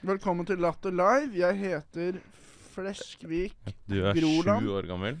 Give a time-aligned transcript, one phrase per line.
[0.00, 1.34] Velkommen til Latter Live.
[1.36, 2.18] Jeg heter
[2.72, 3.56] Fleskvik.
[3.90, 4.64] Du er Groland.
[4.64, 5.18] sju år gammel.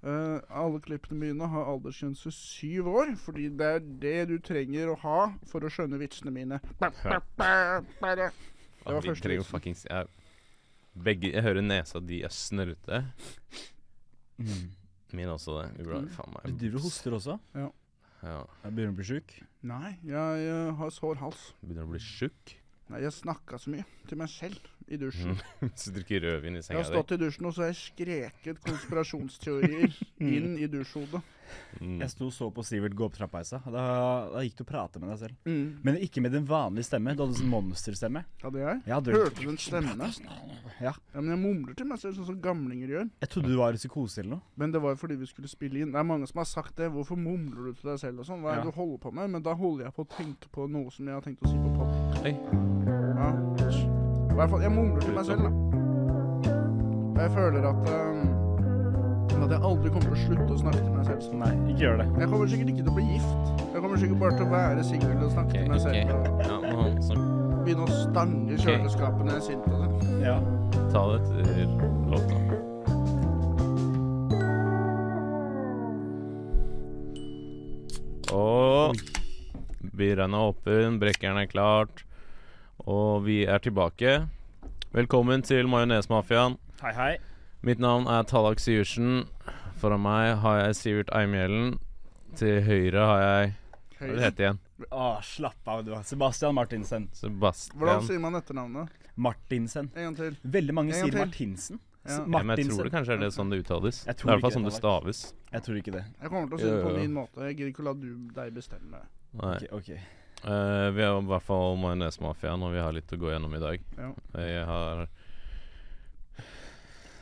[0.00, 4.96] Uh, alle klippene mine har aldersgrense syv år, fordi det er det du trenger å
[5.02, 6.58] ha for å skjønne vitsene mine.
[6.80, 7.18] Ba, ba,
[8.00, 8.14] ba.
[8.16, 8.30] Det
[8.86, 9.44] var Ah, første vitsen.
[9.50, 10.06] fuckings jeg,
[10.96, 13.04] Begge Jeg hører nesa di er snørrete.
[14.40, 14.70] Mm.
[15.12, 15.84] Min også det.
[15.86, 16.08] Ubra, Mm.
[16.08, 17.38] faen meg Du driver og hoster også?
[17.54, 17.68] Ja.
[18.64, 19.42] Jeg begynner å bli sjuk.
[19.62, 21.52] Nei, jeg jeg har sår hals.
[21.64, 22.56] Begynner å bli tjukk.
[22.98, 24.58] Jeg snakka så mye til meg selv
[24.90, 25.36] i dusjen.
[25.74, 28.62] Så du drikker rødvin i Jeg har stått i dusjen og så har jeg skreket
[28.66, 31.22] konspirasjonsteorier inn i dusjhodet.
[31.82, 31.96] Mm.
[31.98, 33.58] Jeg sto og så på Sivert gå opp trappeisa.
[33.74, 33.80] Da,
[34.30, 35.34] da gikk du og prata med deg selv.
[35.50, 35.80] Mm.
[35.82, 37.10] Men ikke med din vanlige stemme.
[37.18, 38.22] Du hadde sånn monsterstemme.
[38.44, 38.76] Hadde jeg?
[38.86, 39.96] Ja, du- Hørte du en stemme?
[40.78, 40.92] Ja.
[41.10, 43.10] Ja, men jeg mumler til meg selv, sånn som gamlinger gjør.
[43.26, 44.46] Jeg trodde du var i psykose eller noe.
[44.62, 45.90] Men det var jo fordi vi skulle spille inn.
[45.90, 46.86] Det er mange som har sagt det.
[46.94, 48.46] Hvorfor mumler du til deg selv og sånn?
[48.46, 48.70] Hva er det Ja.
[48.70, 49.30] du holder på med?
[49.34, 51.58] Men da holder jeg på å tenke på noe som jeg har tenkt å si
[51.58, 51.82] på.
[52.22, 52.36] Oi.
[53.18, 53.30] Ja.
[54.40, 55.50] I hvert fall, jeg mumler til meg selv, da.
[57.14, 58.20] Og jeg føler at um,
[59.42, 61.42] At jeg aldri kommer til å slutte å snakke til meg selv sånn.
[61.42, 62.06] Nei, ikke gjør det.
[62.22, 63.36] Jeg kommer sikkert ikke til å bli gift.
[63.60, 65.84] Jeg kommer sikkert bare til å være singel og snakke okay, til meg ok.
[65.84, 66.00] selv.
[66.16, 67.14] Og Ja, nå, så
[67.66, 69.88] begynne å stange kjøleskapet når jeg er sint og det.
[70.24, 70.36] Ja.
[70.96, 71.68] ta det etter
[72.16, 72.36] låta.
[78.40, 78.96] Og
[80.00, 82.08] Byren er åpen, brekkeren er klart,
[82.86, 84.28] og vi er tilbake.
[84.92, 86.56] Velkommen til Majonesmafiaen.
[86.82, 87.12] Hei, hei.
[87.66, 89.26] Mitt navn er Tallak Syversen.
[89.80, 91.78] Foran meg har jeg Sivert Eimhjellen.
[92.38, 93.52] Til høyre har jeg
[93.98, 94.58] Hva er det heter igjen?
[94.90, 95.92] Å, slapp av, du.
[96.08, 97.08] Sebastian Martinsen.
[97.16, 98.94] Sebastian Hvordan sier man etternavnet?
[99.20, 99.90] Martinsen.
[99.94, 100.38] En gang til.
[100.42, 101.20] Veldig mange sier til.
[101.20, 101.80] Martinsen.
[102.08, 102.16] Ja.
[102.16, 103.98] Ja, men jeg tror det kanskje er det sånn det uttales.
[104.06, 105.18] Jeg Det tror er i hvert ikke fall sånn det, det staves.
[105.52, 106.04] Jeg tror ikke det.
[106.22, 107.42] Jeg kommer til å si det på min måte.
[107.44, 109.02] Jeg gidder ikke å la du, deg bestemme.
[109.36, 109.52] Nei.
[109.58, 110.19] Okay, ok.
[110.40, 113.60] Eh, vi er i hvert fall Majonesmafiaen, og vi har litt å gå gjennom i
[113.60, 113.82] dag.
[113.98, 114.12] Ja.
[114.40, 115.06] Jeg har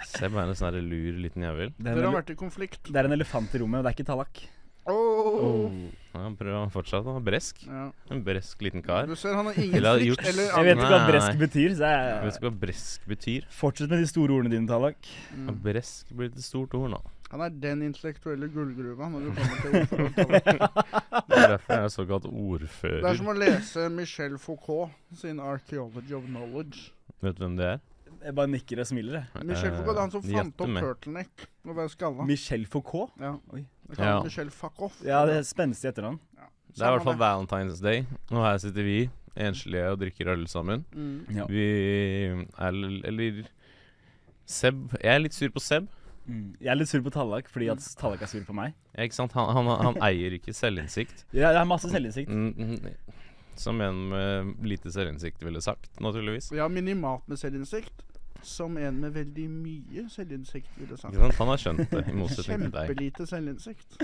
[0.09, 1.73] Se på en sånn lur liten jævel.
[1.75, 2.87] Er, Dere har vært i konflikt.
[2.89, 4.41] det er en elefant i rommet, og det er ikke Tallak.
[4.89, 5.69] Oh.
[6.15, 7.05] Ja, prøv fortsatt.
[7.05, 7.19] da.
[7.21, 7.59] Bresk.
[7.67, 7.91] Ja.
[8.11, 9.05] En bresk liten kar.
[9.07, 11.75] Du ser han har ingen Eller har frykt eller Jeg vet ikke hva bresk betyr,
[11.77, 13.45] så Jeg vet ikke hva bresk betyr.
[13.53, 14.97] Fortsett med de store ordene dine, Tallak.
[15.05, 15.61] Ja, Mm.
[15.63, 17.03] bresk blir et stort ord nå.
[17.31, 20.15] Han er den intellektuelle gullgruva når du kommer til ordforråd.
[20.17, 21.29] Tallak.
[21.29, 23.03] Det er derfor jeg er såkalt ordfører.
[23.05, 26.91] Det er som å lese Michel Foucault sin 'Archaeology of Knowledge'.
[27.21, 27.79] Vet du hvem det er?
[28.25, 29.45] Jeg bare nikker og smiler, jeg.
[29.47, 32.25] Michel Foucault er han som Eh, fant opp turtleneck og være skalla.
[32.27, 33.13] Michel Foucault?
[33.21, 33.35] Ja.
[33.53, 33.65] Oi.
[33.91, 34.23] Det Ja.
[34.23, 35.03] Michel Fakoff.
[35.05, 36.19] Ja, det er spenstig etternavn.
[36.77, 38.05] Det er i hvert fall Valentine's Day.
[38.31, 40.85] Og her sitter vi enslige og drikker øl sammen.
[40.93, 41.27] Mm.
[41.35, 41.47] Ja.
[41.47, 41.65] Vi
[42.59, 42.69] er
[43.05, 43.45] Eller
[44.47, 45.89] Seb Jeg er litt sur på Seb.
[46.29, 46.49] Mm.
[46.61, 48.75] Jeg er litt sur på Tallak fordi at Tallak er sur på meg.
[48.93, 49.33] Ja, ikke sant?
[49.39, 51.25] Han, han, han eier ikke selvinnsikt.
[51.33, 52.29] Ja, jeg har masse selvinnsikt.
[52.29, 53.17] Mm, mm,
[53.59, 56.53] Som en med lite selvinnsikt ville sagt, naturligvis.
[56.55, 58.05] Ja, minimalt med selvinnsikt.
[58.47, 61.15] Som en med veldig mye selvinnsikt ville sagt.
[61.15, 61.41] Ikke sant?
[61.41, 62.93] Han har skjønt det, i motsetning til deg.
[62.93, 63.99] Kjempelite selvinnsikt.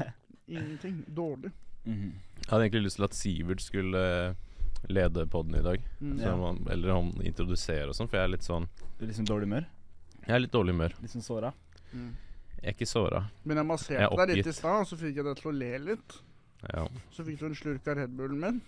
[0.56, 1.02] Ingenting.
[1.08, 1.52] Dårlig.
[1.84, 2.14] Mhm.
[2.44, 4.34] Jeg hadde egentlig lyst til at Sivert skulle eh,
[4.92, 5.84] lede podden i dag.
[6.00, 6.18] Mm.
[6.20, 8.66] Han, eller han introduserer og sånn, for jeg er litt sånn
[9.00, 9.68] Litt liksom dårlig humør?
[10.24, 10.92] Jeg er litt dårlig humør.
[11.04, 11.50] Litt sånn såra?
[11.92, 12.12] Mm.
[12.56, 13.20] Jeg er ikke såra.
[13.44, 15.54] Men jeg masserte jeg deg litt i stad, og så fikk jeg deg til å
[15.54, 16.10] le litt.
[16.70, 16.84] Ja.
[17.12, 18.58] Så fikk du en slurk av Red Bullen min.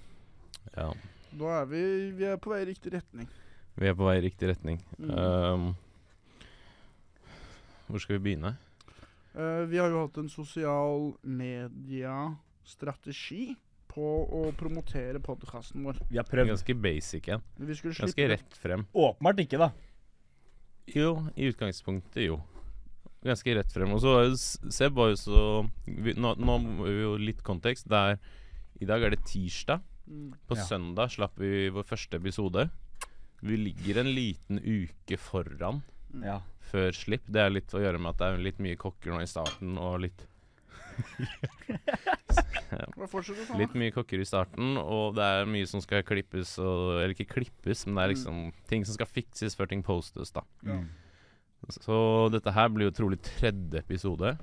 [0.77, 0.91] ja.
[1.37, 1.81] Da er vi,
[2.17, 3.27] vi er på vei i riktig retning.
[3.77, 4.79] Vi er på vei i riktig retning.
[4.97, 5.11] Mm.
[5.13, 5.77] Um,
[7.91, 8.53] hvor skal vi begynne?
[9.37, 13.45] Uh, vi har jo hatt en sosial media-strategi
[13.93, 14.07] på
[14.39, 15.97] å promotere podkasten vår.
[16.09, 16.49] Vi har prøvd.
[16.55, 17.41] Ganske basic en.
[17.61, 17.65] Ja.
[18.01, 18.83] Ganske rett frem.
[18.97, 19.69] Åpenbart ikke, da.
[20.95, 22.39] Jo, i utgangspunktet jo.
[23.27, 23.91] Ganske rett frem.
[23.97, 24.37] Og så var jo
[24.71, 25.41] Seb var jo så
[25.87, 27.89] vi, nå, nå må vi jo litt kontekst.
[27.91, 28.19] Det er,
[28.81, 29.83] I dag er det tirsdag.
[30.07, 30.29] Mm.
[30.47, 30.63] På Ja.
[30.69, 32.69] søndag slapp vi vår første episode.
[33.43, 35.83] Vi ligger en liten uke foran
[36.15, 36.23] Mm.
[36.25, 36.41] Ja.
[36.71, 37.27] før slipp.
[37.27, 39.77] Det er litt å gjøre med at det er litt mye kokker nå i starten,
[39.77, 40.23] og litt?
[43.57, 47.29] Litt mye kokker i starten, og det er mye som skal klippes og Eller ikke
[47.37, 48.15] klippes, men det er Mm.
[48.15, 50.43] liksom ting som skal fikses før ting postes, da.
[50.65, 50.89] Mm.
[51.71, 54.37] Så dette her blir jo trolig tredje episode.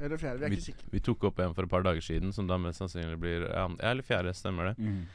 [0.00, 0.90] Eller fjerde, vi er Vi, ikke sikre.
[0.92, 3.66] vi tok opp en for et par dager siden, som da mest sannsynlig blir Ja,
[3.68, 4.78] ja, eller fjerde, stemmer det.
[4.78, 5.06] Mm.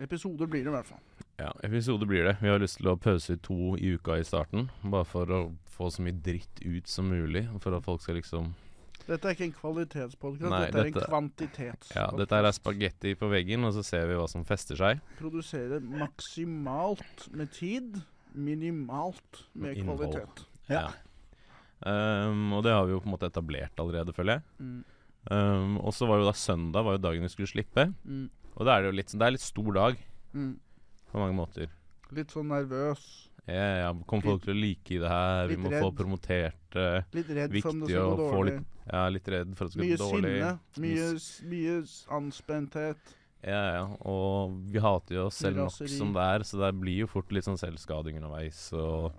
[0.00, 0.98] Episoder blir det i hvert fall.
[1.38, 2.36] Ja, episoder blir det.
[2.40, 5.52] Vi har lyst til å pøse ut to i uka i starten, bare for å
[5.66, 8.54] få så mye dritt ut som mulig, for at folk skal liksom
[9.06, 11.94] Dette er ikke en kvalitetspodkast, dette, dette er en kvantitetspodkast.
[11.96, 15.00] Ja, dette er spagetti på veggen, og så ser vi hva som fester seg.
[15.18, 17.98] Produsere maksimalt med tid,
[18.34, 19.98] minimalt med Innhold.
[20.06, 20.44] kvalitet.
[20.70, 20.86] Ja.
[21.82, 24.44] Um, og det har vi jo på en måte etablert allerede, føler jeg.
[24.62, 24.84] Mm.
[25.32, 27.88] Um, og så var jo da søndag var jo dagen vi skulle slippe.
[28.06, 28.28] Mm.
[28.54, 30.00] Og da er det jo litt Det er litt stor dag
[30.32, 30.54] Mm.
[31.12, 31.68] på mange måter.
[32.12, 33.28] Litt sånn nervøs.
[33.50, 35.48] Ja, ja, Kommer folk til å like det her?
[35.50, 37.04] Vi må må få promotert det.
[37.16, 38.52] Litt redd for om det skal gå dårlig.
[38.60, 40.30] litt Ja, litt redd for at det skal Mye gå dårlig.
[40.38, 40.52] sinne.
[40.84, 41.50] Mye, sinne.
[41.50, 41.74] mye
[42.18, 43.12] anspenthet.
[43.42, 43.82] Ja, ja.
[44.06, 47.32] Og vi hater jo oss selv nok som det er, så det blir jo fort
[47.34, 49.10] litt sånn selvskading underveis og,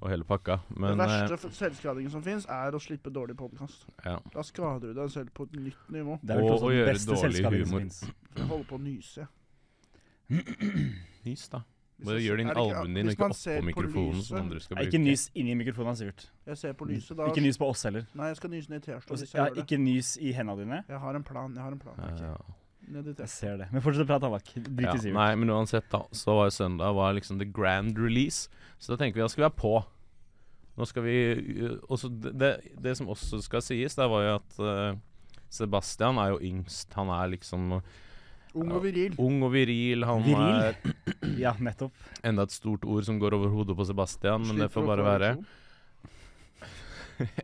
[0.00, 0.56] og hele pakka.
[0.72, 3.84] Men det eh, verste eh, selvskadingen som fins, er å slippe dårlig podkast.
[4.06, 4.16] ja.
[4.32, 6.16] Da skader du deg selv på et nytt nivå.
[6.24, 7.84] Det er vel Og- å gjøre dårlig humor.
[8.32, 9.28] Jeg holder på å nyse.
[11.24, 11.60] Nys, da.
[12.04, 14.76] Bare gjør det inn albuen din, og ikke oppå på mikrofonen lyset- som andre skal
[14.76, 14.88] bruke.
[14.88, 16.26] ikke nys inni mikrofonen, Sivert.
[16.46, 17.26] Jeg ser på lyset da.
[17.30, 18.06] Ikke nys på oss heller.
[18.14, 19.64] Nei, jeg skal nyse ned i T-skjorta hvis så- ja, gjør det.
[19.66, 20.84] ikke nys i hendene dine.
[20.88, 21.54] Jeg har en plan.
[21.54, 21.94] Jeg har en plan.
[21.98, 22.36] Ja, ja.
[22.92, 23.68] Jeg ser det.
[23.72, 24.44] Men fortsett å prate, Havak.
[24.54, 25.14] Drit Ja, i Sivert.
[25.14, 26.02] nei, men uansett, da.
[26.12, 28.48] Så var jo søndag var liksom the grand release.
[28.80, 29.84] Så da tenker vi da skal vi være på.
[30.76, 34.34] Nå skal vi og også det, det, det som også skal sies, det var jo
[34.36, 34.98] at uh,
[35.50, 36.92] Sebastian er jo yngst.
[36.94, 37.82] Han er liksom
[38.54, 39.14] Ung og viril.
[39.18, 40.04] ung og viril.
[40.04, 40.58] Han Viril?
[40.68, 40.74] er
[41.46, 41.92] Ja, nettopp.
[42.24, 45.30] enda et stort ord som går over hodet på Sebastian, men det får bare være.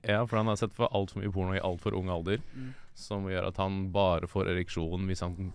[0.03, 2.73] Ja, for han har sett for altfor mye porno i altfor ung alder, Mm.
[2.99, 5.53] som gjør at han bare får ereksjon hvis han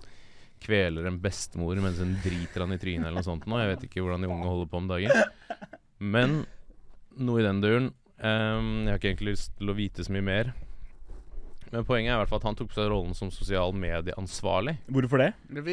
[0.64, 3.58] kveler en bestemor mens hun driter han i trynet eller noe sånt nå.
[3.60, 5.12] Jeg vet ikke hvordan de unge holder på om dagen.
[6.00, 6.46] Men
[7.20, 7.90] noe i den duren.
[8.24, 10.54] Um, jeg har ikke egentlig lyst til å vite så mye mer.
[11.74, 14.76] Men poenget er i hvert fall at han tok på seg rollen som sosial medieansvarlig.
[14.94, 15.32] Hvorfor det?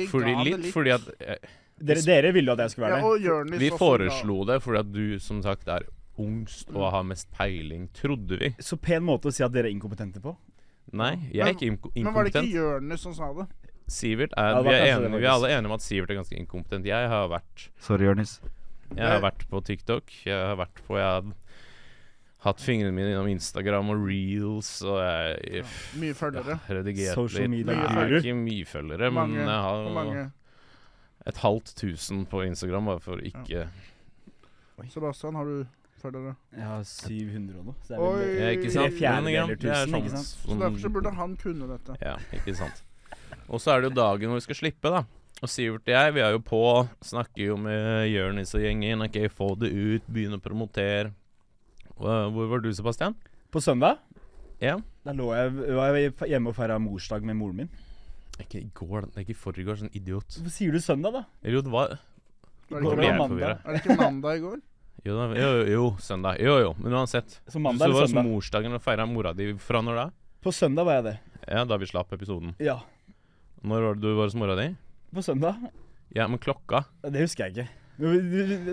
[0.08, 1.50] Fordi det litt, fordi at eh,
[1.81, 3.08] Dere, dere ville jo at jeg skulle være det.
[3.08, 5.87] og Jonis Vi foreslo det fordi at du som sagt er
[6.20, 8.50] ungst og har mest peiling, trodde vi.
[8.61, 10.35] Så pen måte å si at dere er inkompetente på.
[10.97, 12.03] Nei, jeg er ikke inko ga.
[12.05, 13.46] Men var det ikke Jonis som sa det?
[13.91, 16.20] Sivert Ja, er, det vi, er enige, vi er alle enige om at Sivert er
[16.20, 16.88] ganske inkompetent.
[16.88, 18.38] Jeg har vært Sorry, Jonis.
[18.91, 20.12] Jeg har vært på TikTok.
[20.26, 21.32] Jeg har vært på Jeg
[22.41, 25.65] hatt fingrene mine innom Instagram og reels, og jeg Ja.
[26.01, 26.59] Mye følgere.
[26.69, 27.51] ja, redigert Social litt.
[27.51, 30.33] media Nei, jeg er ikke mye følgere, Mange, men jeg har mange?
[31.27, 33.69] et halvt tusen på Instagram, bare for ikke
[34.81, 35.67] ikke Sebastian, har du
[36.01, 36.35] følgere?
[36.57, 37.75] Jeg har 700 og noe.
[37.85, 38.29] Så det er Oi.
[38.41, 38.95] Ja, ikke sant?
[38.97, 40.31] fjerdedeler ja, er tusen, sånn ikke sant?
[40.49, 41.97] Så derfor så burde han kunne dette.
[42.01, 42.83] Ja, ikke sant.
[43.51, 45.03] Og så er det jo dagen hvor vi skal slippe, da.
[45.43, 46.63] Og Sivert og jeg, vi er jo på,
[47.05, 49.05] snakker jo med Jonis og gjengen.
[49.05, 51.13] Ok, få det ut, begynne å promotere.
[52.00, 53.14] Hvor var du, Sebastian?
[53.52, 53.99] På søndag
[54.61, 54.76] Ja.
[55.05, 57.70] Da lå jeg, var jeg hjemme og feira morsdag med moren min.
[58.41, 60.26] Ikke i går, det er ikke i forrige sånn idiot.
[60.37, 61.23] Hvorfor sier du søndag, da?
[61.44, 61.99] Jo, det var
[62.70, 63.58] Var det ikke, mandag?
[63.64, 64.58] er det ikke mandag i går?
[65.05, 66.37] Jo, da- jo, jo, jo, søndag.
[66.44, 67.38] Jo, jo, men uansett.
[67.49, 68.25] Så Så eller det Så var søndag?
[68.29, 70.11] morsdagen og feira mora di fra når da?
[70.44, 71.19] På søndag var jeg det.
[71.49, 72.55] Ja, da vi slapp episoden.
[72.61, 72.81] Ja.
[73.64, 74.76] Når var det du var hos mora di?
[75.14, 75.56] På søndag?
[76.14, 76.85] Ja, men klokka?
[77.03, 77.69] Det husker jeg ikke.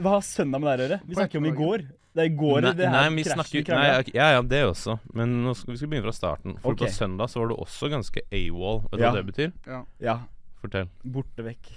[0.02, 1.00] Hva har søndag med det å gjøre?
[1.08, 1.88] Vi snakker om i går.
[2.18, 4.98] Det er i går nei, det her nei, vi snakker nei, Ja, ja, det også.
[5.14, 6.58] Men nå skal, vi skal begynne fra starten.
[6.64, 6.90] For okay.
[6.90, 8.82] på søndag så var du også ganske AWOL.
[8.88, 9.12] Vet du Ja.
[9.12, 9.54] hva det betyr?
[9.70, 9.84] Ja.
[10.02, 10.18] Ja.
[10.64, 10.90] Fortell.
[11.06, 11.70] Borte vekk.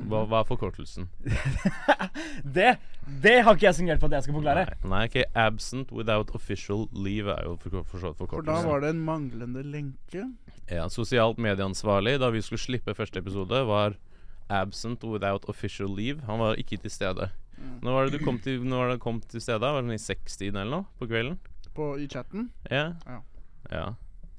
[0.00, 1.08] Hva, hva er forkortelsen?
[2.56, 2.76] Det
[3.24, 4.64] Det har ikke jeg signert på at jeg skal forklare.
[4.84, 8.94] Nei, nei, ikke absent without official leave er jo for, for For da var det
[8.94, 10.28] en manglende lenke.
[10.70, 13.98] Ja, Sosialt medieansvarlig da vi skulle slippe første episode, var
[14.50, 16.22] absent without official leave.
[16.30, 17.30] Han var ikke til stede.
[17.60, 17.78] Mm.
[17.84, 19.60] Når var det du kom til, når var det kom til stedet?
[19.62, 21.38] Var det sånn i sekstiden eller noe på kvelden?
[21.76, 22.48] På, I chatten.
[22.70, 22.86] Ja.
[23.06, 23.18] Ja.
[23.70, 23.86] ja.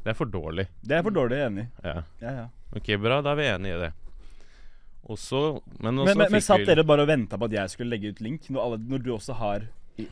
[0.02, 0.66] Det er for dårlig.
[0.82, 1.66] Det er for dårlig, jeg er enig.
[1.68, 1.88] i.
[1.88, 1.98] Ja.
[2.26, 2.48] Ja, ja.
[2.76, 3.22] Ok, bra.
[3.22, 3.92] Da er vi enige i det.
[5.12, 7.90] Også, Men også Men, men, men satt dere bare og venta på at jeg skulle
[7.96, 9.66] legge ut link, når, alle, når du også har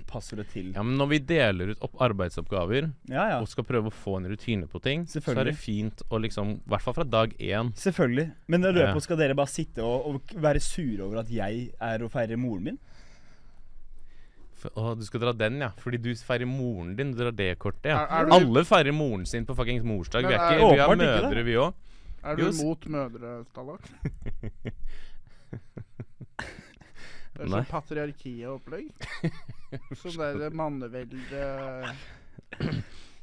[0.09, 3.37] passordet til Ja, men når vi deler ut opp arbeidsoppgaver Ja, ja.
[3.39, 6.55] og skal prøve å få en rutine på ting, så er det fint å liksom
[6.57, 7.71] I hvert fall fra dag én.
[7.79, 8.27] Selvfølgelig.
[8.47, 9.05] Men i løpet Ja.
[9.05, 12.63] skal dere bare sitte og, og være sure over at jeg er og feirer moren
[12.71, 12.79] min?
[14.67, 15.69] Å, du skal dra den, ja.
[15.79, 17.13] Fordi du feirer moren din.
[17.13, 18.01] Du drar det kortet, ja.
[18.03, 20.27] Er, er, du, Alle feirer moren sin på fuckings morsdag.
[20.27, 21.73] Vi, er er- ikke, vi er mødre, vi òg.
[22.23, 23.87] er du jo, s- mot mødre, Stallak?
[27.39, 28.89] Det er sånn patriarkiet-opplegg.
[30.01, 31.19] Sånn det mannevelde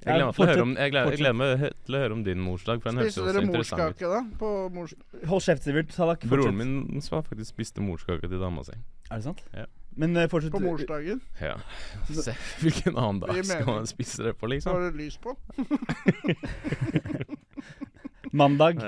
[0.07, 2.17] Jeg gleder meg til å høre om Jeg gleder, jeg gleder meg til å høre
[2.17, 4.21] om din morsdag, for den Spiste dere morskake, da?
[4.41, 4.95] På mors...
[5.29, 5.93] Hold kjeft, Sivert.
[6.31, 8.79] Broren min faktisk spiste morskake til dama si.
[9.11, 9.43] Er det sant?
[9.53, 9.67] Ja.
[9.97, 10.53] Men uh, fortsett.
[10.53, 11.21] På morsdagen?
[11.41, 11.55] Ja.
[12.23, 14.73] Se hvilken annen dag skal man spise det på, liksom.
[14.77, 15.33] Har det lys på.
[18.37, 18.83] Mandag.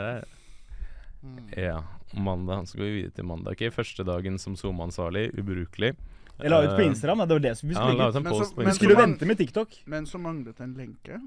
[1.57, 1.85] Ja.
[2.13, 2.69] Mandag.
[2.69, 3.53] Så går vi videre til mandag.
[3.57, 5.31] Ok, Første dagen som SoMe-ansvarlig.
[5.39, 5.95] Ubrukelig.
[6.39, 7.19] Jeg la ut på Eh, Instagram.
[7.19, 8.15] Det var det vi Ja, skulle legge ut
[8.57, 9.83] men Vi skulle vente med TikTok.
[9.87, 11.13] Men så manglet en lenke.
[11.13, 11.19] Ja,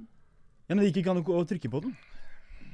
[0.68, 1.96] Men det gikk ikke an å trykke på den.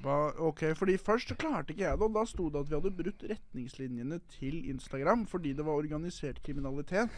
[0.05, 3.23] Ok, fordi Først klarte ikke jeg det, og da sto det at vi hadde brutt
[3.31, 7.09] retningslinjene til Instagram fordi det var organisert kriminalitet.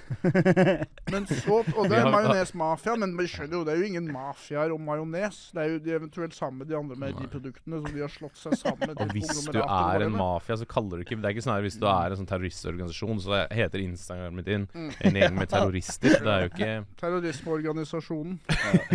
[1.13, 4.73] Men så, Og det er majonesmafia, men vi skjønner jo, det er jo ingen mafiaer
[4.75, 5.39] om majones.
[5.55, 8.13] Det er jo de eventuelt sammen med de andre med de produktene som de har
[8.13, 8.99] slått seg sammen med.
[9.03, 11.65] Og hvis du er en mafia, så kaller du ikke Det er ikke sånn her
[11.65, 14.89] hvis du er en sånn terroristorganisasjon, så heter Instagrammen din Mm.
[15.07, 16.19] en gjeng med terrorister.
[16.21, 16.71] Det er jo ikke
[17.01, 18.39] Terrorismeorganisasjonen.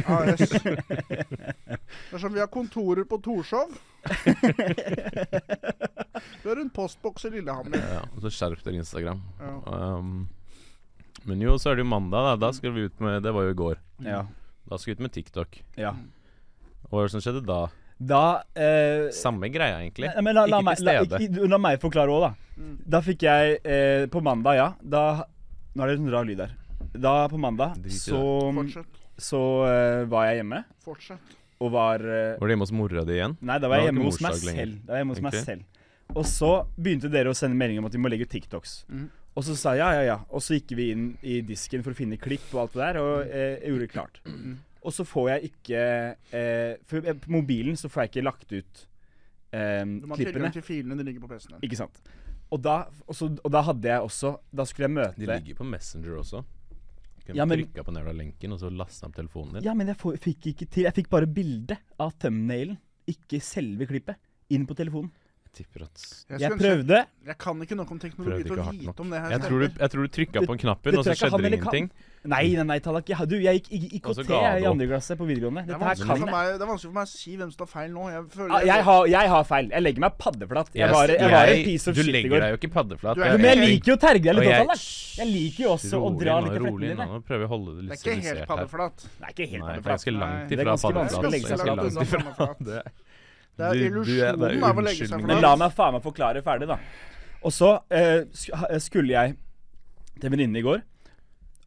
[0.07, 0.55] AS.
[0.55, 3.74] Det er vi har kontorer på Torshov.
[6.43, 7.79] Vi har en postboks i Lillehammer.
[7.79, 9.23] ja, Så skjerp dere Instagram.
[9.41, 9.53] Ja.
[9.99, 10.27] Um,
[11.25, 12.35] men jo, så er det jo mandag, da.
[12.49, 13.79] Da skal vi ut med Det var jo i går.
[14.05, 14.25] Ja.
[14.69, 15.63] Da skal vi ut med TikTok.
[15.81, 15.95] ja.
[16.85, 17.63] Og hva er det som skjedde da?
[17.97, 18.19] Da
[18.61, 20.11] eh, Samme greia, egentlig.
[20.13, 21.21] Nei, men la, la, Ikke til la, stede.
[21.39, 22.59] La, la meg forklare òg, da.
[22.61, 22.75] Mm.
[22.93, 24.67] Da fikk jeg eh, På mandag, ja.
[24.83, 25.01] Da
[25.75, 26.53] Nå er det en rar lyd her.
[26.93, 28.21] Da på mandag Drit så,
[28.55, 29.01] Fortsett.
[29.19, 31.33] så eh, var jeg hjemme Fortsett.
[31.65, 33.37] Og var eh, Var du hjemme hos mora di igjen?
[33.41, 34.79] Nei, da var jeg hjemme hos meg selv.
[34.85, 35.83] Da var jeg hjemme hos meg selv.
[36.15, 38.75] Og så begynte dere å sende meldinger om at vi må legge ut TikToks.
[38.93, 39.07] Mm.
[39.35, 40.19] Og så sa jeg ja, ja, ja.
[40.31, 42.99] Og så gikk vi inn i disken for å finne klipp og alt det der,
[43.03, 44.21] og eh, jeg gjorde det klart.
[44.29, 44.59] Mm.
[44.85, 45.85] Og så får jeg ikke
[46.37, 48.83] eh, For på mobilen så får jeg ikke lagt ut
[49.57, 50.51] eh, Du må klippene.
[50.53, 51.63] til filene de ligger på PC-en.
[51.65, 52.03] Ikke sant.
[52.53, 55.67] Og da, også, og da hadde jeg også Da skulle jeg møte De ligger på
[55.67, 56.45] Messenger også.
[57.25, 59.63] Kan Ja, men- på den lenken, og så laste opp telefonen din.
[59.65, 60.83] Ja, men jeg fikk ikke til.
[60.85, 62.79] Jeg fikk bare bilde av thumbnailen,
[63.09, 64.17] ikke selve klippet,
[64.51, 65.11] inn på telefonen.
[65.55, 66.99] Jeg tipper at Jeg, Jeg prøvde.
[67.31, 69.69] jeg kan ikke nok om teknologi til å vite om det her Jeg tror du,
[69.79, 71.87] jeg tror du trykka på på knappen, og så skjedde det ingenting.
[72.25, 73.05] Nei, nei, nei, Tallak.
[73.13, 73.67] Jeg, du, jeg gikk
[74.01, 75.67] IKT jeg, du i andre klasse på videregående.
[75.69, 76.21] Det er, jeg.
[76.25, 78.05] meg, det er vanskelig for meg å si hvem som tar feil nå.
[78.15, 79.69] Jeg føler Ah, Jeg har, jeg har feil.
[79.75, 80.71] Jeg legger meg paddeflatt.
[80.75, 83.21] Jeg var, jeg var en piece of du shit i legger deg jo ikke paddeflat.
[83.21, 85.19] Du er Men jeg liker jo å terge deg litt jeg- også, Tallak.
[85.21, 87.09] Jeg liker jo også å dra litt i flettene dine.
[87.13, 88.47] Nå prøver vi å holde det litt er sivilisert her.
[88.55, 88.97] paddeflat.
[89.05, 90.65] Det er ikke helt Nei, det er ganske langt ifra
[92.41, 92.93] paddeflat.
[93.57, 95.27] Det er- Det illusjonen av å legge seg unnskyldning.
[95.31, 96.79] Men la meg faen meg forklare ferdig, da.
[97.45, 98.25] Og så eh,
[98.81, 99.37] skulle jeg
[100.21, 100.81] til venninnen i går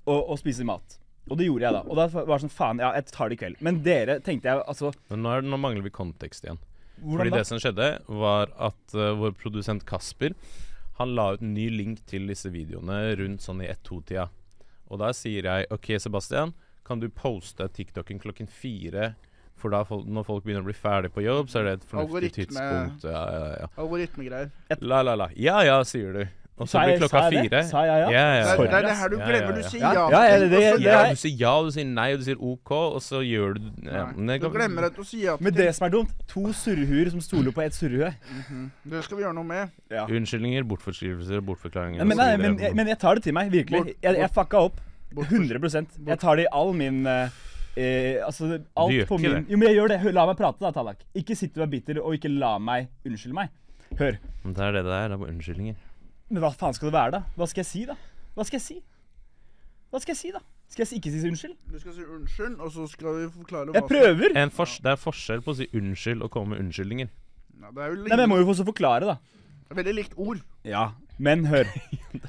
[0.07, 0.97] og, og spise mat.
[1.29, 1.81] Og det gjorde jeg da.
[1.83, 3.59] Og da var det sånn faen, ja, jeg tar det i kveld.
[3.63, 6.59] Men dere tenkte jeg altså Men nå, er, nå mangler vi kontekst igjen.
[7.01, 7.37] Hvordan Fordi da?
[7.41, 10.33] det som skjedde, var at uh, vår produsent Kasper
[10.97, 14.29] Han la ut en ny link til disse videoene rundt sånn i 1-2-tida.
[14.89, 16.55] Og da sier jeg OK, Sebastian,
[16.87, 19.11] kan du poste TikToken klokken fire?
[19.57, 22.07] For da når folk begynner å bli ferdig på jobb, så er det et fornuftig
[22.07, 22.45] Algoritme.
[22.45, 23.03] tidspunkt.
[23.09, 23.67] Ja, ja, ja.
[23.77, 24.51] Algoritmegreier.
[24.81, 25.29] La, la, la.
[25.35, 26.27] Ja, ja, sier du.
[26.57, 27.59] Og så blir klokka fire.
[27.69, 28.05] Sa jeg ja?
[28.09, 29.57] Ja, ja, Det er, det er det her du glemmer.
[29.57, 30.05] Du sier Ja, ja.
[30.09, 31.85] ja, ja, til det- ting, og så det- Ja, du sier ja, og du sier
[31.85, 33.59] nei, og du sier OK, og så gjør du
[34.41, 37.51] Du glemmer at du sier ja Men det som er dumt, to surrehuer som stoler
[37.51, 38.09] på ett surrehue.
[38.49, 38.71] Mhm.
[38.89, 39.69] Det skal vi gjøre noe med.
[39.91, 40.05] Ja.
[40.07, 43.95] Unnskyldninger, bortforskrivelser, bortforklaringer Men, og nei, men, jeg- men jeg tar det til meg, virkelig.
[44.01, 44.81] Jeg, jeg fucka opp.
[45.13, 47.05] Bort- 100 Jeg tar det i all min
[47.77, 49.43] eh, Altså, alt gjør på ikke min det.
[49.53, 49.99] Jo, men jeg gjør det.
[50.03, 51.05] Hør, La meg prate, da, Tallak.
[51.21, 53.53] Ikke sitt og vær bitter, og ikke la meg unnskylde meg.
[54.01, 54.19] Hør.
[54.43, 55.07] Men det er det det er.
[55.13, 55.79] Det er unnskyldninger.
[56.29, 57.23] Men hva faen skal det være, da?
[57.39, 57.95] Hva skal jeg si, da?
[58.35, 58.77] Hva skal jeg si?
[59.87, 60.41] Hva skal jeg si, da?
[60.67, 61.53] Skal jeg ikke si unnskyld?
[61.71, 64.33] Du skal si unnskyld, og så skal vi forklare hva Jeg prøver!
[64.41, 67.07] En fors det er forskjell på å si unnskyld og komme med unnskyldninger.
[67.57, 69.15] Det er Nei, men jeg må jo også forklare, da.
[69.73, 70.41] veldig likt ord.
[70.67, 71.69] Ja, men hør.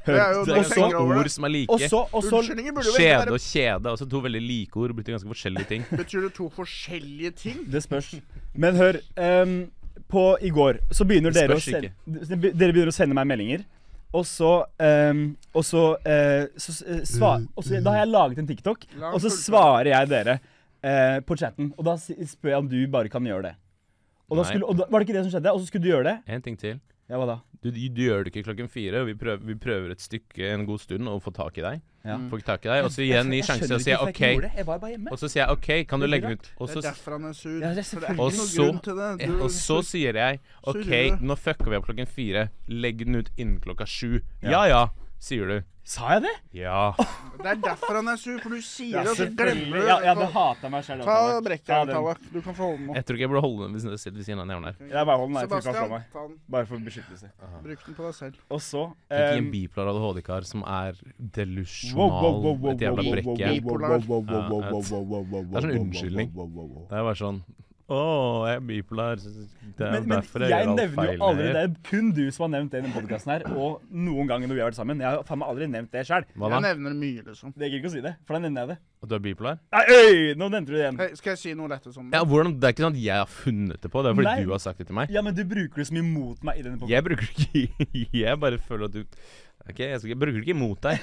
[0.05, 0.45] Det er jo Hør.
[0.45, 1.73] det Og jeg så tenker over Ord som er like.
[1.73, 3.89] Og så, og Unnskyldninger burde jo veldig Kjede og kjede.
[3.89, 5.83] Altså to veldig like ord betyr ganske forskjellige ting.
[6.03, 7.57] Betyr det to forskjellige ting?
[7.71, 8.13] Det spørs.
[8.53, 9.01] Men hør.
[9.17, 9.57] Um,
[10.09, 13.65] på i går så begynner dere å, sende, dere begynner å sende meg meldinger.
[14.17, 18.39] Og så, um, og så, uh, så uh, svar, og så Da har jeg laget
[18.41, 21.73] en TikTok, og så svarer jeg dere uh, på chatten.
[21.77, 23.55] Og da spør jeg om du bare kan gjøre det.
[24.29, 25.53] Og da skulle, og da, var det ikke det som skjedde?
[25.53, 26.15] Og så skulle du gjøre det?
[26.29, 26.79] En ting til.
[27.09, 27.35] Ja, hva da?
[27.59, 30.51] Du, du, du gjør det ikke klokken fire, og vi prøver, vi prøver et stykke
[30.53, 31.81] en god stund å få tak i deg.
[32.05, 32.15] Ja.
[32.29, 34.45] Får Få tak i deg, Og så igjen ny sjanse og sier ikke jeg ikke
[34.45, 34.57] OK.
[34.59, 35.11] Jeg var bare hjemme.
[35.11, 36.51] Og så sier jeg OK, kan du legge den ut?
[36.61, 37.57] Og Det er derfor han er sur.
[37.59, 38.21] Ja, det er For det er.
[38.21, 39.09] Og ikke noe så- grunn til det.
[39.25, 42.45] Du, og så sier jeg OK, nå fucker vi opp klokken fire.
[42.69, 44.21] Legg den ut innen klokka sju.
[44.41, 44.49] Ja.
[44.53, 44.81] Ja ja,
[45.19, 45.59] sier du.
[45.89, 46.31] Sa jeg det?
[46.59, 46.91] Ja.
[47.41, 49.95] det er derfor han er sur, for du sier det, og så glemmer du Ja,
[50.03, 51.07] jeg hadde hata meg selv.
[51.07, 51.89] Ta brekket av.
[51.89, 52.27] Tallak.
[52.29, 52.97] Du kan få holde den nå.
[52.99, 54.75] Jeg tror ikke jeg burde holde den ved ved siden av jævla her.
[54.83, 56.35] Jeg bare hold den her, jeg ikke han slår Sebastian, meg.
[56.55, 57.31] Bare for beskyttelse.
[57.63, 58.43] Bruk den på deg selv.
[58.53, 61.01] Og så Tenk i en bipolar ADHD-kar som er
[61.39, 62.51] delusjonal.
[62.75, 63.55] Et jævla Ja,
[64.05, 66.35] wow, det er sånn unnskyldning.
[66.37, 67.41] Det er bare sånn
[67.89, 67.99] Å,
[68.45, 69.17] jeg er bipolar.
[69.19, 71.13] Det er Men, derfor jeg, jeg gjør alt nevner feil.
[71.15, 71.63] jo aldri Det her.
[71.63, 74.59] er kun du som har nevnt det i denne podkasten her, og noen ganger når
[74.59, 75.01] vi har vært sammen.
[75.01, 76.27] Jeg har faen meg aldri nevnt det sjøl.
[76.29, 77.55] Jeg nevner nevner mye, liksom.
[77.57, 78.77] Det gikk ikke å si det, for da nevner jeg det.
[78.99, 79.59] At du er bipolar?
[79.73, 81.01] Nei, øy, nå nevnte du det igjen.
[81.01, 82.13] Hey, skal jeg si noe lettere som...
[82.13, 82.55] Ja, hvordan?
[82.59, 84.05] Det er ikke sånn at jeg har funnet det på.
[84.05, 84.45] Det er fordi Nei.
[84.45, 85.13] du har sagt det til meg.
[85.15, 86.93] Ja, men du bruker det så mye mot meg i denne podkasten.
[86.93, 89.03] Jeg bruker det ikke Jeg bare føler at du
[89.69, 90.99] Ok, jeg, skal, jeg bruker det ikke mot deg.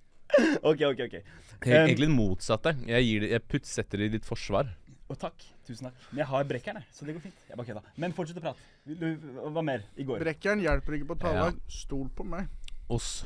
[0.70, 1.06] OK, OK.
[1.10, 1.22] ok
[1.60, 2.70] Um, egentlig det motsatte.
[2.88, 4.70] Jeg, gir det, jeg putt, setter det i ditt forsvar.
[5.12, 5.44] Og takk.
[5.70, 5.98] Tusen takk.
[6.10, 7.42] Men jeg har brekkeren, jeg, så det går fint.
[7.48, 7.82] Jeg bare kødda.
[8.02, 8.68] Men fortsett å prate.
[8.84, 10.22] Du- Hva mer i går?
[10.24, 11.50] Brekkeren hjelper ikke på Ja.
[11.70, 12.48] Stol på meg.
[12.88, 13.24] Oss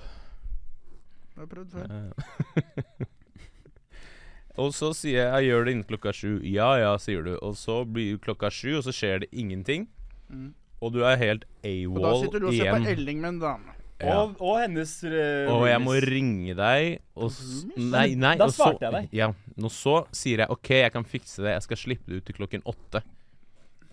[1.34, 1.86] Jeg har prøvd før.
[1.90, 3.06] Eh.
[4.62, 6.42] og så sier jeg 'jeg gjør det innen klokka sju'.
[6.44, 7.38] Ja ja, sier du.
[7.42, 9.88] Og så blir det klokka sju, og så skjer det ingenting.
[10.28, 10.54] Mm.
[10.80, 13.74] Og du er helt Og da sitter du og ser på Elling med en dame.
[14.02, 14.16] Ja.
[14.24, 17.36] Og, og hennes uh, Og jeg må ringe deg og?
[17.78, 18.34] Nei, nei.
[18.40, 19.12] Da svarte jeg deg.
[19.14, 19.28] Ja.
[19.54, 21.54] Og så sier jeg 'OK, jeg kan fikse det.
[21.54, 23.04] Jeg skal slippe det ut til klokken åtte'.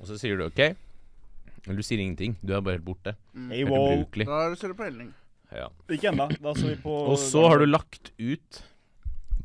[0.01, 0.73] Og så sier du 'OK'.
[1.67, 2.35] Men du sier ingenting.
[2.41, 3.13] Du er bare helt borte.
[3.51, 3.93] Helt wow.
[3.93, 4.25] ubrukelig.
[4.25, 5.13] Da ser du på Elling.
[5.53, 5.69] Ja.
[5.91, 6.27] Ikke ennå.
[6.41, 8.63] Da så vi på Og så har du lagt ut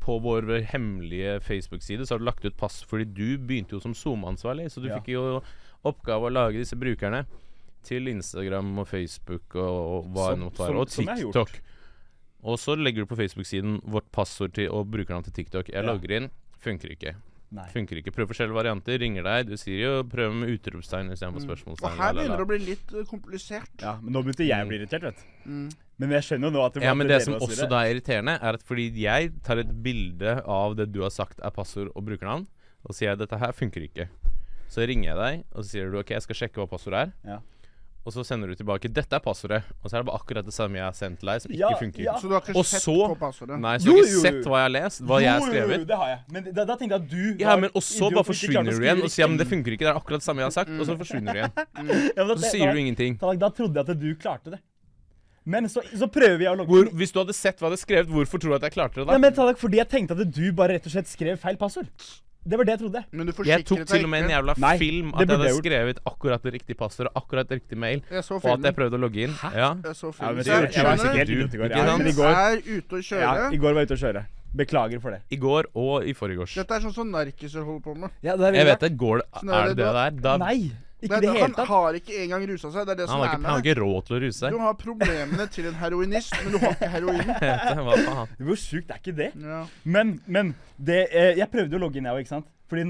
[0.01, 3.95] på vår hemmelige Facebook-side Så har du lagt ut pass Fordi du begynte jo som
[3.95, 5.01] SoMe-ansvarlig, så du Ja.
[5.01, 5.43] fikk jo
[5.83, 7.27] oppgave å lage disse brukerne
[7.87, 10.83] til Instagram og Facebook og, og hva enn det måtte være.
[10.83, 10.91] Og.
[10.97, 11.55] TikTok.
[12.47, 15.71] Og så legger du på Facebook-siden vårt passord til, og brukernavn til TikTok.
[15.73, 15.87] Jeg Ja.
[15.89, 16.29] logger inn.
[16.63, 17.15] Funker ikke.
[17.57, 17.65] Nei.
[17.71, 18.11] Funker ikke.
[18.11, 18.99] Prøv forskjellige varianter.
[18.99, 19.47] Ringer deg.
[19.49, 21.43] Du sier jo 'prøv med utropstegn istedenfor Mm.
[21.43, 21.97] Og spørsmålstegn'.
[21.97, 23.71] her la, la, begynner det å bli litt eh, komplisert.
[23.81, 25.51] Ja, men nå begynte jeg å bli irritert, vet du.
[25.51, 25.71] Mm.
[25.99, 28.35] Men jeg skjønner jo nå at det Ja, men det som også da er irriterende,
[28.43, 32.05] er at fordi jeg tar et bilde av det du har sagt er passord og
[32.05, 32.47] brukernavn,
[32.85, 34.09] og sier jeg dette her funker ikke.
[34.69, 37.13] Så ringer jeg deg, og så sier du OK, jeg skal sjekke hva passordet er.
[37.25, 37.39] Ja.
[38.07, 40.55] Og så sender du tilbake 'Dette er passordet', og så er det bare akkurat det
[40.55, 42.03] samme jeg har sendt til deg, som ikke Ja, funker.
[42.05, 42.13] ja.
[42.21, 43.59] Så du har ikke Og sett så- på passordet?
[43.59, 44.23] Nei, så Jo, du har ikke jo, jo.
[44.23, 45.87] sett hva jeg har lest, hva jeg har Jo, jo, jo, skrevet.
[45.89, 46.19] det har jeg.
[46.31, 49.03] Men da, da tenkte jeg at du Ja, men Og så bare forsvinner du igjen
[49.03, 50.71] og sier ja, men det funker ikke, det er akkurat det samme jeg har sagt,
[50.71, 51.53] og så forsvinner du igjen.
[52.17, 53.19] Ja, men Og så det- sier da- du ingenting.
[53.19, 54.61] Da, da trodde jeg at du klarte det.
[55.45, 57.83] Men så, så prøver jeg å logge Hvor, hvis du hadde sett hva jeg hadde
[57.83, 59.13] skrevet, hvorfor tror du at jeg klarte det da?
[59.13, 61.87] Nei, men Tallak, Fordi jeg tenkte at du bare rett og slett skrev feil passord.
[62.47, 63.01] Det var det jeg trodde.
[63.11, 65.49] Men du Jeg tok til og med en jævla Nei, film det at jeg hadde
[65.51, 65.65] gjort.
[65.65, 69.03] skrevet akkurat det riktige passord og akkurat det riktige mail, og at jeg prøvde å
[69.03, 69.35] logge inn.
[69.55, 69.75] Ja.
[69.83, 70.37] Jeg så Ja, filmen.
[70.37, 71.69] men Så det, jeg, jeg var sikkert Du, i går.
[71.77, 73.21] Ja, men i går, er ute å kjøre.
[73.21, 74.25] ja, I går var jeg ute å kjøre.
[74.57, 75.21] Beklager for det.
[75.31, 76.55] I går og i forgårs.
[76.57, 78.11] Dette er sånn som narkiser holder på med.
[78.23, 78.97] Ja, det Jeg vet det.
[78.97, 80.11] Går det Sånn er Er det det det der?
[80.23, 80.71] Da, Nei,
[81.07, 82.89] ikke Nei, det hele han har ikke engang rusa seg.
[82.89, 84.39] Det er det han, som har er ikke, han har ikke råd til å ruse
[84.41, 84.57] seg.
[84.57, 88.37] Du har problemene til en heroinist, men du har ikke heroinen.
[88.51, 89.31] Hvor sjukt er ikke det?
[89.41, 89.63] Ja.
[89.97, 92.53] Men, men det, eh, jeg prøvde å logge inn, jeg òg, ikke sant?
[92.67, 92.85] Fordi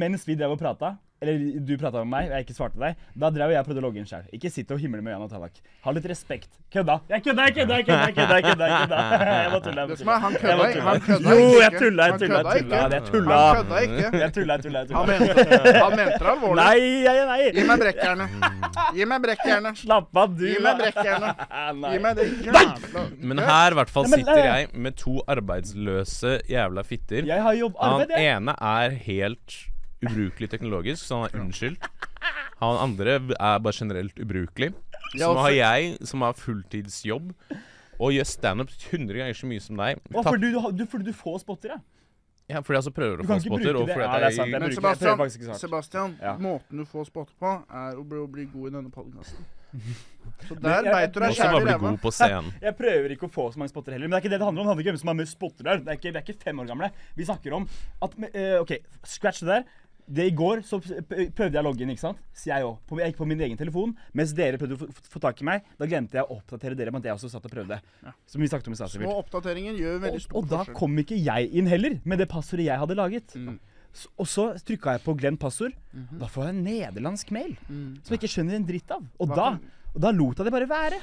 [0.00, 2.96] mens vi drev og prata, eller du prata med meg, og jeg ikke svarte deg,
[3.20, 4.22] da drev jeg og prøvde å logge inn sjøl.
[4.32, 5.58] Ikke sitt og himle med øynene, Tallak.
[5.84, 6.48] Ha litt respekt.
[6.72, 6.94] Kødda!
[7.12, 8.06] Jeg kødda, jeg kødda, jeg kødda!
[8.06, 9.00] jeg kødda, jeg kødda, jeg kødda.
[9.40, 9.80] Jeg må tulle.
[9.80, 10.16] jeg må tulla tulle.
[10.24, 10.84] han kødda ikke.
[10.86, 12.54] Han kødda Jo, jeg tulla, jeg tulla, jeg tulla.
[12.56, 12.80] ikke.
[12.80, 13.38] Han tulla.
[13.60, 14.18] kødda ikke.
[14.24, 14.78] Jeg tulla, jeg tulla.
[14.80, 15.18] jeg Han tulla.
[15.20, 16.64] mente, han mente det alvorlig.
[16.64, 17.40] Nei, nei, nei.
[17.60, 18.28] Gi meg brekkjernet.
[18.96, 19.80] Gi meg brekkjernet.
[19.84, 20.46] Slapp av, du.
[20.48, 21.44] Gi meg brekkjernet.
[21.80, 21.90] Nei.
[21.94, 26.82] Gi meg det jævla Men her i hvert fall sitter jeg med to arbeidsløse jævla
[26.86, 27.26] fitter.
[27.28, 28.36] Jeg har jobb Han arbeid, jeg.
[28.40, 29.58] ene er helt
[30.04, 31.88] ubrukelig teknologisk, så han er unnskyldt.
[32.60, 34.72] Han andre er bare generelt ubrukelig.
[35.14, 37.32] Så nå har jeg, som har fulltidsjobb,
[38.00, 41.16] og gjør standup 100 ganger så mye som deg Å, fordi du, du, fordi du
[41.16, 41.80] får spotter, ja.
[42.50, 43.76] Ja, fordi jeg altså prøver å få spotter.
[43.78, 45.58] Og fordi Ja, det er sant, jeg, Men bruker- jeg Sebastian, ikke.
[45.60, 46.32] Sebastian Ja.
[46.40, 49.44] måten du får spotter på, er å bli, å bli god i denne podkasten.
[50.48, 51.78] Så der veit du deg kjærlig sjæl i ræva.
[51.84, 52.48] god på scenen.
[52.66, 54.08] Jeg prøver ikke å få så mange spotter heller.
[54.10, 54.66] Men det er ikke det det handler om.
[54.66, 55.84] Det handler ikke om hvem som har mest spotter der.
[55.84, 56.90] Det er ikke, vi er ikke fem år gamle.
[57.20, 57.68] Vi snakker om
[58.02, 58.72] at uh, OK,
[59.06, 59.64] scratch det der.
[60.10, 62.18] Det I går så prøvde jeg å logge inn, ikke sant?
[62.34, 62.80] Så jeg òg.
[62.98, 63.92] Jeg gikk på min egen telefon.
[64.18, 67.04] Mens dere prøvde å få, tak i meg, da glemte jeg å oppdatere dere med
[67.04, 67.78] at jeg også satt og prøvde.
[68.26, 68.80] Som vi snakket om i.
[68.96, 72.28] Små oppdateringer gjør veldig Og, stor og da kom ikke jeg inn heller, med det
[72.32, 73.36] passordet jeg hadde laget.
[73.38, 73.60] Mm.
[73.92, 75.74] Så, Og så trykka jeg på 'glem passord'.
[75.92, 76.18] Mhm.
[76.18, 78.02] Da får jeg en nederlandsk mail Mm.
[78.02, 79.06] som jeg ikke skjønner en dritt av.
[79.20, 79.58] Og da,
[79.94, 81.00] og da lot jeg det bare være.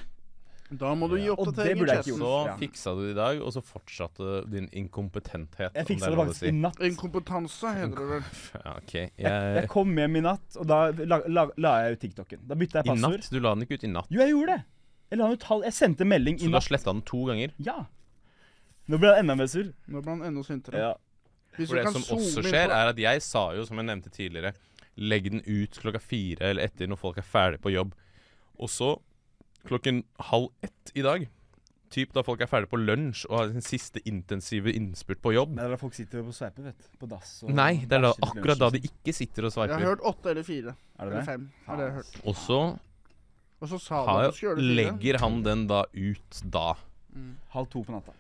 [0.70, 2.18] Da må du gi oppdatering i chatten.
[2.20, 2.56] Så Ja.
[2.60, 5.72] fiksa du det i dag, og så fortsatte din inkompetenthet.
[5.74, 6.48] Jeg fiksa det faktisk si.
[6.48, 6.80] i natt.
[6.84, 8.24] Inkompetanse heter det vel.
[8.66, 8.94] Ja, ok.
[8.94, 12.40] Jeg, Jeg, jeg kom hjem i natt, og da la, la, la jeg ut TikToken.
[12.48, 13.30] Da bytta jeg I natt?
[13.32, 14.08] Du la den ikke ut i natt.
[14.12, 14.64] Jo, jeg gjorde det.
[15.10, 16.68] Jeg, la den ut halv, jeg sendte melding Så i du har natt.
[16.68, 17.52] sletta den to ganger?
[17.64, 17.78] Ja.
[18.90, 19.72] Nå ble han enda mer sur.
[19.88, 20.78] Nå ble han enda sintere.
[20.84, 20.94] Ja.
[21.58, 24.12] Hvis For det som også skjer, på- er at jeg sa jo, som jeg nevnte
[24.12, 24.54] tidligere,
[24.98, 27.94] legg den ut klokka fire eller etter når folk er ferdig på jobb.
[28.60, 29.00] Og så
[29.68, 31.28] klokken halv ett i dag,
[31.94, 35.54] typ da folk er ferdig på lunsj og har sin siste intensive innspurt på jobb
[35.56, 36.90] Det er da folk sitter på sveiper, vet du.
[37.00, 38.90] På dass og Nei, det er da akkurat da de sånn.
[38.92, 40.76] ikke sitter og Jeg har hørt åtte eller fire.
[40.76, 41.26] Er det Eller det?
[41.30, 41.48] fem.
[41.68, 42.20] Har det jeg hørt.
[42.26, 42.60] Og så
[43.60, 46.76] Og så sa har, det legger han den da ut da.
[47.56, 48.14] Halv to på natta.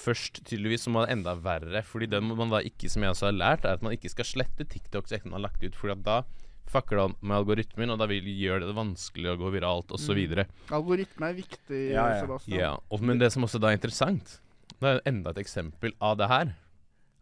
[0.00, 1.82] Først tydeligvis, som var enda verre.
[1.86, 4.24] Fordi det man da ikke, som jeg også har lært, er at man ikke skal
[4.24, 5.76] slette TikToks etter man har lagt ut.
[5.76, 6.22] Fordi at da
[6.70, 10.16] fucker det med algoritmen, og da vil gjøre det vanskelig å gå viralt osv.
[10.16, 10.54] Mm.
[10.78, 12.20] Algoritme er viktig, Ja, ja.
[12.24, 12.58] Sebastian.
[12.58, 14.38] Ja, og, men det som også da er interessant,
[14.80, 16.54] det er enda et eksempel av det her,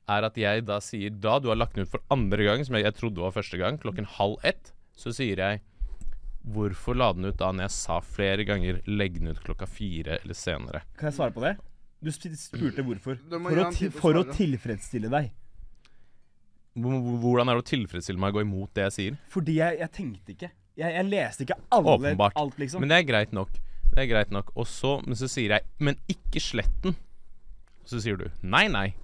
[0.09, 2.79] er at jeg da sier Da du har lagt den ut for andre gang, som
[2.79, 5.65] jeg, jeg trodde var første gang, klokken halv ett, så sier jeg
[6.49, 10.17] Hvorfor la den ut da når jeg sa flere ganger 'legg den ut klokka fire
[10.23, 10.81] eller senere'?
[10.97, 11.59] Kan jeg svare på det?
[12.01, 13.19] Du spurte hvorfor.
[13.19, 15.33] For å for å tilfredsstille deg.
[16.79, 19.19] Hvor- hvor- Hvordan er det å tilfredsstille meg å gå imot det jeg sier?
[19.29, 20.51] Fordi jeg, jeg tenkte ikke.
[20.79, 22.33] Jeg, jeg leste ikke alle, Åpenbart.
[22.37, 22.81] alt, liksom.
[22.81, 23.51] Men det er greit nok.
[23.95, 24.53] Det er greit nok.
[24.57, 26.95] Og så, men så sier jeg Men ikke slett den.
[27.83, 28.95] Og så sier du nei, nei.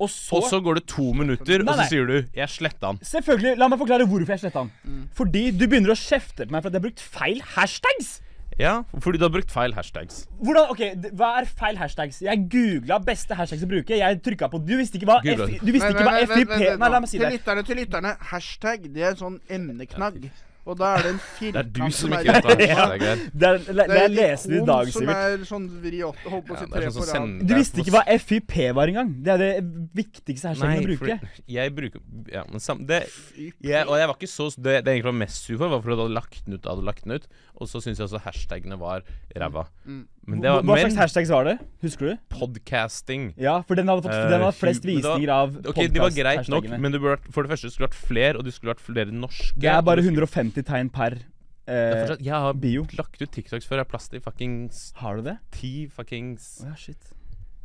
[0.00, 2.92] og så, Og så går det to minutter, Nei, og så sier du jeg sletta
[2.92, 3.00] han'.
[3.02, 4.70] Selvfølgelig, La meg forklare hvorfor jeg sletta han.
[4.86, 5.08] Mm.
[5.12, 8.20] Fordi du begynner å kjefte på meg for at jeg har brukt feil hashtags.
[8.58, 10.24] Ja, fordi du har brukt feil hashtags.
[10.42, 12.18] Hvordan, ok, Hva er feil hashtags?
[12.26, 13.94] Jeg googla beste hashtags å bruke.
[14.00, 15.20] Jeg trykka på Du visste ikke hva.
[15.22, 17.32] F, du visste ikke hva FIP Nei, la meg si til det.
[17.38, 18.16] lytterne, til lytterne.
[18.32, 20.26] Hashtag, det er en sånn emneknagg.
[20.68, 22.86] Og da er det en Det er du som ikke vet hva Ja.
[22.92, 23.22] er.
[23.32, 25.22] Det er, Det er lesende i dag, Sivert.
[25.38, 27.46] er sånn vri åtte, holdt på å si det tre sånn på rad.
[27.48, 29.14] Du visste ikke hva FIP var engang.
[29.24, 29.52] Det er det
[29.96, 31.18] viktigste hashtagen Nei, å bruke.
[31.58, 32.04] jeg bruker
[32.34, 33.00] Ja, men sam, det
[33.38, 35.80] jeg, Og jeg var ikke så Det, det jeg egentlig var mest sur for, var
[35.86, 36.68] fordi du hadde lagt den ut.
[36.68, 37.26] Hadde lagt den ut
[37.56, 39.06] Og så syns jeg også hashtagene var
[39.38, 39.64] ræva.
[39.88, 40.04] Mm.
[40.28, 41.54] Men det var Hva slags hashtags var det?
[41.80, 42.18] Husker du?
[42.34, 45.80] podcasting Ja, for den hadde, fått, Eh, den hadde flest men da- visninger av Ok,
[45.88, 48.44] de var greit nok, men det burde, vært- for det første skulle vært flere, og
[48.44, 49.56] det skulle vært flere norske.
[49.58, 51.22] Det er bare 150 tegn per er
[51.66, 52.84] eh, fortsatt- Jeg har bio.
[52.96, 53.76] lagt ut TikToks før.
[53.80, 55.38] Jeg har plass til fuckings Har du det?
[55.52, 57.02] ti fuckings oh, ja, shit.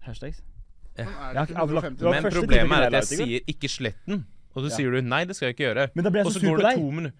[0.07, 0.41] Hashtags?
[0.97, 1.03] Ja.
[1.03, 1.97] Jeg har det ikke ikke avlagt- 150.
[1.97, 4.75] det var Men problemet er at jeg sier 'ikke sletten, og så Ja.
[4.77, 5.89] sier du 'nei, det skal jeg ikke gjøre'.
[5.95, 7.13] Men da blir jeg Og så sur går på det deg.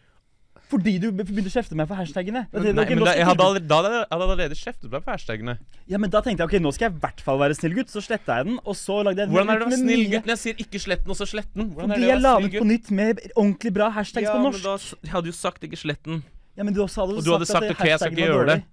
[0.74, 2.48] Fordi du begynte å kjefte meg for hashtagene.
[2.52, 5.04] Det- det- Nei, okay, men da, jeg hadde allerede, da hadde jeg allerede kjeftet meg
[5.04, 5.58] for hashtagene.
[5.88, 7.92] Ja, men da tenkte jeg ok, nå skal jeg i hvert fall være snill gutt.
[7.94, 10.26] Så sletta jeg den, og så lagde jeg Hvordan er det å være snill gutt
[10.26, 11.70] når jeg sier 'ikke slett den', og så slett den?
[11.76, 14.52] Hvordan Fordi jeg la den ut på nytt med ordentlig bra hashtags Ja, på men
[14.52, 14.64] norsk.
[14.64, 16.24] da s- jeg hadde jo sagt 'ikke slett den'.
[16.58, 18.46] Ja, men du også hadde Og du hadde sagt, at ok, jeg skal ikke gjøre
[18.48, 18.64] det.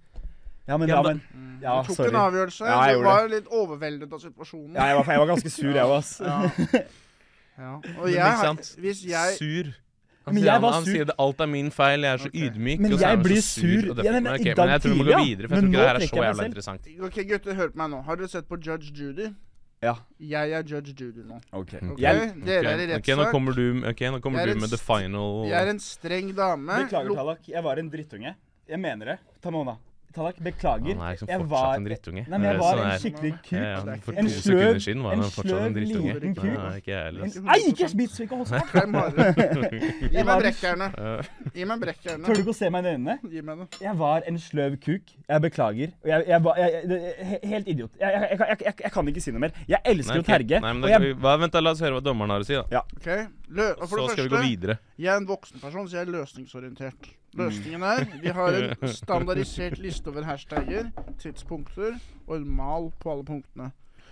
[0.67, 1.21] Ja, men, Ja, ja, men
[1.61, 2.09] Ja, Du tok sorry.
[2.09, 2.65] en avgjørelse.
[2.65, 3.31] Ja, jeg du var det.
[3.31, 4.73] litt overveldet av situasjonen.
[4.73, 6.19] Ja, jeg var, jeg var ganske sur, jeg òg, ass.
[6.19, 6.49] Ja.
[7.59, 7.75] Ja.
[8.01, 9.73] Og jeg, hvis jeg Sur.
[10.21, 10.91] Han, Men sier, jeg han, var han sur.
[10.93, 12.41] sier det, alt er min feil, jeg er så okay.
[12.47, 12.81] ydmyk.
[12.83, 14.03] Men jeg blir sur, sur.
[14.05, 15.87] Ja, men men men jeg tror vi må gå videre, for jeg tror ikke det
[15.87, 16.91] her er så jævla interessant.
[17.07, 18.01] Ok, gutter, hør på meg nå.
[18.05, 19.31] Har dere sett på Judge Judy?
[19.81, 19.95] Ja.
[20.21, 21.39] Jeg er Judge Judy nå.
[21.57, 21.73] Ok.
[21.73, 21.95] okay.
[21.97, 23.01] Dere er i rettssak.
[23.01, 26.29] ok, nå kommer du, nå kommer er du med the final Jeg er en streng
[26.37, 26.83] dame.
[26.83, 27.47] beklager, Tallak.
[27.49, 28.35] Jeg var en drittunge.
[28.69, 29.17] Jeg mener det.
[29.41, 29.79] Ta med hånda.
[30.13, 30.95] Tallak, beklager.
[30.95, 32.23] Han er liksom Jeg fortsatt var- en drittunge.
[32.27, 33.51] Nei, men jeg var sånn en skikkelig kuk.
[33.51, 36.13] ja, for En to sløv- sekunder siden var en han fortsatt en sløv, drittunge.
[36.13, 36.43] liten kuk.
[36.51, 37.21] Nei, ikke jeg heller.
[37.21, 37.85] Nei, ikke
[38.21, 40.11] ikke hold sånn.
[40.11, 40.91] Gi meg brekkjernet.
[41.55, 42.25] Gi meg brekkjernet.
[42.27, 43.17] Tør du ikke å se meg i øynene?
[43.31, 43.67] Gi meg det.
[43.81, 45.13] Jeg var en sløv kuk.
[45.29, 45.93] Jeg beklager.
[46.03, 47.91] Og jeg, jeg jeg, jeg, Helt idiot.
[47.99, 49.51] Jeg, jeg, jeg, jeg, jeg kan ikke si noe mer.
[49.67, 50.61] Jeg elsker nei, å terge.
[50.61, 52.53] Nei, men og jeg, hva, vent, da, la oss høre hva dommeren har å si.
[52.59, 53.07] da Ok,
[53.51, 54.77] Lø og For Så det skal vi gå første, videre.
[54.97, 57.09] jeg er en voksen person, så jeg er løsningsorientert.
[57.37, 60.89] Løsningen er Vi har en standardisert liste over hashtagger,
[61.21, 61.95] tidspunkter
[62.27, 63.71] og en mal på alle punktene.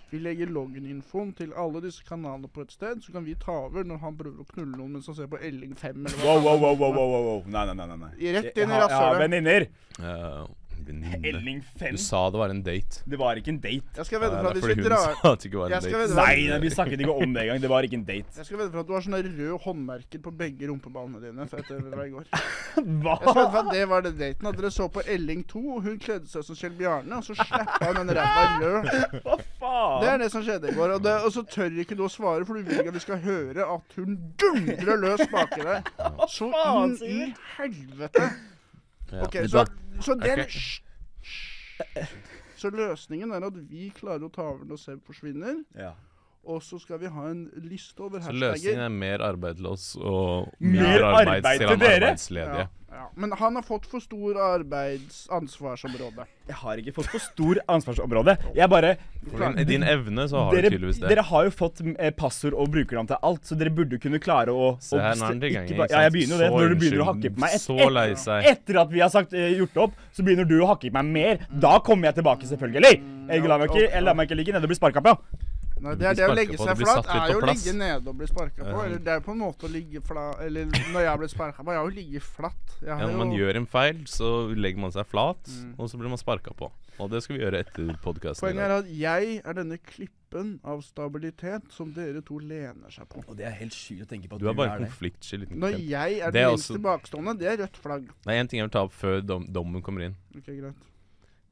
[0.10, 3.84] Vi legger login-infoen til alle disse kanalene på et sted, så kan vi ta over
[3.86, 6.58] når han prøver å knulle noen mens han ser på Elling 5 eller wow, wow,
[6.64, 7.44] wow, wow, wow, wow.
[7.46, 8.00] Nei, nei, nei.
[8.08, 8.10] nei.
[8.40, 8.96] Rett inn i rasshølet.
[8.96, 9.68] Jeg har venninner.
[10.00, 10.48] Uh,
[10.88, 11.62] venninne.
[11.80, 13.04] Du sa det var en date.
[13.10, 13.96] Det var ikke en date.
[13.98, 16.16] Jeg skal vedde på at hvis fordi vi drar sa at ikke var en date.
[16.20, 17.62] Nei, nei, vi snakket ikke om det engang.
[17.64, 18.38] Det var ikke en date.
[18.40, 21.48] Jeg skal vedde på at du har sånne røde håndmerker på begge rumpeballene dine.
[21.52, 22.30] For etter hva i går.
[22.80, 23.16] Hva?
[23.20, 24.50] Jeg skal vedde på at det var det daten.
[24.50, 27.36] At dere så på Elling 2, og hun kledde seg som Kjell Bjarne, og så
[27.40, 28.92] slappa hun den ræva rød.
[29.26, 30.04] Hva faen?
[30.04, 30.96] Det er det som skjedde i går.
[30.98, 33.04] Og, det, og så tør ikke du å svare, for du vil ikke at vi
[33.04, 35.92] skal høre at hun dundrer løs baki deg.
[36.32, 37.20] Så inn i
[37.58, 38.30] helvete.
[39.12, 39.24] Ja.
[39.26, 39.66] Ok, så,
[40.02, 40.46] så den, Ok.
[40.46, 40.82] Hysj,
[41.96, 42.08] hysj.
[42.60, 45.94] Så løsningen er at vi klarer å ta over når Seb forsvinner, Ja.
[46.44, 48.36] og så skal vi ha en liste over hashtagger.
[48.36, 51.96] Så løsningen er mer arbeid til oss og Mer mindre arbeid arbeids- til dere?
[51.96, 52.66] arbeidsledige.
[52.66, 53.06] Ja, ja.
[53.16, 56.26] Men han har fått for stor arbeidsansvarsområde.
[56.50, 58.36] Jeg har ikke fått for stor ansvarsområde.
[58.58, 58.96] Jeg bare
[59.62, 61.12] I din, evne så har dere, du tydeligvis det.
[61.12, 64.54] dere har jo fått eh, passord og brukernavn til alt, så dere burde kunne klare
[64.54, 66.50] å Se her, nå er den i gang, Ja, jeg begynner jo det.
[66.56, 68.50] Når du begynner å hakke på meg et, så lei seg.
[68.54, 70.98] Etter at vi har sagt eh, gjort det opp, så begynner du å hakke på
[71.02, 71.46] meg mer.
[71.68, 73.04] Da kommer jeg tilbake, selvfølgelig.
[73.30, 75.16] Jeg lar meg ikke, jeg lar meg ikke ligge nede og bli sparka på.
[75.80, 78.18] Nei, det er det å legge på, seg flat er jo å ligge nede og
[78.20, 78.82] bli sparka på.
[78.86, 81.72] Eller det er på en måte å ligge flat Eller når jeg ble sparka på,
[81.72, 82.76] jeg har jo ligget flatt.
[82.84, 85.74] Ja, når man gjør en feil, så legger man seg flat, Mm.
[85.80, 86.68] og så blir man sparka på.
[87.00, 88.44] Og det skal vi gjøre etter podkasten.
[88.44, 93.24] Poenget er at jeg er denne klippen av stabilitet som dere to lener seg på.
[93.26, 95.80] Og det er helt sjukt å tenke på at Du er bare konfliktsky liten Når
[95.80, 98.12] jeg er Det den minste tilbakestående, det er rødt flagg.
[98.26, 100.16] Det er én ting jeg vil ta opp før dom, dommen kommer inn.
[100.36, 100.86] Ok, greit.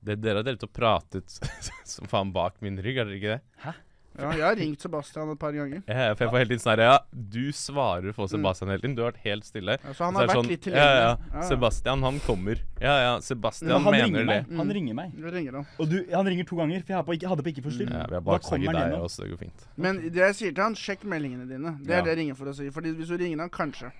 [0.03, 1.39] Det, dere har delt og pratet
[1.95, 3.75] som faen bak min rygg, er dere ikke det?
[4.17, 5.83] Ja, jeg har ringt Sebastian et par ganger.
[5.87, 8.95] Ja, for jeg får hele tiden sånn Ja, du svarer for Sebastian hele tiden.
[8.97, 9.75] Du har vært helt stille.
[9.83, 11.41] Ja, så han har så vært sånn, litt ja, ja, ja.
[11.47, 12.57] Sebastian, han kommer.
[12.81, 14.25] Ja, ja, Sebastian Men han mener det.
[14.25, 14.57] meg.
[14.57, 14.73] Han Mm.
[14.73, 15.13] ringer meg.
[15.13, 15.31] Mm.
[15.31, 15.67] ringer han.
[15.79, 17.91] Og du, han ringer to ganger, for jeg hadde på ikke, hadde på ikke forstyrr.
[17.93, 19.05] Ja, vi har bare kommer deg gjennom.
[19.05, 19.67] også, det går fint.
[19.77, 21.77] Men det jeg sier til han, sjekk meldingene dine.
[21.83, 22.01] Det er Ja.
[22.03, 22.69] det jeg ringer for å si.
[22.69, 23.91] Fordi hvis du ringer han, kanskje.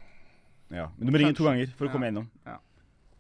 [0.72, 0.88] Ja.
[0.98, 1.94] Men du må ringe to ganger for å Ja.
[1.94, 2.28] komme gjennom.
[2.46, 2.58] Ja.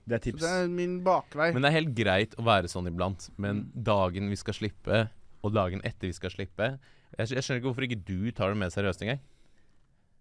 [0.08, 0.40] Det er tips.
[0.42, 1.52] Så det er min bakvei.
[1.54, 3.30] Men det er helt greit å være sånn iblant.
[3.38, 5.10] Men dagen vi skal slippe,
[5.44, 6.80] og dagen etter vi skal slippe
[7.18, 9.20] Jeg, jeg skjønner ikke hvorfor ikke du tar det mer seriøst engang.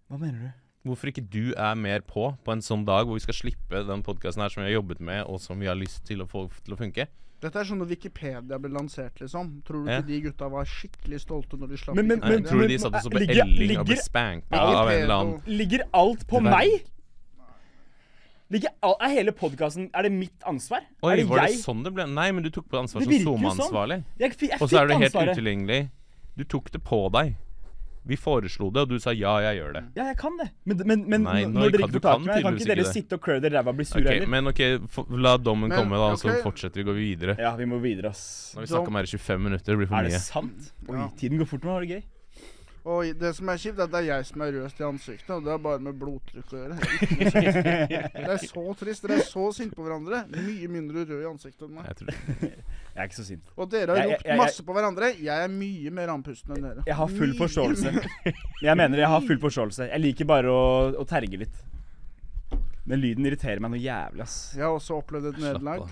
[0.08, 0.50] Hva mener du?
[0.86, 4.04] Hvorfor ikke du er mer på på en sånn dag hvor vi skal slippe den
[4.06, 6.44] podkasten her som vi har jobbet med, og som vi har lyst til å få
[6.62, 7.08] til å funke?
[7.42, 9.60] Dette er sånn når Wikipedia ble lansert, liksom.
[9.66, 9.98] Tror du Ja.
[9.98, 12.94] ikke de gutta var skikkelig stolte når de slapp Men- men- tror du de satt
[12.94, 16.40] og så på Elling og ble ligger- spanka av en eller annen Ligger alt på
[16.40, 16.86] meg?
[18.54, 20.84] Ligger all, er hele podkasten Er det mitt ansvar?
[21.02, 22.04] Oi, er det var det sånn det ble?
[22.06, 23.24] Nei, men du tok på ansvar som sånn.
[23.26, 24.04] SoMe-ansvarlig.
[24.22, 25.34] Jeg, jeg Og så er du helt ansvaret.
[25.34, 25.80] utilgjengelig.
[26.36, 27.34] Du tok det på deg.
[28.06, 29.80] Vi foreslo det, og du sa ja, jeg gjør det.
[29.96, 30.44] Ja, jeg kan det.
[30.62, 32.92] Men, men, men Nei, når dere ikke får tak i meg, kan ikke dere det.
[32.94, 34.30] sitte og klø dere i ræva og bli sure Ok, heller?
[34.30, 34.62] men ok,
[35.26, 37.34] la dommen Men, komme, da, så fortsetter vi å gå videre.
[37.42, 38.52] Ja, vi må videre, ass.
[38.54, 40.22] Nå har vi snakka her i 25 minutter, det blir for Er det mye.
[40.22, 40.70] sant?
[40.86, 41.08] Oi, Ja.
[41.18, 41.72] tiden går fort nå.
[41.74, 42.02] Har det gøy?
[42.86, 45.30] Og det som er kjipt, er at det er jeg som er rødest i ansiktet,
[45.34, 46.76] og det har bare med blodtrykk å gjøre.
[47.34, 49.02] Det er så trist.
[49.02, 50.20] Dere er så sinte på hverandre.
[50.30, 51.88] Mye mindre rød i ansiktet enn meg.
[51.90, 52.12] Jeg tror
[52.46, 53.48] Jeg er ikke så sint.
[53.58, 55.08] Og dere har ropt masse på hverandre.
[55.18, 56.84] Jeg er mye mer andpusten enn dere.
[56.86, 57.92] Jeg har full Mye forståelse.
[57.96, 58.06] mer.
[58.68, 59.88] Jeg mener jeg har full forståelse.
[59.90, 60.62] Jeg liker bare å,
[61.02, 61.58] å terge litt.
[62.86, 64.36] Men lyden irriterer meg noe jævlig, ass.
[64.54, 65.82] Jeg har også opplevd et nederlag.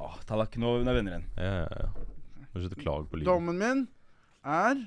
[0.00, 1.28] Åh, Tallak, nå nå er venner igjen.
[1.36, 2.46] Ja, ja, ja.
[2.54, 3.28] Må slutte å klage på lyden.
[3.28, 3.82] Dommen min
[4.48, 4.80] er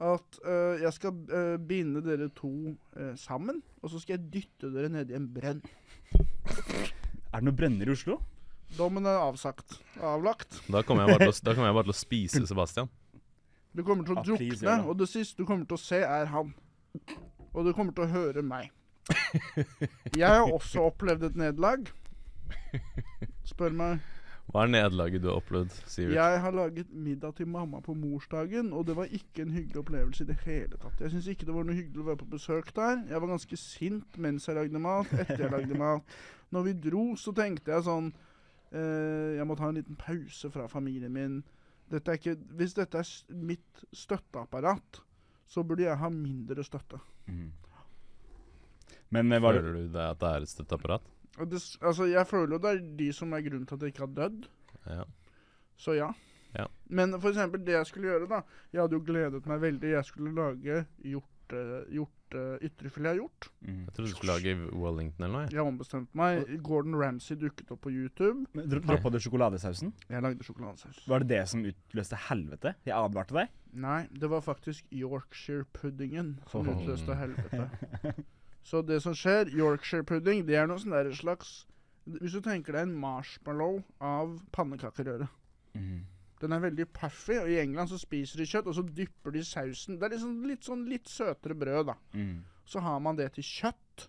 [0.00, 2.50] at uh, jeg skal uh, binde dere to
[2.96, 5.60] uh, sammen, og så skal jeg dytte dere ned i en brønn.
[7.30, 8.16] Er det noe brenner i Oslo?
[8.78, 9.76] Dommen er avsagt.
[10.00, 10.62] Avlagt.
[10.70, 12.90] Da kommer jeg bare til å, da kommer jeg bare til å spise Sebastian.
[13.76, 14.88] Du kommer til å Ah, please, drukne, gjør det.
[14.90, 16.54] og det siste du kommer til å se, er han.
[17.52, 18.70] Og du kommer til å høre meg.
[20.20, 21.90] Jeg har også opplevd et nederlag.
[23.46, 24.00] Spør meg.
[24.50, 26.16] Hva er nederlaget du har opplevd, Sivert?
[26.16, 30.24] Jeg har laget middag til mamma på morsdagen, og det var ikke en hyggelig opplevelse
[30.24, 30.98] i det hele tatt.
[31.04, 33.04] Jeg syns ikke det var noe hyggelig å være på besøk der.
[33.12, 36.18] Jeg var ganske sint mens jeg lagde mat, etter jeg lagde mat.
[36.50, 40.66] Når vi dro, så tenkte jeg sånn eh, Jeg må ta en liten pause fra
[40.72, 41.38] familien min.
[41.90, 45.00] Dette er ikke, hvis dette er mitt støtteapparat,
[45.50, 46.98] så burde jeg ha mindre støtte.
[49.14, 51.06] Men eh, var det Føler du det at det er et støtteapparat?
[51.38, 53.94] Og det, altså, jeg føler jo det er de som er grunnen til at jeg
[53.94, 54.46] ikke har dødd.
[54.86, 55.04] Ja.
[55.80, 56.10] Så ja.
[56.58, 56.66] Ja.
[56.90, 58.40] Men for eksempel det jeg skulle gjøre, da.
[58.72, 59.92] Jeg hadde jo gledet meg veldig.
[59.94, 61.60] Jeg skulle lage hjorte,
[61.94, 63.46] hjorte ytrefilet av hjort.
[63.62, 63.78] Mm.
[63.86, 65.44] Jeg trodde du skulle lage Wellington eller noe.
[65.46, 65.54] jeg.
[65.54, 66.50] Jeg ombestemte meg.
[66.66, 68.44] Gordon Ramsay dukket opp på YouTube.
[68.54, 69.94] Men dro- Droppa du sjokoladesausen?
[70.10, 71.00] Jeg lagde sjokoladesaus.
[71.08, 72.74] Var det det som utløste helvete?
[72.86, 73.48] Jeg advarte deg.
[73.72, 77.70] Nei, det var faktisk Yorkshire-puddingen som utløste helvete.
[78.62, 81.64] Så det som skjer, Yorkshire-pudding, det er noe sånn der slags
[82.10, 85.28] Hvis du tenker deg en marshmallow av pannekakerøre.
[86.40, 89.42] Den er veldig puffy, og i England så spiser de kjøtt, og så dypper de
[89.44, 89.98] sausen.
[90.00, 91.96] Det er liksom litt sånn litt søtere brød, da.
[92.16, 92.38] Mm.
[92.64, 94.06] Så har man det til kjøtt.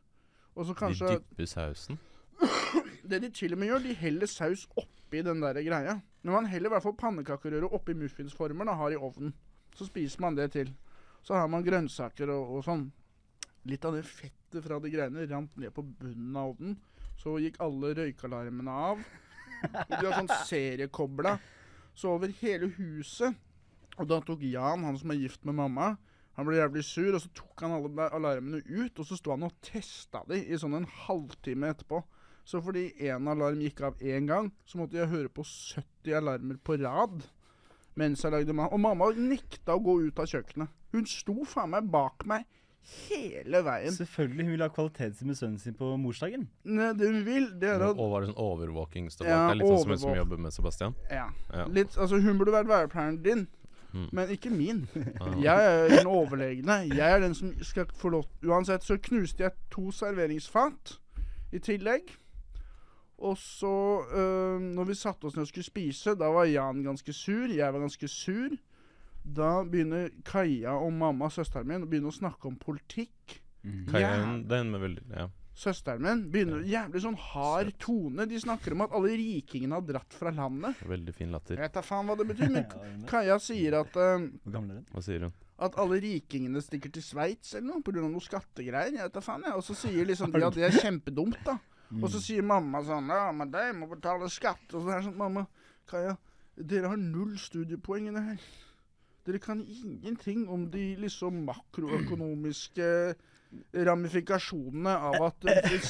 [0.56, 2.00] Og så kanskje De dypper sausen.
[3.12, 5.98] Det de til og med gjør, de heller saus oppi den der greia.
[6.22, 9.34] Men man heller i hvert fall pannekakerøre oppi muffinsformer og har i ovnen.
[9.76, 10.70] Så spiser man det til.
[11.26, 12.86] Så har man grønnsaker og, og sånn.
[13.70, 16.78] Litt av det fettet fra de greiene rant ned på bunnen av ovnen.
[17.22, 19.02] Så gikk alle røykalarmene av.
[19.62, 21.36] De har sånn seriekobla.
[21.94, 23.38] Så over hele huset.
[24.00, 25.92] Og da tok Jan, han som er gift med mamma,
[26.38, 29.44] han ble jævlig sur, og så tok han alle alarmene ut, og så sto han
[29.46, 32.00] og testa de i sånn en halvtime etterpå.
[32.48, 36.58] Så fordi én alarm gikk av én gang, så måtte jeg høre på 70 alarmer
[36.64, 37.22] på rad
[38.00, 38.72] mens jeg lagde mat.
[38.72, 40.72] Og mamma nekta å gå ut av kjøkkenet.
[40.96, 42.48] Hun sto faen meg bak meg
[43.10, 43.92] hele veien.
[43.94, 44.44] Selvfølgelig.
[44.46, 46.48] Hun vil ha kvalitetstid med sønnen sin på morsdagen.
[46.64, 49.30] Nei, det hun vil, det er at Og var det sånn overvåkingstabak?
[49.32, 50.96] Ja, det er litt sånn som hun som jobber med Sebastian.
[51.12, 51.28] Ja.
[51.54, 51.66] Ja.
[51.68, 53.48] Litt, altså Hun burde vært værpleieren din,
[53.94, 54.06] Mm.
[54.16, 54.88] men ikke min.
[55.20, 55.34] Ah.
[55.44, 56.78] Jeg er den overlegne.
[56.96, 60.94] Jeg er den som skal få lov Uansett så knuste jeg to serveringsfat
[61.52, 62.14] i tillegg.
[63.20, 63.74] Og så,
[64.16, 67.52] øh, når vi satte oss ned og skulle spise, da var Jan ganske sur.
[67.52, 68.56] Jeg var ganske sur.
[69.24, 73.40] Da begynner Kaja og mamma, søsteren min, å begynne å snakke om politikk.
[73.92, 74.38] Kaja, Ja.
[74.42, 75.28] den med veldig Ja.
[75.54, 78.26] Søsteren min begynner jævlig sånn hard tone.
[78.26, 80.76] De snakker om at alle rikingene har dratt fra landet.
[80.88, 81.56] Veldig fin latter.
[81.56, 82.66] Jeg vet da faen hva det betyr, men
[83.12, 84.40] Kaja sier at den?
[84.92, 85.34] Hva sier hun?
[85.62, 88.02] at alle rikingene stikker til Sveits eller noe pga.
[88.02, 88.94] noe skattegreier.
[88.96, 89.54] Jeg vet da faen, jeg.
[89.54, 91.60] Og så sier liksom de at det er kjempedumt, da.
[92.02, 94.64] Og så sier mamma sånn Ja, men de må betale skatt.
[94.74, 95.46] Og så er det sånn Mamma,
[95.86, 96.18] Kaja,
[96.58, 98.40] dere har null studiepoeng i det her.
[99.28, 102.88] Dere kan ingenting om de liksom makroøkonomiske
[103.76, 105.48] ramifikasjonene av at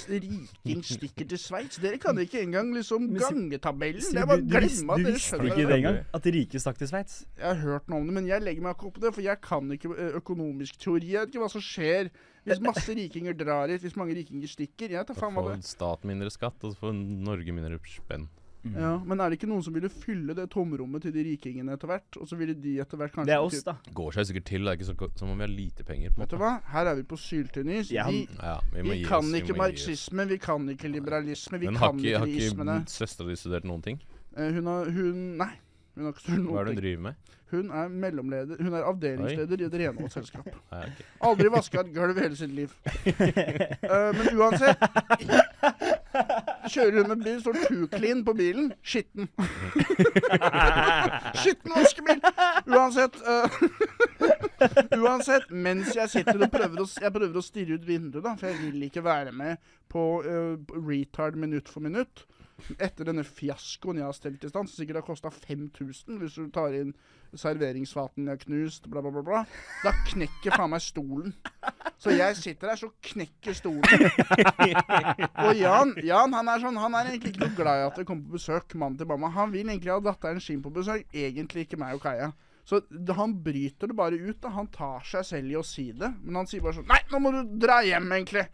[0.09, 1.77] riking stikker til Sveits.
[1.81, 4.01] Dere kan ikke engang liksom gangetabellen.
[4.01, 5.77] Det er bare å glemme at dere skjønner ikke det.
[5.77, 5.99] engang?
[6.17, 7.21] At de rike stakk til Sveits?
[7.37, 9.27] Jeg har hørt noe om det, men jeg legger meg ikke opp på det, for
[9.27, 11.13] jeg kan ikke økonomisk teori.
[11.13, 12.11] Jeg vet ikke hva som skjer
[12.49, 14.97] hvis masse rikinger drar hit, hvis mange rikinger stikker.
[14.97, 18.25] Jeg tar faen hva det staten mindre skatt, og så får Norge mindre spenn.
[18.63, 18.75] Mm.
[18.77, 21.89] Ja, Men er det ikke noen som ville fylle det tomrommet til de rikingene etter
[21.89, 22.17] hvert?
[22.21, 23.73] Og så ville de etter hvert kanskje Det er oss, da.
[23.97, 24.61] Går seg sikkert til.
[24.67, 26.13] Det er ikke så, som om vi har lite penger.
[26.13, 26.51] på Vet du hva?
[26.69, 27.89] Her er vi på syltynn is.
[27.91, 29.33] Ja, Vi, Ja, vi vi kan oss.
[29.41, 32.93] ikke vi marxisme, vi kan ikke liberalisme, vi Men kan ikke, ikke har de ikke
[32.93, 34.01] søstera di studert noen ting?
[34.37, 35.53] Eh, Hun har Hun Nei.
[35.95, 36.53] Hun har ikke studert noen ting.
[36.55, 37.15] Hva er det hun driver med?
[37.51, 40.45] Hun er mellomleder Hun er avdelingsleder i et renholdsselskap.
[40.71, 41.01] Nei, ok.
[41.27, 42.71] Aldri vaska et gulv hele sitt liv.
[42.85, 44.79] uh, men uansett
[46.71, 48.71] Kjører hun med bil, står Tuklin clean på bilen.
[48.83, 49.27] Skitten.
[51.41, 52.21] Skitten vaskebil!
[52.71, 53.57] Uansett uh,
[55.01, 58.51] Uansett, mens jeg sitter og prøver å, jeg prøver å stirre ut vinduet, da, for
[58.51, 62.25] jeg vil ikke være med på uh, retard minutt for minutt.
[62.77, 66.49] Etter denne fiaskoen jeg har stelt i stand, som sikkert har kosta 5000 hvis du
[66.53, 66.93] tar inn
[67.37, 69.41] serveringsfaten jeg har knust, bla, bla, bla, bla.
[69.85, 71.35] Da knekker faen meg stolen.
[72.01, 74.07] Så jeg sitter der, så knekker stolen.
[75.45, 78.07] Og Jan, Jan han, er sånn, han er egentlig ikke noe glad i at det
[78.09, 79.31] kommer på besøk, mannen til mamma.
[79.37, 82.31] Han vil egentlig ha datteren sin på besøk, egentlig ikke meg og Kaja.
[82.63, 82.81] Så
[83.17, 84.37] han bryter det bare ut.
[84.41, 86.11] da Han tar seg selv i å si det.
[86.23, 88.45] Men han sier bare sånn Nei, nå må du dra hjem, egentlig.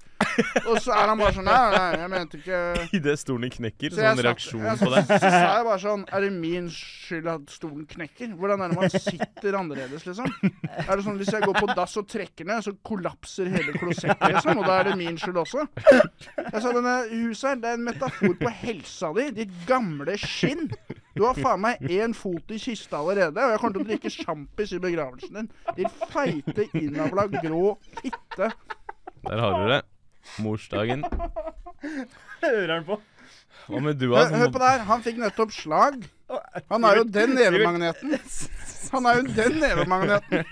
[0.68, 2.60] Og så er han bare sånn Nei, nei, jeg mente ikke
[2.98, 5.04] Idet stolen knekker, så sånn reaksjon jeg, på det.
[5.06, 8.34] Så, så sa jeg bare sånn Er det min skyld at stolen knekker?
[8.40, 10.30] Hvordan er det man sitter annerledes, liksom?
[10.88, 14.26] Er det sånn hvis jeg går på dass og trekker ned, så kollapser hele klosettet,
[14.34, 14.62] liksom?
[14.62, 15.66] Og da er det min skyld også?
[15.88, 20.68] Jeg sa denne huset her, det er en metafor på helsa di, ditt gamle skinn.
[21.18, 24.12] Du har faen meg én fot i kista allerede, og jeg kommer til å drikke
[24.14, 25.50] sjampis i begravelsen din.
[25.78, 28.52] Din feite, innavla, grå fitte.
[29.28, 29.82] Der har du det.
[30.44, 31.04] Morsdagen.
[32.44, 33.00] Hører han på?
[33.68, 34.84] Hva med du, Hør, hør på der.
[34.88, 36.06] han fikk nettopp slag.
[36.70, 38.18] Han er jo den nevemagneten.
[38.92, 40.44] Han er jo den nevemagneten.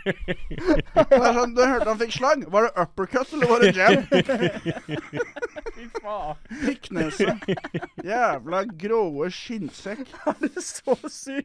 [0.95, 2.45] Det er sånn, Du hørte han fikk slang.
[2.51, 3.99] Var det uppercut, eller var det jab?
[5.75, 6.39] Fy faen.
[6.63, 7.35] Pikknese.
[8.07, 10.07] Jævla gråe skinnsekk.
[10.25, 11.43] Han er så sur.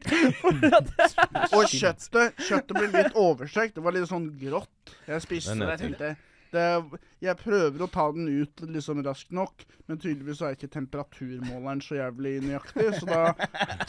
[1.51, 3.75] Og kjøttet Kjøttet ble litt overstekt.
[3.77, 4.95] Det var litt sånn grått.
[5.07, 5.71] Jeg spiste Det det.
[5.75, 6.15] Jeg tenkte
[6.51, 11.81] det, jeg prøver å ta den ut liksom raskt nok, men tydeligvis er ikke temperaturmåleren
[11.83, 12.87] så jævlig nøyaktig.
[12.99, 13.21] Så da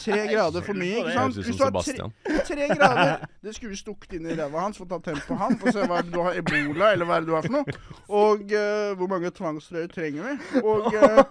[0.03, 1.39] Tre grader for mye, ikke sant?
[1.39, 4.87] Hvis du har tre, tre grader Det skulle vi stukket inn i ræva hans for
[4.87, 5.57] å ta temp på han.
[5.61, 7.47] For å se hva er det du har ebola, eller hva er det du har
[7.47, 7.77] for noe.
[8.23, 10.63] Og uh, hvor mange tvangstrøyer trenger vi?
[10.63, 11.23] Og uh,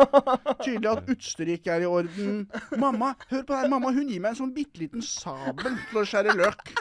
[0.64, 2.46] tydelig at utstyret ikke er i orden.
[2.76, 3.72] Mamma, hør på det her.
[3.72, 6.74] Mamma hun gir meg en sånn bitte liten sabel til å skjære løk.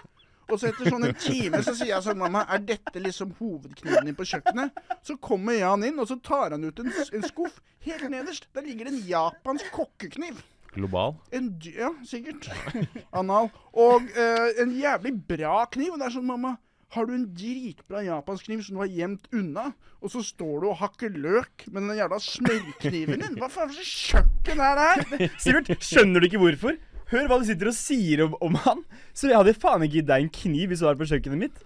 [0.51, 4.09] Og så etter sånn en time så sier jeg sånn, mamma, er dette liksom hovedkniven
[4.09, 4.81] din på kjøkkenet?
[5.07, 7.61] Så kommer Jan inn, og så tar han ut en, en skuff.
[7.87, 10.41] Helt nederst, der ligger det en japansk kokkekniv.
[10.75, 11.15] Global.
[11.35, 12.47] En ja, sikkert.
[13.19, 13.49] Anal.
[13.75, 15.95] Og eh, en jævlig bra kniv.
[15.95, 16.55] Og det er sånn, mamma,
[16.95, 19.69] har du en dritbra japansk kniv som du har gjemt unna?
[20.03, 23.37] Og så står du og hakker løk med den jævla smørkniven din?
[23.39, 25.27] Hva faen slags kjøkken er det her?
[25.43, 26.79] Sivert, skjønner du ikke hvorfor?
[27.11, 28.83] Hør hva du sitter og sier om, om han.
[29.13, 31.61] Så jeg hadde faen ikke gitt deg en kniv hvis du var på kjøkkenet mitt.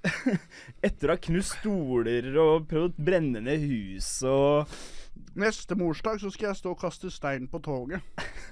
[0.86, 4.70] Etter å ha knust stoler og prøvd å brenne ned hus og
[5.36, 8.00] Neste morsdag så skal jeg stå og kaste stein på toget.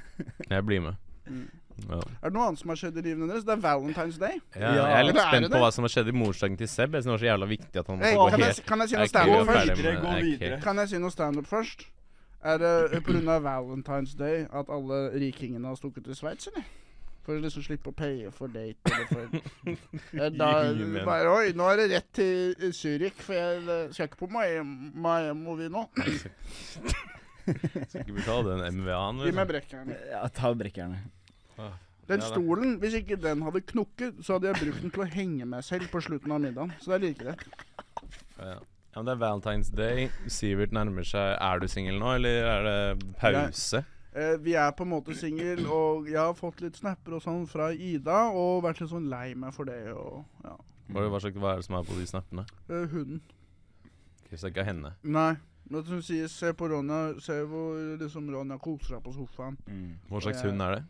[0.53, 0.99] Jeg blir med.
[1.29, 1.47] Mm.
[1.89, 1.99] Ja.
[2.21, 3.45] Er det noe annet som har skjedd i livet deres?
[3.47, 4.41] Det er Valentine's Day.
[4.55, 4.85] Ja, Ja.
[4.91, 6.97] jeg er litt spent er på hva som har skjedd i morsdagen til Seb.
[6.99, 8.67] Jeg synes det var så jævla viktig at han Hey, gå kan, gå jeg, helt
[8.69, 9.55] kan jeg si noe standup først?
[9.55, 9.79] først?
[9.79, 10.59] Videre, gå er videre.
[10.67, 11.87] Kan jeg si noe standup først?
[12.49, 13.39] Er det pga.
[13.45, 16.65] Valentine's Day at alle rikingene har stukket til Sveits, eller?
[17.27, 20.53] For å liksom slippe å paye for date eller for da,
[21.05, 24.95] bare, Oi, nå er det rett til Zürich, for jeg eh, skal ikke på Miami
[24.97, 25.85] Miami nå.
[27.49, 29.21] Skal ikke betale den MVA-en.
[29.25, 30.09] Gi meg brekkjernet.
[30.13, 30.99] Ja, ta brekkerne.
[32.09, 35.49] Den stolen, hvis ikke den hadde knukket, så hadde jeg brukt den til å henge
[35.49, 36.73] meg selv på slutten av middagen.
[36.81, 37.65] Så det er like greit.
[38.39, 38.53] Ja.
[38.55, 38.59] ja,
[38.97, 40.09] men det er Valentine's Day.
[40.29, 41.37] Sivert nærmer seg.
[41.41, 43.85] Er du singel nå, eller er det pause?
[44.15, 47.45] Eh, vi er på en måte singel, og jeg har fått litt snapper og sånn
[47.47, 50.57] fra Ida, og vært litt sånn lei meg for det, og ja.
[50.89, 52.47] Hva, hva, slags, hva er det som er på de snappene?
[52.71, 53.21] Eh, hunden.
[54.31, 54.95] Hvis Så det er ikke henne.
[55.05, 55.37] Nei.
[55.69, 59.59] Men hun sier 'se på Ronja', se hvor liksom Ronja koser seg på sofaen.
[60.09, 60.49] Hva slags Ja.
[60.49, 60.85] hund er det?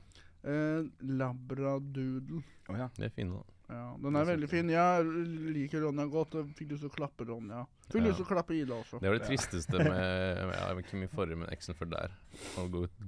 [0.44, 2.42] Eh, Labradoodle.
[2.68, 2.88] Oh, ja.
[2.96, 3.42] Det er fine, da.
[3.74, 4.70] Ja, den er veldig fin.
[4.70, 5.04] Jeg
[5.52, 6.34] liker Ronja godt.
[6.34, 7.66] Jeg fikk lyst til å klappe Ronja.
[7.88, 8.98] Fikk lyst til å klappe Ida også.
[9.00, 12.14] Det var det tristeste med ja, Ikke min forrige, men eksen før der.
[12.60, 13.02] Å gå, ut,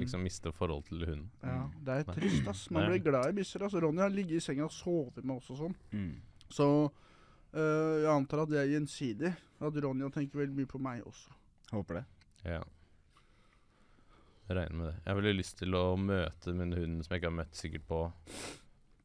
[0.00, 1.28] liksom miste forhold til hunden.
[1.44, 2.64] Ja, det er trist, ass.
[2.72, 3.66] Man blir glad i bikkjer.
[3.68, 3.82] Altså.
[3.84, 5.76] Ronja har ligget i senga og sovet med oss og sånn.
[5.92, 6.14] Mm.
[6.52, 9.34] Så eh, jeg antar at det er gjensidig.
[9.62, 11.36] At Ronja tenker veldig mye på meg også.
[11.74, 12.04] Håper det.
[12.48, 12.62] Ja.
[14.48, 14.96] Jeg regner med det.
[14.98, 17.88] Jeg har veldig lyst til å møte min hund som jeg ikke har møtt sikkert
[17.88, 18.04] på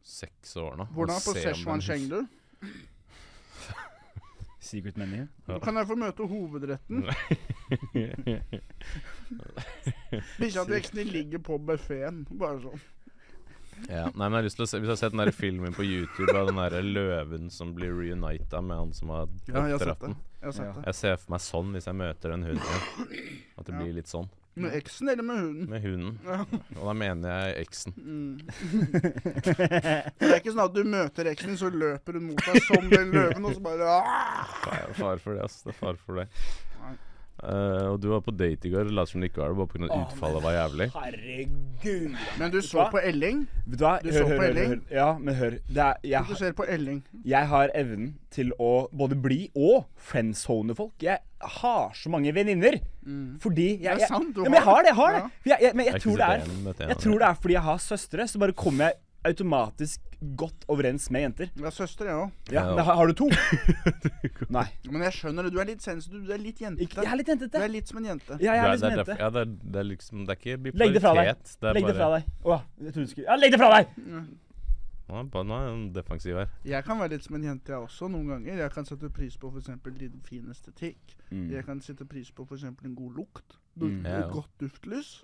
[0.07, 0.87] seks år nå.
[0.95, 2.21] Hvordan på det på Szechuan Chengdu?
[2.23, 2.77] du?
[4.59, 5.27] Secret menu.
[5.47, 5.59] Ja.
[5.61, 7.03] Kan jeg få møte hovedretten?
[10.39, 12.23] Bikkja til eksen din ligger på buffeen.
[12.39, 12.81] Bare sånn.
[13.91, 15.29] Ja, nei, men jeg har lyst til å se Hvis du har sett den der
[15.37, 19.51] filmen på YouTube av den der løven som blir reunita med han som har Ja,
[19.53, 20.15] jeg har sett oppdratt den.
[20.41, 20.71] Jeg har sett Ja.
[20.73, 20.85] det.
[20.87, 23.43] Jeg ser for meg sånn hvis jeg møter den hunden igjen.
[23.57, 23.79] At det Ja.
[23.83, 24.27] blir litt sånn.
[24.63, 25.69] Med eksen eller med hunden?
[25.69, 26.19] Med hunden.
[26.25, 26.39] Ja.
[26.77, 27.93] Og da mener jeg eksen.
[27.97, 28.39] Mm.
[30.17, 32.89] Det er ikke sånn at du møter eksen din, så løper hun mot deg som
[32.91, 33.91] den løven, og så bare Det
[34.63, 35.61] Far, far for det, ass.
[35.65, 36.27] Det er far for det.
[36.81, 36.95] Nei.
[37.43, 38.89] Eh, og du var på date i går.
[38.97, 39.99] Lot som det ikke var det, bare pga.
[40.01, 40.87] Utfallet var jævlig.
[40.95, 42.15] Herregud.
[42.39, 43.43] Men du så på Elling?
[43.67, 43.85] Du?
[43.85, 44.69] Hør, så hør, på hør, Elling?
[44.73, 44.81] hør.
[44.97, 45.57] Ja, men hør.
[45.67, 47.03] Det er, jeg, Du ser på Elling.
[47.25, 50.93] jeg har evnen til å både bli og friendzone folk.
[51.03, 51.19] Jeg
[51.61, 52.79] har så mange venninner.
[53.05, 53.37] Mm.
[53.43, 54.87] Fordi jeg, Det er sant, du ja, men jeg har det.
[54.87, 55.21] Jeg har det.
[55.21, 55.51] Ja.
[55.51, 57.77] Jeg, jeg, men jeg, Jeg tror det er Jeg tror det er fordi jeg har
[57.77, 58.93] søstre, så bare kommer jeg
[59.25, 60.01] automatisk
[60.35, 61.49] godt overens med jenter.
[61.55, 62.31] Jeg har søster, jeg òg.
[62.51, 62.75] Ja, Ja.
[62.75, 63.27] men har, har du to?
[64.49, 64.65] Nei.
[64.89, 65.51] Men jeg skjønner det.
[65.53, 66.23] Du er litt sensitiv.
[66.25, 67.03] Du er litt jentete.
[67.03, 67.57] jeg er litt jentete.
[67.57, 68.37] Du er litt som en jente.
[68.41, 69.17] Ja, jeg er litt som en jente.
[69.19, 70.81] ja, det, er, det er liksom Det er ikke bipolaritet.
[70.81, 71.45] Legg det fra deg.
[71.61, 72.27] Det Legg det fra deg.
[72.43, 73.95] Å, jeg trodde du skulle Ja, legg det fra deg!
[75.07, 76.49] Bare- nå er han defensiv her.
[76.67, 78.57] Jeg kan være litt som en jente, jeg også, noen ganger.
[78.59, 79.69] Jeg kan sette pris på f.eks.
[80.01, 81.13] din fin estetikk.
[81.31, 82.63] Jeg kan sette pris på f.eks.
[82.67, 83.55] en god lukt.
[83.77, 84.03] Du, Mm.
[84.05, 84.27] Ja, ja.
[84.33, 85.23] Godt duftlys.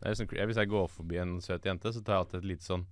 [0.00, 2.64] Det liksom, hvis jeg går forbi en søt jente, så tar jeg alltid et lite
[2.64, 2.86] sånn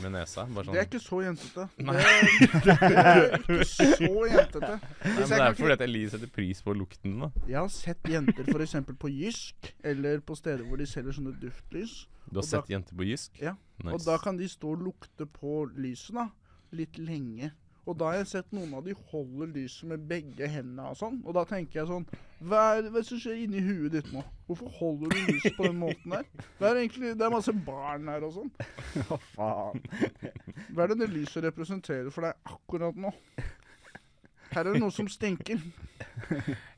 [0.00, 0.46] med nesa.
[0.48, 1.66] Bare sånn Det er ikke så jentete.
[1.76, 1.96] Det Nei.
[2.00, 4.70] er, det er ikke så jentete.
[4.80, 7.18] Nei, men Det er fordi at Elise setter pris på lukten.
[7.20, 8.74] da Jeg har sett jenter f.eks.
[8.98, 12.06] på Jysk, eller på steder hvor de selger sånne duftlys.
[12.32, 13.38] Du har sett da- jenter på Jysk?
[13.42, 13.94] Ja, Nice.
[13.94, 16.28] Og da kan de stå og lukte på lyset da,
[16.72, 17.52] litt lenge.
[17.84, 21.16] Og da har jeg sett noen av de holder lyset med begge hendene og sånn.
[21.26, 22.06] Og da tenker jeg sånn
[22.42, 24.22] Hva er hva er det som skjer inni huet ditt nå?
[24.48, 26.26] Hvorfor holder du lyset på den måten der?
[26.58, 28.52] Det er egentlig Det er masse barn her og sånn.
[29.08, 29.82] Hva faen?
[30.72, 33.12] Hva er det det lyset representerer for deg akkurat nå?
[34.52, 35.60] Her er det noe som stinker.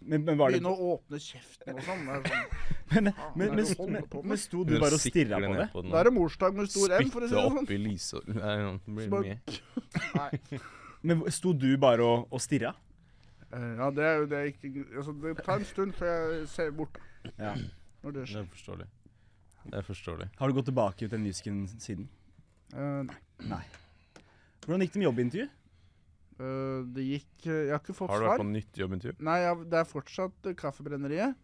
[0.04, 2.04] Men, men var det Begynn å åpne kjeften og sånn.
[2.06, 2.44] Sånn.
[2.94, 5.64] Men, men, men, men, sto du bare og stirra på det?
[5.88, 7.56] Da er det morsdag med stor M, for å si det sånn.
[7.64, 8.90] oppi lyset Nei, lyset.
[9.00, 9.38] blir mye.
[10.14, 10.60] Nei.
[11.08, 12.74] Men sto du bare og, og stirra?
[13.54, 16.70] Eh, Ja, det er jo det ikke altså, Det tar en stund før jeg ser
[16.70, 16.98] bort
[17.38, 17.54] Ja.
[18.02, 18.40] når det Det skjer.
[18.42, 18.86] er forståelig.
[19.64, 20.28] Det er forståelig.
[20.38, 22.08] Har du gått tilbake til musikken siden?
[22.74, 23.16] Eh, nei.
[23.48, 23.62] Nei.
[24.66, 25.48] Hvordan gikk det med jobbintervju?
[26.40, 29.16] Eh, det gikk eh, Jeg har ikke fått Har du vært på nytt jobbintervju?
[29.22, 31.34] Nei, jeg, det er fortsatt uh, Kaffebrenneriet.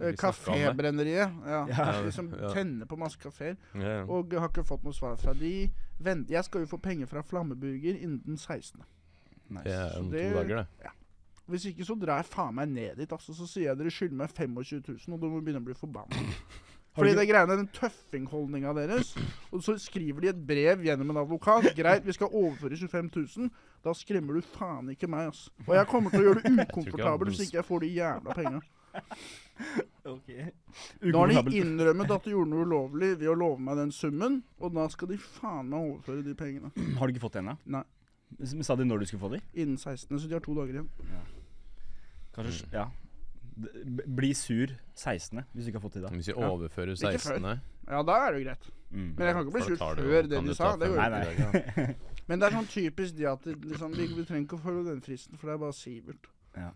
[0.00, 0.62] Uh, Vi snakket om det.
[0.68, 1.32] Kafébrenneriet.
[1.44, 1.66] Ja.
[1.66, 2.02] Ja.
[2.02, 2.52] De som Ja.
[2.54, 3.56] tenner på masse kafeer.
[3.74, 4.04] Ja, ja.
[4.06, 5.70] Og jeg har ikke fått noe svar fra de.
[5.98, 8.84] Vent, jeg skal jo få penger fra Flammeburger innen den 16.
[9.50, 9.64] Nice.
[9.64, 10.90] Det er om det- to dager, det.
[11.48, 13.12] Hvis ikke så drar jeg faen meg ned dit.
[13.12, 15.76] Altså, så sier jeg dere skylder meg 25 000, og du må begynne å bli
[15.78, 16.26] forbanna.
[16.98, 19.12] Fordi det greiene den tøffingholdninga deres.
[19.54, 21.70] Og så skriver de et brev gjennom en advokat.
[21.78, 23.52] Greit, vi skal overføre 25 000.
[23.86, 25.46] Da skremmer du faen ikke meg, ass.
[25.66, 28.64] Og jeg kommer til å gjøre det ukomfortabelt hvis ikke jeg får de jævla penga.
[30.08, 30.50] Okay.
[31.04, 34.40] Nå har de innrømmet at de gjorde noe ulovlig ved å love meg den summen,
[34.58, 36.72] og da skal de faen meg overføre de pengene.
[36.98, 37.84] Har du ikke fått det ennå?
[38.64, 39.42] Sa de når du skulle få de?
[39.54, 40.88] Innen 16., så de har to dager igjen.
[42.36, 42.86] Kanskje, ja.
[44.06, 45.40] Bli sur 16.
[45.52, 46.08] hvis du ikke har fått de da.
[46.14, 47.38] Hvis vi overfører Ikke før.
[47.40, 47.60] 16.
[47.88, 48.68] Ja, da er det jo greit.
[48.90, 49.08] Mm.
[49.18, 50.76] Men jeg kan ikke bli sur før det jo- før kan det du de sa.
[50.76, 51.22] Det går Nei, nei.
[51.32, 51.62] ikke.
[51.88, 51.94] Ja.
[52.28, 55.00] Men det er sånn typisk de at liksom, vi, vi trenger ikke å følge den
[55.00, 56.28] fristen, for det er bare Sivert.
[56.56, 56.70] Ja.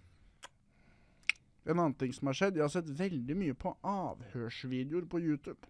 [1.66, 5.68] En annen ting som har skjedd, jeg har sett veldig mye på avhørsvideoer på YouTube.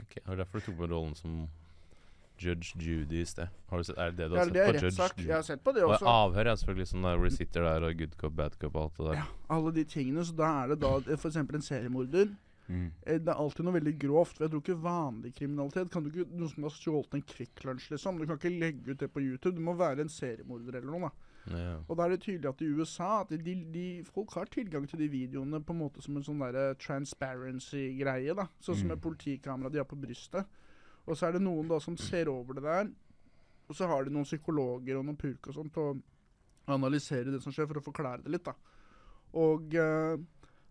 [0.00, 1.48] Ok, og derfor du tok på rollen som
[2.38, 3.48] Judge Judy i sted.
[3.70, 4.86] Har du sett, er det det du Ja, har det sett på?
[4.86, 5.18] Judge sagt.
[5.18, 5.28] Judy?
[5.28, 6.02] Jeg har sett på det også.
[6.04, 8.74] Og avhør er selvfølgelig sånn der hvor de sitter der og good cop, bad cop
[8.76, 9.14] og alt det der.
[9.14, 9.26] Ja,
[9.56, 10.24] alle de tingene.
[10.24, 11.36] Så da er det da f.eks.
[11.36, 12.34] en seriemorder.
[12.68, 12.90] Mm.
[13.06, 14.36] Eh, Det er alltid noe veldig grovt.
[14.36, 17.62] For jeg tror ikke vanlig kriminalitet kan du ikke, Noen som har stjålet en Kvikk
[17.64, 18.18] Lunsj, liksom.
[18.18, 19.54] Du kan ikke legge ut det på YouTube.
[19.54, 21.00] Du må være en seriemorder eller noe.
[21.10, 21.12] da.
[21.46, 21.76] Ja.
[21.88, 24.98] Og da er det tydelig at i USA at de, de, folk har tilgang til
[24.98, 28.34] de videoene på en måte som en sånn derre transparency-greie.
[28.34, 28.48] da.
[28.60, 28.92] Sånn som Mm.
[28.92, 30.44] et politikamera de har på brystet.
[31.06, 32.88] Og så er det noen da som ser over det der.
[33.68, 35.96] Og så har de noen psykologer og noen purk og sånt til å
[36.74, 38.46] analysere det som skjer, for å forklare det litt.
[38.46, 38.54] da.
[39.38, 40.16] Og eh,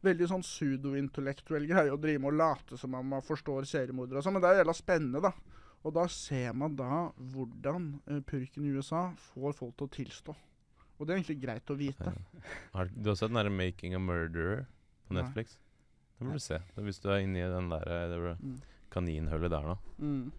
[0.06, 4.26] veldig sånn pseudo-intellektuell greie å drive med å late som om man forstår seriemordere og
[4.28, 4.36] sånn.
[4.38, 5.32] Men det er jævla spennende, da.
[5.86, 10.36] Og da ser man da hvordan eh, purken i USA får folk til å tilstå.
[10.96, 12.14] Og det er egentlig greit å vite.
[12.74, 14.66] Har, du har sett den derre 'Making a Murderer'
[15.08, 15.22] på Nei.
[15.22, 15.58] Netflix?
[16.20, 16.60] Den bør du se.
[16.80, 18.62] Hvis du er inni den der eh, det var Mm.
[18.96, 19.78] Kaninhullet der nå.
[20.00, 20.32] Mm.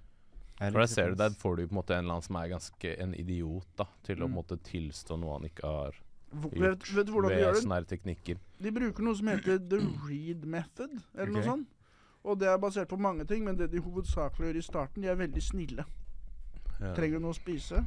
[0.57, 2.48] For der ser du, der får du på en måte en eller annen som er
[2.48, 3.84] ganske en idiot, da.
[4.09, 4.34] Til å Mm.
[4.38, 5.92] måte tilstå noe han ikke har
[6.32, 7.88] gjort Vet, vet hvordan de ved gjør det?
[7.88, 8.38] teknikker.
[8.61, 9.78] De bruker noe som heter the
[10.09, 11.44] read method, eller noe Ok.
[11.44, 11.66] sånt.
[12.24, 15.09] Og det er basert på mange ting, men det de hovedsakelig gjør i starten, de
[15.09, 15.84] er veldig snille.
[16.80, 16.94] Ja.
[16.94, 17.86] Trenger du noe å spise?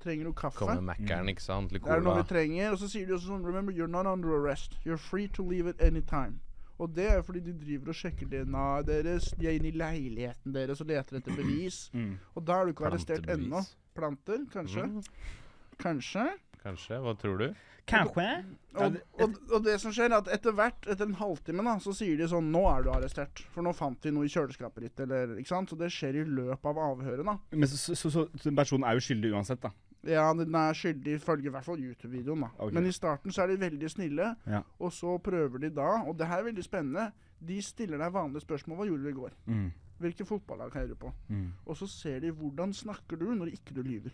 [0.00, 0.58] Trenger du kaffe?
[0.58, 1.72] Kommer med Mækkern, ikke sant?
[1.72, 2.72] Litt Det er noe vi trenger.
[2.72, 4.76] Og så sier de også sånn Remember, you're not under arrest.
[4.84, 6.40] You're free to leave at any time.
[6.78, 9.32] Og det er fordi de driver og sjekker DNA-et deres.
[9.38, 11.88] De er inne i leiligheten deres og leter etter bevis.
[11.92, 12.12] Mm.
[12.38, 13.64] Og da er du ikke arrestert ennå.
[13.98, 14.84] Planter, kanskje.
[14.86, 15.02] Mm,
[15.82, 16.22] Kanskje.
[16.62, 17.00] kanskje.
[17.02, 17.48] Hva tror du?
[17.88, 18.28] Kanskje?
[18.76, 21.78] Og, det- og, og det som skjer, er at etter hvert, etter en halvtime, da,
[21.82, 23.42] så sier de sånn Nå er du arrestert.
[23.54, 25.70] For nå fant vi noe i kjøleskapet ditt, eller Ikke sant?
[25.72, 27.38] Så det skjer i løpet av avhøret, da.
[27.56, 29.72] Men så, så, så, så personen er jo skyldig uansett, da.
[30.06, 32.48] Ja, den er skyldig ifølge i hvert fall YouTube-videoen, da.
[32.58, 32.74] Okay.
[32.74, 34.60] Men i starten så er de veldig snille, Ja.
[34.78, 38.40] og så prøver de da, og det her er veldig spennende, de stiller deg vanlige
[38.46, 38.76] spørsmål.
[38.78, 39.32] Hva gjorde du i går?
[39.46, 39.72] Mm.
[39.98, 41.12] Hvilke fotballag heier du på?
[41.28, 41.52] Mm.
[41.66, 44.10] Og så ser de hvordan snakker du når ikke du lyver.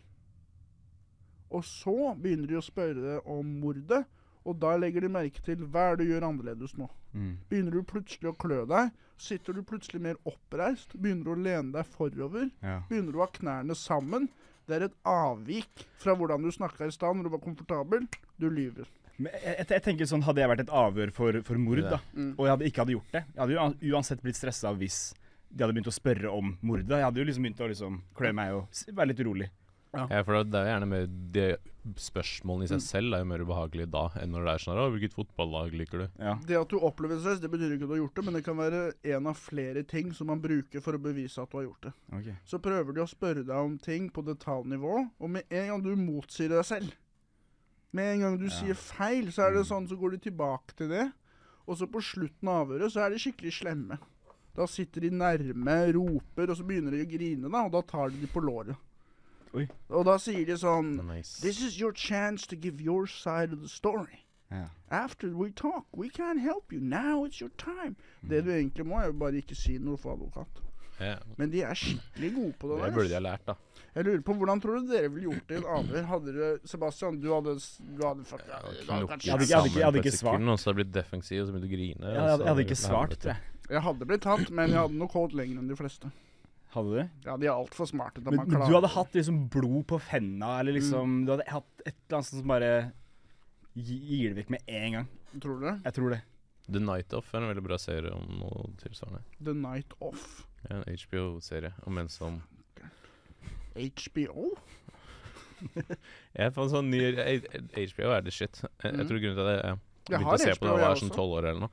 [1.54, 4.04] Og så begynner de å spørre om mordet,
[4.44, 6.88] og da legger de merke til hva er det du gjør annerledes nå.
[7.14, 7.36] Mm.
[7.48, 11.72] Begynner du plutselig å klø deg, sitter du plutselig mer oppreist, begynner du å lene
[11.72, 12.80] deg forover, Ja.
[12.90, 14.28] begynner du å ha knærne sammen.
[14.66, 18.06] Det er et avvik fra hvordan du snakka i stad når du var komfortabel.
[18.40, 18.86] Du lyver.
[19.18, 22.00] Men jeg, jeg, jeg tenker sånn, Hadde jeg vært et avhør for, for mord, da,
[22.14, 22.32] Mm.
[22.38, 24.96] og jeg hadde ikke hadde gjort det Jeg hadde jo uansett blitt stressa hvis
[25.54, 26.88] de hadde begynt å spørre om mordet.
[26.90, 29.46] Jeg hadde jo liksom begynt å liksom klø meg og være litt urolig.
[29.94, 31.46] Ja, for det er gjerne mer de
[32.00, 34.86] Spørsmålene i seg selv er jo mer ubehagelige da enn når det er sånn her,
[34.86, 36.04] «Å, Hvilket fotballag liker du?
[36.16, 36.32] Ja.
[36.48, 38.44] Det at du opplever stress, det betyr ikke at du har gjort det, men det
[38.46, 38.80] kan være
[39.12, 41.92] en av flere ting som man bruker for å bevise at du har gjort det.
[42.16, 42.30] ok.
[42.48, 45.92] Så prøver de å spørre deg om ting på detaljnivå, og med en gang du
[46.00, 46.96] motsier deg selv
[47.92, 48.54] Med en gang du Ja.
[48.56, 51.12] sier feil, så er det sånn, så går de tilbake til det.
[51.68, 53.98] Og så på slutten av avhøret så er de skikkelig slemme.
[54.56, 58.08] Da sitter de nærme, roper, og så begynner de å grine, da, og da tar
[58.10, 58.74] de de på låret.
[59.54, 59.68] Oi.
[59.90, 61.40] Og da sier de sånn Nice.
[61.40, 64.24] This is your chance to give your side of the story.
[64.50, 64.68] Yeah.
[64.90, 66.80] After we talk, we can help you.
[66.80, 67.96] Now it's your time.
[68.28, 70.60] Det du egentlig må, er jo bare ikke si noe for advokat.
[71.00, 71.18] Yeah.
[71.38, 73.54] Men de er skikkelig gode på det det burde de ha lært, da.
[73.96, 76.04] Jeg lurer på, Hvordan tror du dere ville gjort det i en avhør?
[76.10, 77.54] Hadde du Sebastian, du hadde,
[77.98, 80.04] du hadde, fuck, hadde Jeg hadde ikke- jeg hadde ikke- jeg hadde sammen på et
[80.04, 80.40] ikke svart.
[80.42, 82.14] Og så hadde jeg blitt defensiv og så begynte å grine.
[82.14, 83.40] Jeg hadde ikke svart, tror jeg.
[83.70, 86.12] Jeg hadde blitt tatt, men jeg hadde nok holdt lenger enn de fleste.
[86.74, 87.08] Hadde du?
[87.28, 90.74] Ja, de er altfor smarte til Men, du hadde hatt liksom blod på fenna, eller
[90.74, 92.70] liksom Du hadde hatt et eller annet som bare
[93.78, 95.08] gi- gir det vekk med en gang.
[95.40, 95.76] Tror du det?
[95.84, 96.22] Jeg tror det.
[96.66, 99.22] The Night Off er en veldig bra serie om noe tilsvarende.
[99.44, 100.46] The Night Off.
[100.70, 102.40] Ja, En HBO-serie om en som
[103.74, 104.50] HBO?
[106.34, 108.60] Jeg fant sånn ny HBO er det shit.
[108.62, 109.08] Jeg, jeg Mm.
[109.08, 111.00] tror grunnen til at Jeg Jeg begynte har å se på det da jeg var
[111.00, 111.70] sånn tolv år eller noe.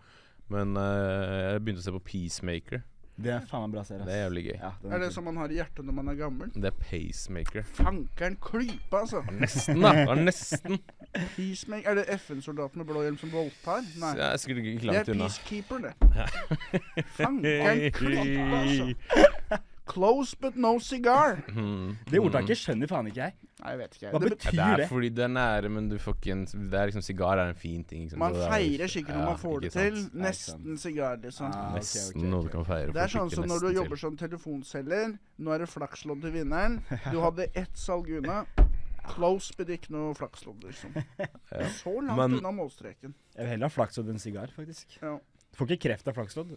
[0.51, 2.83] Men uh, jeg begynte å se på Peacemaker.
[3.21, 4.01] Det er faen meg bra serie.
[4.01, 4.07] ass.
[4.09, 4.55] Det er jævlig gøy.
[4.61, 5.13] Ja, den Er det kul.
[5.13, 6.51] som man har i hjertet når man er gammel?
[6.55, 7.63] Det er Pacemaker.
[7.77, 9.21] Fankeren klype, altså.
[9.31, 9.91] Nesten, da!
[9.99, 10.79] Det var nesten.
[11.35, 11.89] Peacemaker.
[11.91, 13.83] Er det FN-soldaten med blå hjelm som voldtar?
[13.99, 14.13] Nei.
[14.17, 15.27] jeg er sikkert ikke Det langt er unna.
[15.27, 15.93] peacekeeper, det.
[17.17, 18.93] Fankeren klype, altså.
[19.91, 21.41] Close but no cigar.
[21.51, 21.97] Mm.
[22.07, 23.33] Det ordtaket skjønner faen ikke jeg.
[23.61, 24.11] Nei, jeg vet ikke.
[24.13, 26.45] Hva Det betyr det Det er fordi det er nære, men du får ikke en
[26.45, 28.05] Det er liksom Sigar er en fin ting.
[28.07, 28.19] Liksom.
[28.23, 29.83] Man er- feirer skikkelig når Ja, man får det sant.
[29.83, 30.21] til.
[30.23, 31.51] Nesten sigar, liksom.
[31.51, 32.29] Ah, okay, Nesten okay.
[32.31, 32.93] noe du kan feire.
[32.95, 34.03] Det er sånn som når du jobber til.
[34.05, 35.17] som telefonselger.
[35.39, 36.79] Nå er det flakslodd til vinneren.
[37.11, 38.45] Du hadde ett salg unna.
[39.11, 40.93] Close, but ikke noe flakslodd, liksom.
[41.19, 41.27] Ja.
[41.81, 43.13] Så langt Men- unna målstreken.
[43.35, 44.97] Jeg vil heller ha flakslodd enn sigar, faktisk.
[45.01, 45.17] Ja.
[45.51, 46.55] Du får ikke kreft av flakslodd.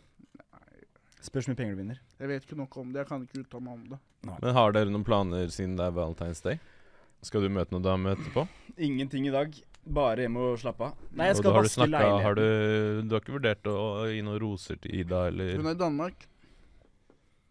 [1.25, 1.99] Spørs hvor mye penger du vinner.
[2.21, 3.01] Jeg vet ikke nok om det.
[3.03, 3.99] Jeg kan ikke uttale meg om det.
[4.29, 4.39] Nei.
[4.43, 6.59] Men har dere noen planer siden det er Valentine's Day?
[7.25, 8.45] Skal du møte noen dame etterpå?
[8.77, 9.57] Ingenting i dag.
[9.85, 11.01] Bare hjem og slappe av.
[11.17, 12.23] Nei, jeg skal du vaske leiligheten.
[12.25, 13.77] Har du, du har ikke vurdert å
[14.13, 16.27] gi noen roser til Ida, eller Hun er i Danmark.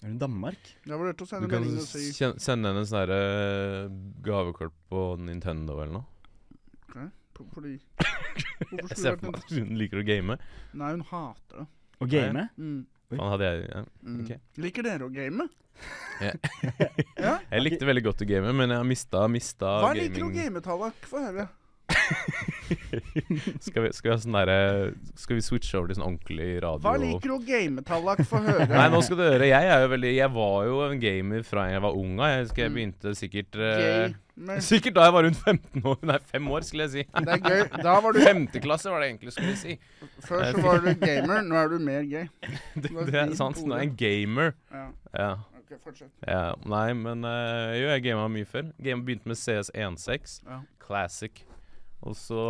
[0.03, 0.71] Er hun i Danmark?
[0.86, 3.19] Jeg vurderte å Du sende kan melding og si kjen- sende henne en sånn herre
[4.26, 7.09] gavekort på Nintendo eller noe.
[7.34, 10.38] på- Fordi Hvorfor Jeg skulle ser det for meg at hun liker å game.
[10.74, 11.67] Nei, hun hater det.
[12.01, 12.49] Å game?
[12.57, 12.86] Mm.
[13.12, 13.84] Faen, hadde jeg ja.
[14.04, 14.22] Mm.
[14.24, 14.32] Ok.
[14.64, 15.49] Liker dere å game?
[16.22, 16.32] Ja.
[17.26, 17.34] ja?
[17.49, 20.32] Jeg likte veldig godt å game, men jeg har mista, mista Hva liker du å
[20.32, 21.10] gaming game, Tallak?
[21.10, 21.47] Få høre.
[23.59, 24.57] skal, vi, skal vi ha sånn derre
[25.19, 26.81] Skal vi switche over til sånn ordentlig radio?
[26.86, 28.21] Hva liker du å game, Tallak?
[28.29, 28.65] Få høre.
[28.71, 29.47] Nei, nå skal du høre.
[29.49, 32.15] Jeg er jo veldig Jeg var jo en gamer fra jeg var ung.
[32.23, 32.77] Jeg husker jeg Mm.
[32.79, 34.59] begynte sikkert eh, Gay.
[34.65, 35.97] Sikkert da jeg var rundt 15 år.
[36.09, 37.03] Nei, fem år, skulle jeg si.
[37.27, 37.63] det er gøy.
[37.86, 40.07] Da var du Femte klasse var det egentlig, skulle jeg si.
[40.25, 42.25] Før så var du gamer, nå er du mer gay.
[42.73, 43.59] Det, det er sant.
[43.61, 44.55] Nå er jeg en gamer.
[44.73, 44.86] Ja.
[45.19, 45.29] Ja.
[45.59, 46.09] Ok, fortsett.
[46.25, 46.47] ja.
[46.65, 48.71] Nei, men uh, jo, jeg gama mye før.
[48.81, 50.39] Game begynte med CS16.
[50.49, 50.61] Ja.
[50.81, 51.43] Classic.
[52.04, 52.43] Og så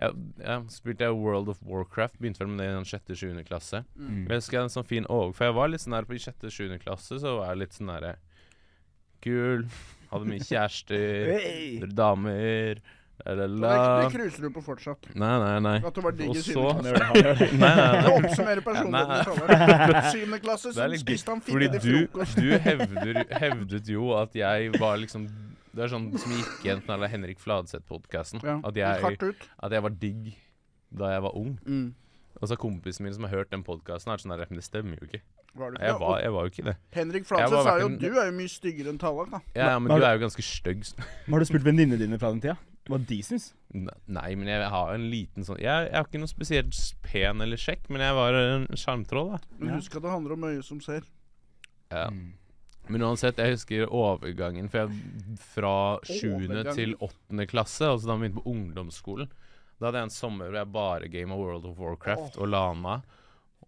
[0.00, 0.08] ja,
[0.40, 2.18] ja, spilte jeg World of Warcraft.
[2.18, 3.84] Begynte vel med det i den sjette-sjuende klasse.
[3.94, 4.24] Mm.
[4.26, 6.22] Jeg husker jeg en sånn fin overg, for jeg var litt sånn der på i
[6.24, 8.16] sjette-sjuende klasse, så var jeg litt sånn derre
[9.24, 9.64] Kul.
[10.10, 11.30] Hadde mye kjærester.
[11.38, 11.80] Hey!
[11.96, 12.82] Damer.
[13.14, 13.70] Så La-la-la.
[13.70, 15.06] Det, det cruiser du på fortsatt.
[15.14, 15.74] Nei, nei, nei.
[15.86, 17.46] At du var digg i syvende klasse.
[17.54, 18.14] Nei, nei, Det nei.
[18.18, 20.08] oppsummerer personligheten din.
[20.10, 22.34] Syvende klasse, så spiste han fillete frokost.
[22.34, 25.28] Fordi du, du hevder, hevdet jo at jeg var liksom
[25.74, 28.42] Det er sånn som gikk igjen den der Henrik Fladseth-podkasten.
[28.46, 28.60] Ja.
[28.62, 30.34] At, at jeg var digg
[30.94, 31.56] da jeg var ung.
[31.66, 31.88] Mm.
[32.40, 34.98] Og så kompisen min som har hørt den podkasten, er sånn der Men det stemmer
[35.00, 35.22] jo ikke.
[35.54, 36.76] Var ikke Jeg var, jeg var jo ikke det.
[36.96, 39.40] Henrik Fladseth sa jo du er jo mye styggere enn Tallak, da.
[39.54, 40.82] Ja, ja, men du du- er jo ganske stygg.
[41.30, 42.56] Har du spurt venninnene dine fra den tida?
[42.90, 43.52] Hva de syns?
[43.72, 47.56] Nei, men jeg har en liten sånn Jeg, jeg har ikke noe spesielt pen eller
[47.56, 49.38] sjekk, men jeg var en sjarmtroll, da.
[49.58, 51.06] Men husk at det handler om øyet som ser.
[51.88, 52.10] Ja.
[52.12, 52.34] Mm.
[52.92, 55.74] Men uansett, jeg husker overgangen for jeg, fra
[56.04, 56.46] 7.
[56.76, 57.46] Til 8.
[57.48, 59.30] klasse, altså da vi begynte på ungdomsskolen.
[59.80, 62.98] Da hadde jeg en sommer hvor jeg bare gama World of Warcraft og lana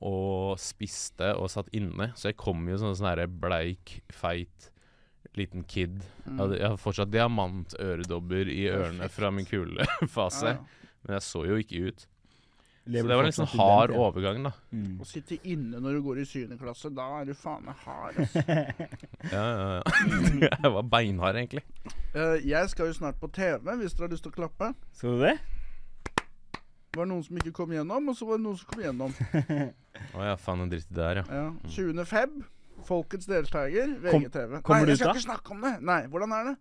[0.05, 2.11] og spiste og satt inne.
[2.15, 4.69] Så jeg kom jo sånn sånn bleik, feit
[5.37, 6.03] liten kid.
[6.27, 10.65] Jeg hadde- Jeg hadde fortsatt diamantøredobber i ørene fra min kulefase, Ja, ja.
[11.07, 12.07] men jeg så jo ikke ut.
[12.87, 13.99] Så det var en den hard tida?
[13.99, 14.53] overgang, da.
[14.71, 15.01] Mm.
[15.03, 18.21] Å sitte inne når du går i syvende klasse, da er du faen meg hard.
[18.23, 18.45] altså.
[19.33, 19.83] Ja, ja, ja.
[20.63, 21.65] jeg var beinhard, egentlig.
[22.15, 24.71] Uh, jeg skal jo snart på TV, hvis dere har lyst til å klappe.
[24.95, 25.35] Skal du det?
[26.15, 29.17] Det var noen som ikke kom gjennom, og så var det noen som kom gjennom.
[30.17, 31.27] Å ja, faen, en dritt der, ja.
[31.43, 31.49] Ja.
[31.75, 32.07] 20.
[32.09, 32.39] feb.
[32.87, 33.97] Folkets deltaker.
[34.07, 34.61] Kom- VGTV.
[34.63, 35.75] kommer Nei, du jeg skal ikke snakke om det.
[35.91, 36.57] Nei, hvordan er det?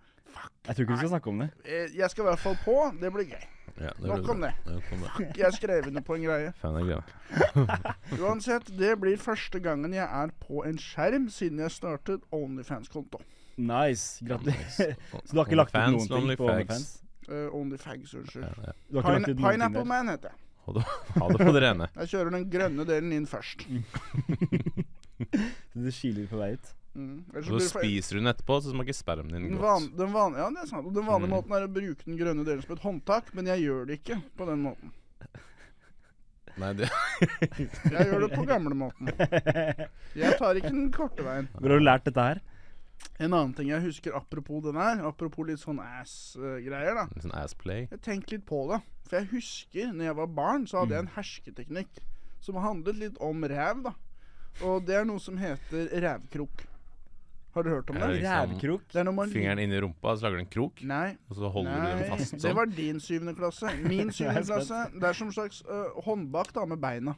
[0.68, 1.50] Jeg tror ikke vi skal snakke om det.
[1.66, 2.76] Eh, Jeg skal i hvert fall på.
[3.02, 3.46] Det blir gøy.
[3.82, 4.52] ja det Nok om det.
[4.90, 5.38] Fuck.
[5.44, 6.54] Jeg skrev under på en greie.
[8.24, 13.20] Uansett, det blir første gangen jeg er på en skjerm siden jeg startet Onlyfans-konto.
[13.58, 14.26] Nice.
[14.26, 14.96] Gratulerer.
[15.26, 16.50] Så du har ikke lagt ut noen ting på.
[16.50, 17.02] OnlyFans?
[17.30, 18.44] Uh, Onlyfags, unnskyld.
[18.46, 18.74] Ja, ja.
[18.92, 19.86] Du Pine Pineapple?
[19.86, 20.42] Man heter jeg.
[20.66, 20.74] Ha
[21.30, 21.88] det, på det rene.
[21.94, 23.68] Jeg kjører den grønne delen inn først.
[25.76, 26.72] Det kiler på vei ut.
[26.96, 27.26] Mm.
[27.36, 29.66] Og Så spiser du den etterpå, så smaker spermen din Den, godt.
[29.68, 30.94] van, den, van, ja, det er sant.
[30.96, 31.36] Den vanlige Mm.
[31.36, 34.22] måten er å bruke den grønne delen som et håndtak, men jeg gjør det ikke
[34.38, 34.92] på den måten.
[36.62, 36.88] Nei, det,
[37.92, 39.10] Jeg gjør det på gamlemåten.
[40.16, 41.50] Jeg tar ikke den korte veien.
[41.60, 42.40] Hvor har du lært dette her?
[43.20, 47.04] En annen ting jeg husker apropos den her, apropos litt sånn ass-greier, da.
[47.12, 47.90] Litt sånn assplay.
[48.02, 48.80] Tenkte litt på det.
[49.10, 52.00] For jeg husker når jeg var barn, så hadde jeg en hersketeknikk
[52.46, 53.94] som handlet litt om ræv, da.
[54.64, 56.64] Og det er noe som heter rævkrok.
[57.56, 58.08] Har du hørt om det?
[58.18, 58.82] liksom Rævkrok?
[58.92, 61.06] Det er når man Fingeren inn i rumpa, så lager du en krok, Nei.
[61.30, 62.42] og så holder du den Nei, sånn.
[62.44, 63.72] det var din syvende klasse.
[63.86, 67.16] Min syvende klasse, det er som slags uh, håndbak da, med beina.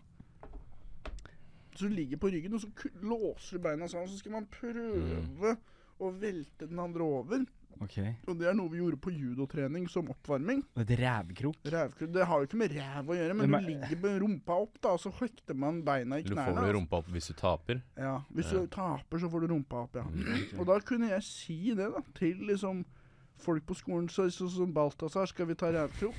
[1.73, 5.55] Så du ligger på ryggen, og så låser du beina sånn, så skal man prøve
[5.97, 7.45] å velte den andre over.
[7.81, 7.97] Ok.
[8.27, 10.63] Og det er noe vi gjorde på judotrening som oppvarming.
[10.77, 11.55] Et rævkrok?
[11.65, 14.53] Rævkrok, Det har jo ikke med ræv å gjøre, men Men- du ligger med rumpa
[14.63, 16.29] opp, da, og så hekter man beina i knærne.
[16.29, 16.75] Du får vel altså.
[16.79, 17.81] rumpa opp hvis du taper.
[17.97, 18.59] Ja, Hvis Ja.
[18.59, 20.03] du taper, så får du rumpa opp, ja.
[20.03, 22.85] Mm, Og da kunne jeg si det da, til liksom
[23.37, 26.15] folk på skolen så, så, som Balthazar, skal vi ta rævkrok?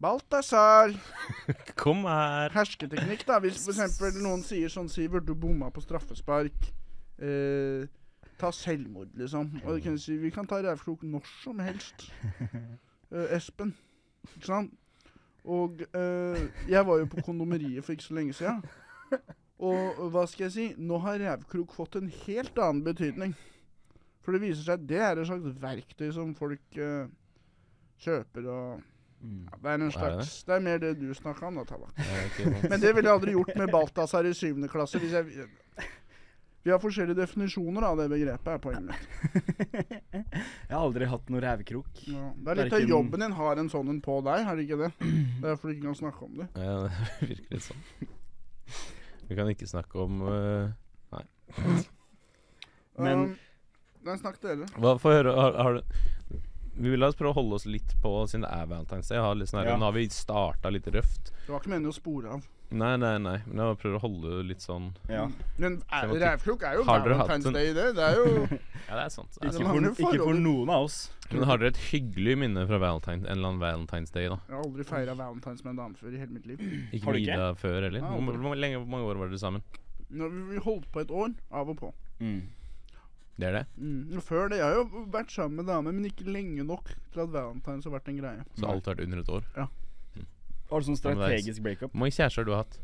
[0.00, 0.92] Balthazar!
[1.76, 2.50] Kom her!
[2.54, 3.40] Hersketeknikk, da.
[3.42, 6.68] Hvis eksempel noen sier sånn Sivert, du bomma på straffespark.
[7.18, 7.88] Eh,
[8.38, 9.50] ta selvmord, liksom.
[9.64, 12.08] Og kan si vi kan ta rævklok når som helst.
[13.10, 13.74] Uh, Espen.
[14.34, 14.74] Ikke sant?
[15.44, 18.62] Og uh, jeg var jo på kondomeriet for ikke så lenge siden.
[19.58, 20.66] Og hva skal jeg si?
[20.78, 23.34] Nå har rævkrok fått en helt annen betydning.
[24.22, 27.10] For det viser seg at det er et slags verktøy som folk uh,
[28.04, 28.86] kjøper og
[29.20, 29.48] Mm.
[29.50, 31.64] ja, Det er en Er det slags Det er mer det du snakka om, da,
[31.64, 31.86] Talla.
[31.98, 32.70] Ja, ok, sant.
[32.70, 34.98] Men det ville jeg aldri gjort med Balthazar i syvende klasse.
[34.98, 35.26] Hvis jeg,
[36.68, 39.04] vi har forskjellige definisjoner av det begrepet, er poenget mitt.
[40.68, 42.02] Jeg har aldri hatt noe rævkrok.
[42.04, 42.26] Ja.
[42.36, 44.78] Det er litt av jobben din har en sånn en på deg, er det ikke
[44.82, 44.90] det?
[45.00, 46.48] Det er derfor du ikke kan snakke om det.
[46.60, 46.90] Ja, det
[47.30, 47.80] virker litt sånn.
[49.30, 51.22] Vi kan ikke snakke om uh,
[53.00, 53.32] Men- um,
[54.04, 54.68] Nei, snakk dere.
[54.76, 55.32] Hva, Få høre.
[55.40, 56.36] Har, har du
[56.78, 59.24] Vi vil prøve å holde oss litt på siden det er Valentine's Day.
[59.24, 59.80] Har litt sånn Ja.
[59.80, 61.32] Nå har vi starta litt røft.
[61.32, 62.44] Det var ikke meningen å spore av.
[62.70, 63.38] Nei, nei, nei.
[63.46, 65.22] Men jeg prøver å holde litt sånn Ja.
[65.56, 67.94] Men er- rævkrok er jo Valentine's en- Day, det.
[67.96, 68.26] Det er jo
[68.88, 69.30] Ja, det er sant.
[69.40, 70.98] Det er Ikke Ikke for, ikke for noen av oss.
[71.32, 74.36] Men har dere et hyggelig minne fra Valentine, en eller annen Valentine's Day, da?
[74.48, 76.58] Jeg har aldri feira Valentine's med en dame før i hele mitt liv.
[76.92, 77.34] Ikke Har du med ikke?
[77.40, 78.00] Ida før heller?
[78.00, 79.62] Hvor, hvor, lenge, hvor mange år var dere sammen?
[80.10, 81.92] Når vi- holdt på et år, av og på.
[82.20, 82.42] Mm.
[83.38, 83.66] Det er det?
[83.78, 84.20] Mm.
[84.20, 84.58] Før det.
[84.58, 87.92] Jeg har jo vært sammen med damer, men ikke lenge nok til at Valentine's har
[87.96, 88.44] vært en greie.
[88.58, 89.44] Så alt har vært under et år?
[89.56, 89.66] Ja,
[90.70, 91.92] men det sånn strategisk breakup?
[91.92, 92.78] Hvor mange kjærester har du hatt?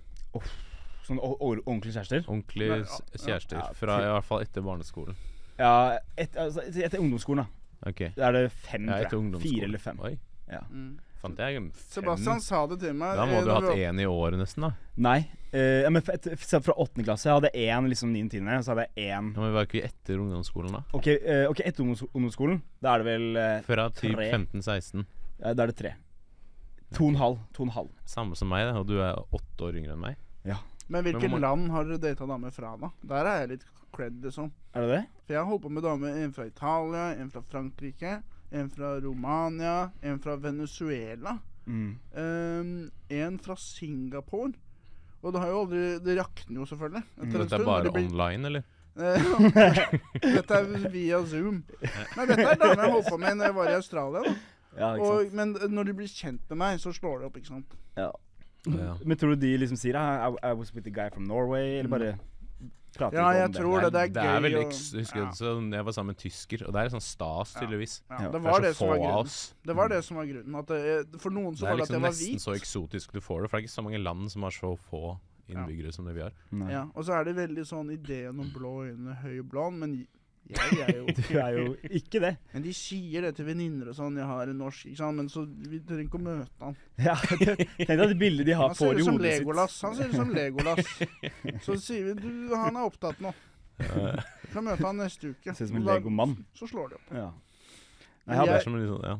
[1.04, 2.24] Sånn o- o- ordentlige kjærester?
[2.26, 3.58] Ordentlige ja, kjærester?
[3.60, 3.72] ja.
[3.76, 5.14] Fra i hvert fall etter barneskolen.
[5.58, 7.90] Ja, et, altså, etter ungdomsskolen, da.
[7.90, 8.06] Ok.
[8.16, 9.42] Da er det fem, Ja, tror jeg.
[9.42, 10.00] Fire eller fem.
[10.00, 10.18] Oi,
[10.50, 10.60] Ja.
[10.70, 10.98] Mm.
[11.20, 11.70] fant jeg fem?
[11.92, 13.16] Sebastian sa det til meg.
[13.16, 14.72] Da må du ha hatt vi- én i året nesten, da.
[14.96, 15.28] Nei.
[15.54, 16.26] Uh, ja, men et,
[16.64, 19.52] fra åttende klasse jeg hadde én liksom niende tiende, så hadde jeg én Men men
[19.54, 20.82] var ikke vi etter ungdomsskolen, da?
[20.92, 25.04] Ok, uh, okay etter ungdomsskolen, da er det vel uh, Fra typ 15-16.
[25.40, 25.94] ja, Da er det tre.
[26.94, 27.38] To og en halv.
[27.54, 27.90] To og en halv.
[28.06, 30.16] Samme som meg, da, og du er åtte år yngre enn meg.
[30.86, 32.90] Men hvilke Men hvor mange- land har dere data damer fra, da?
[33.08, 33.62] Der er jeg litt
[33.94, 34.50] cred, liksom.
[34.74, 35.04] Er det det?
[35.24, 36.08] For jeg har holdt på med damer.
[36.24, 38.22] En fra Italia, en fra Frankrike,
[38.52, 41.38] en fra Romania, en fra Venezuela.
[41.66, 41.96] Mm.
[42.14, 44.52] ehm, en fra Singapore.
[45.22, 47.02] Og det har jo aldri Det rakner jo selvfølgelig.
[47.16, 47.22] Mm.
[47.24, 48.62] etter en Dette er bare det blir- online, eller?
[48.96, 49.18] Eh,
[50.36, 51.64] dette er via Zoom.
[52.16, 54.20] Nei, dette er damer jeg holdt på med når jeg var i Australia.
[54.22, 54.34] Da.
[54.78, 57.46] Ja, ikke Og, men når de blir kjent med meg, så slår det opp, ikke
[57.52, 57.74] sant.
[57.96, 58.10] Ja.
[58.66, 58.94] Ja.
[59.04, 61.78] Men tror du de liksom sier ah, I, I was with the guy from Norway,
[61.80, 62.14] eller bare
[62.96, 63.90] prater Ja, jeg om tror det.
[63.92, 64.42] Det er Det er gøy.
[64.46, 65.30] veldig og- eks- Husker ja.
[65.34, 68.00] så Jeg var sammen med en tysker, og det er sånn stas, tydeligvis.
[68.08, 69.54] Ja, Ja, det Det var er det så som få av oss.
[69.66, 70.54] Det var det som var grunnen.
[70.58, 72.54] At det, for noen så Det var det det at liksom jeg var nesten så
[72.54, 75.18] eksotisk du får det, for det er ikke så mange land som har så få
[75.48, 76.32] innbyggere som det vi har.
[76.70, 80.06] Ja, og så er det veldig sånn ideen om blå øyne, høy blond, men
[80.50, 82.32] jeg er jo Du er jo ikke det.
[82.52, 84.18] Men de sier det til venninner og sånn.
[84.18, 85.16] 'Jeg har en norsk', ikke sant.
[85.16, 86.76] Men så vi trenger ikke å møte han.
[87.08, 87.16] Ja,
[87.88, 89.44] Tenk deg det bildet de har får i som hodet sitt.
[89.44, 89.78] Legolas.
[89.86, 90.92] Han ser ut som Legolas.
[91.64, 93.34] Så sier vi du, 'Han er opptatt nå'.
[94.52, 95.54] Kan møte han neste uke.
[95.54, 96.36] Ser ut som en legomann.
[96.54, 97.08] Så slår de opp.
[97.10, 97.30] Ja.
[98.24, 99.16] Nei, jeg Det er som en liksom, ja.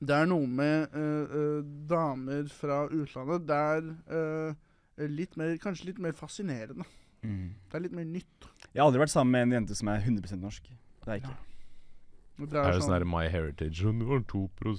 [0.00, 3.48] Det er noe med uh, damer fra utlandet.
[3.48, 6.86] Det er uh, litt mer, kanskje litt mer fascinerende.
[7.22, 7.48] Mm.
[7.70, 8.50] Det er litt mer nytt.
[8.72, 10.62] jeg har aldri vært sammen med en jente som er 100% norsk.
[10.68, 11.32] Det er jeg ikke.
[11.32, 11.48] Ja.
[12.42, 14.70] Det Er det sånn sånn My Heritage og var har 2 fra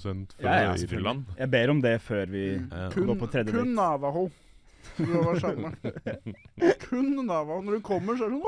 [0.42, 0.74] Ja.
[0.98, 1.24] Irland?
[1.38, 2.68] Jeg ber om det før vi Mm.
[2.72, 2.88] Ja.
[2.90, 3.74] Gå på tredje kun date.
[3.74, 4.30] Navaho.
[5.40, 5.76] Sammen med.
[6.84, 7.62] Kun Navaho.
[7.62, 8.42] Når du kommer, så er det sånn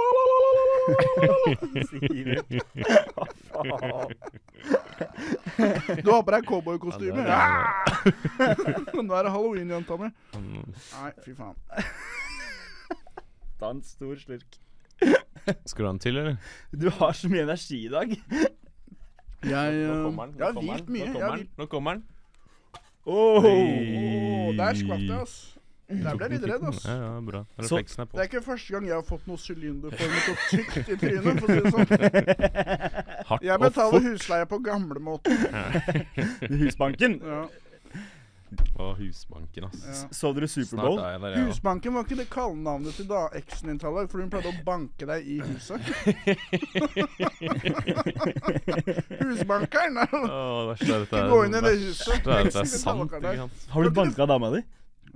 [3.17, 4.13] Hva faen?
[6.05, 7.25] Du har på deg cowboykostyme.
[7.27, 7.41] Ja,
[9.07, 10.11] Nå er det halloween, jenta mi.
[10.37, 10.67] Mm.
[10.67, 11.57] Nei, fy faen.
[13.61, 14.59] Ta en stor slurk.
[15.71, 16.37] Skal du ha en til, eller?
[16.73, 18.13] Du har så mye energi i dag.
[19.47, 20.97] Jeg, Nå eh, kommer den, nå kommer den.
[20.97, 21.49] Nå kommer den.
[21.57, 22.05] Nå kommer den.
[23.07, 24.55] Oh.
[24.57, 25.37] Der skvatt jeg, ass.
[25.87, 26.81] Der ble jeg litt redd, ass.
[26.83, 27.45] Ja, ja, bra.
[27.61, 30.89] Så- Refleksen er Det er ikke første gang jeg har fått noe sylinderformet og tykt
[30.91, 31.39] i trynet.
[31.39, 31.87] for å si det sånn.
[33.29, 35.39] Hardt Jeg betaler husleie på gamlemåten.
[36.65, 37.21] Husbanken.
[37.23, 37.45] Ja.
[38.79, 39.83] Og Husbanken, ass.
[39.87, 40.09] Ja.
[40.15, 40.99] Så dere Superbowl?
[41.01, 41.45] Er ja.
[41.49, 45.09] Husbanken var ikke det kallenavnet til da eksen din, Tallak, for hun pleide å banke
[45.09, 45.81] deg i huset.
[49.21, 49.99] Husbankeren!
[49.99, 52.27] Åh, det er Ikke gå inn i det huset.
[52.27, 53.33] er det er sant, er der.
[53.33, 53.71] ikke sant?
[53.75, 54.63] Har du banka dama di?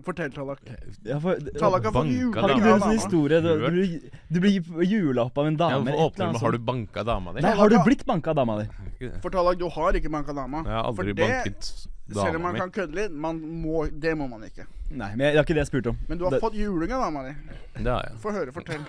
[0.04, 0.60] Fortell, Tallak.
[1.04, 3.40] Ja, for, Tallak har fått jula har du ikke du en sånn historie?
[3.44, 5.76] Du, du, blir- du blir jula opp av en dame.
[5.76, 7.42] Ja, med 'Har du banka dama di'?
[7.44, 9.10] Nei, har du blitt banka av dama di?
[9.20, 10.64] For Tallak, du har ikke banka dama.
[10.64, 14.12] Jeg har aldri For det, banket Selv om man kan kødde litt, man må, det
[14.18, 14.66] må man ikke.
[14.90, 15.98] Nei, men jeg, det er ikke det jeg spurte om.
[16.08, 17.30] Men du har det, fått juling av Mari.
[17.76, 18.16] Det har jeg.
[18.24, 18.80] Få høre, fortell.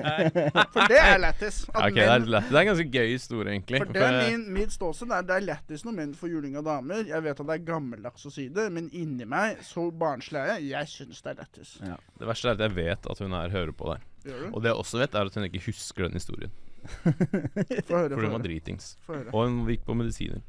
[0.74, 1.62] For det er lættis.
[1.70, 2.50] Okay, ok, det, er, lett.
[2.50, 3.80] det er en ganske gøy historie, egentlig.
[3.80, 5.08] For det er min, mitt ståsted.
[5.08, 7.06] Det er, det er lættis når menn får juling av damer.
[7.08, 10.52] Jeg vet at det er gammeldags å si det, men inni meg, så barnslig er
[10.52, 11.72] jeg, jeg syns det er lættis.
[11.80, 11.96] ja.
[12.20, 14.04] Det verste er at jeg vet at hun her hører på der.
[14.52, 16.52] Og det jeg også vet, er at hun ikke husker den historien.
[16.84, 18.12] Få høre.
[18.12, 18.92] For Få hun var dritings.
[19.08, 20.44] Og hun gikk på medisiner.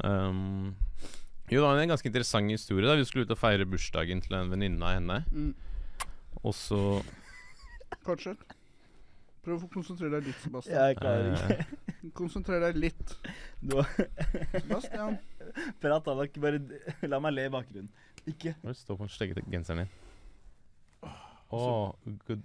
[0.00, 0.74] Um,
[1.50, 2.86] jo, det var en ganske interessant historie.
[2.88, 5.22] da Vi skulle ut og feire bursdagen til en venninne av henne.
[5.30, 5.54] Mm.
[6.42, 6.80] Og så
[8.06, 8.56] Fortsett.
[9.46, 10.74] Prøv å konsentrere deg litt, Sebastian.
[10.74, 12.10] Jeg klarer ikke.
[12.18, 13.14] Konsentrer deg litt.
[13.62, 13.78] Du
[14.56, 15.20] Sebastian.
[15.82, 16.34] prat, Tallak.
[16.42, 16.58] Bare
[17.06, 17.92] la meg le i bakgrunnen.
[18.26, 19.92] Ikke Stå på den står genseren din?
[21.54, 21.94] Å,
[22.26, 22.40] good.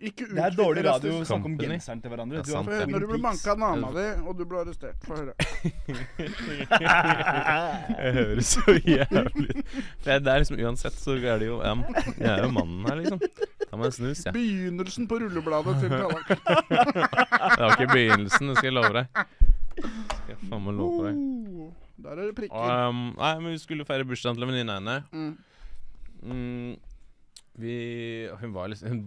[0.00, 2.38] Ikke Det er dårlig radio å snakke om genseren til hverandre.
[2.40, 2.70] Ja, Du sant.
[2.88, 4.96] Når du blir manka av dama di, og du blir arrestert.
[5.04, 5.34] Få høre.
[6.78, 9.64] Jeg høres så jævlig
[10.04, 11.74] Det er liksom Uansett så er det jo ja,
[12.16, 13.20] Jeg er jo mannen her, liksom.
[13.68, 14.32] Ta meg en snus, jeg.
[14.36, 16.28] Begynnelsen på rullebladet til Tallak.
[16.32, 19.04] Det var ikke begynnelsen, det skal jeg love deg.
[19.76, 21.14] Skal jeg faen meg love deg.
[21.18, 21.68] Oh,
[22.06, 22.72] Der er det prikker.
[22.88, 24.96] um, nei, men vi skulle feire bursdagen til en venninne av henne.
[25.12, 25.34] Mm.
[26.18, 26.72] Mm,
[27.58, 29.04] vi Hun var liksom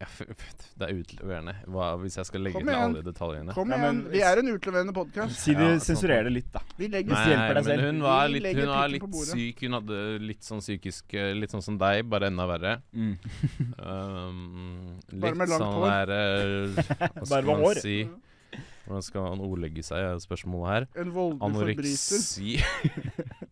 [0.00, 3.54] ja, Det er utleverende hva, hvis jeg skal legge Kom til alle detaljene.
[3.54, 4.00] Kom Ja, igjen.
[4.02, 5.36] men- Vi er en utleverende podkast.
[5.38, 6.60] Si de Ja, sensurerer det litt, da.
[6.76, 7.82] Vi legger Nei, hjelper deg selv.
[7.86, 9.60] hun var litt, hun var litt syk.
[9.62, 12.74] Hun hadde litt sånn psykisk eh, Litt sånn som deg, bare enda verre.
[12.92, 13.14] Mm.
[13.84, 16.06] Um, Bare med langt sånn hår.
[16.06, 17.80] der eh, Hva Bare skal med man hår.
[17.80, 17.96] si?
[18.84, 20.86] Hvordan skal man ordlegge seg, er spørsmålet her.
[21.00, 22.20] En voldelig forbryter.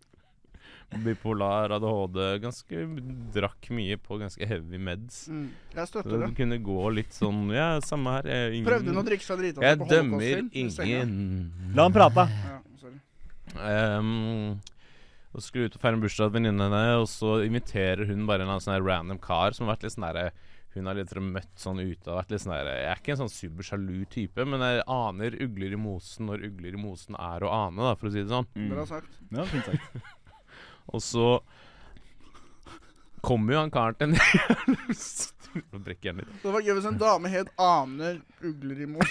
[1.04, 2.20] Bipolar, ADHD.
[2.42, 2.82] Ganske
[3.34, 5.22] Drakk mye på ganske heavy meds.
[5.32, 5.46] Mm.
[5.74, 6.32] Jeg støtter det det.
[6.36, 8.28] kunne gå litt sånn Ja, samme her.
[8.32, 11.16] Jeg, ingen, Prøvde hun å drikke seg drita Jeg på dømmer ingen.
[11.76, 12.28] La han prate.
[12.28, 13.00] Ja, sorry.
[13.56, 14.60] Um,
[15.32, 18.42] og skulle ut og feire en bursdag av venninnen henne, og så inviterer hun bare
[18.42, 20.26] en eller annen sånn her random kar som har vært litt sånn derre
[20.72, 23.14] Hun har litt sånn møtt sånn ute og vært litt sånn der, Jeg er ikke
[23.14, 27.44] en sånn supersjalu type, men jeg aner ugler i mosen når ugler i mosen er
[27.44, 28.48] å ane, da, for å si det sånn.
[28.56, 28.68] Mm.
[28.72, 29.20] Bra sagt.
[29.32, 30.12] Ja, fint sagt.
[30.86, 31.28] Og så
[33.22, 34.16] kommer jo han karen til en
[35.52, 36.36] Så brekker jeg den litt.
[36.42, 39.04] Det var gøy hvis en dame het Ane Uglerimo.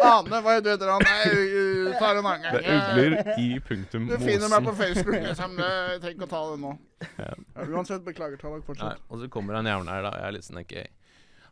[0.00, 1.04] Ane, hva heter du etter han?
[1.04, 2.54] Nei, uh, tar en annen gang.
[2.56, 3.12] Det er ugler
[3.42, 4.80] i punktum Du finner meg på mosen.
[4.80, 5.58] Facebook, liksom.
[5.58, 6.72] tenk Jeg trenger ikke å ta det nå.
[7.20, 7.30] Ja.
[7.66, 8.40] Uansett, beklager.
[8.40, 9.04] Ta deg Nei, fortsatt.
[9.08, 10.14] og så kommer han jævlen her, da.
[10.22, 10.74] Jeg er litt sånn ok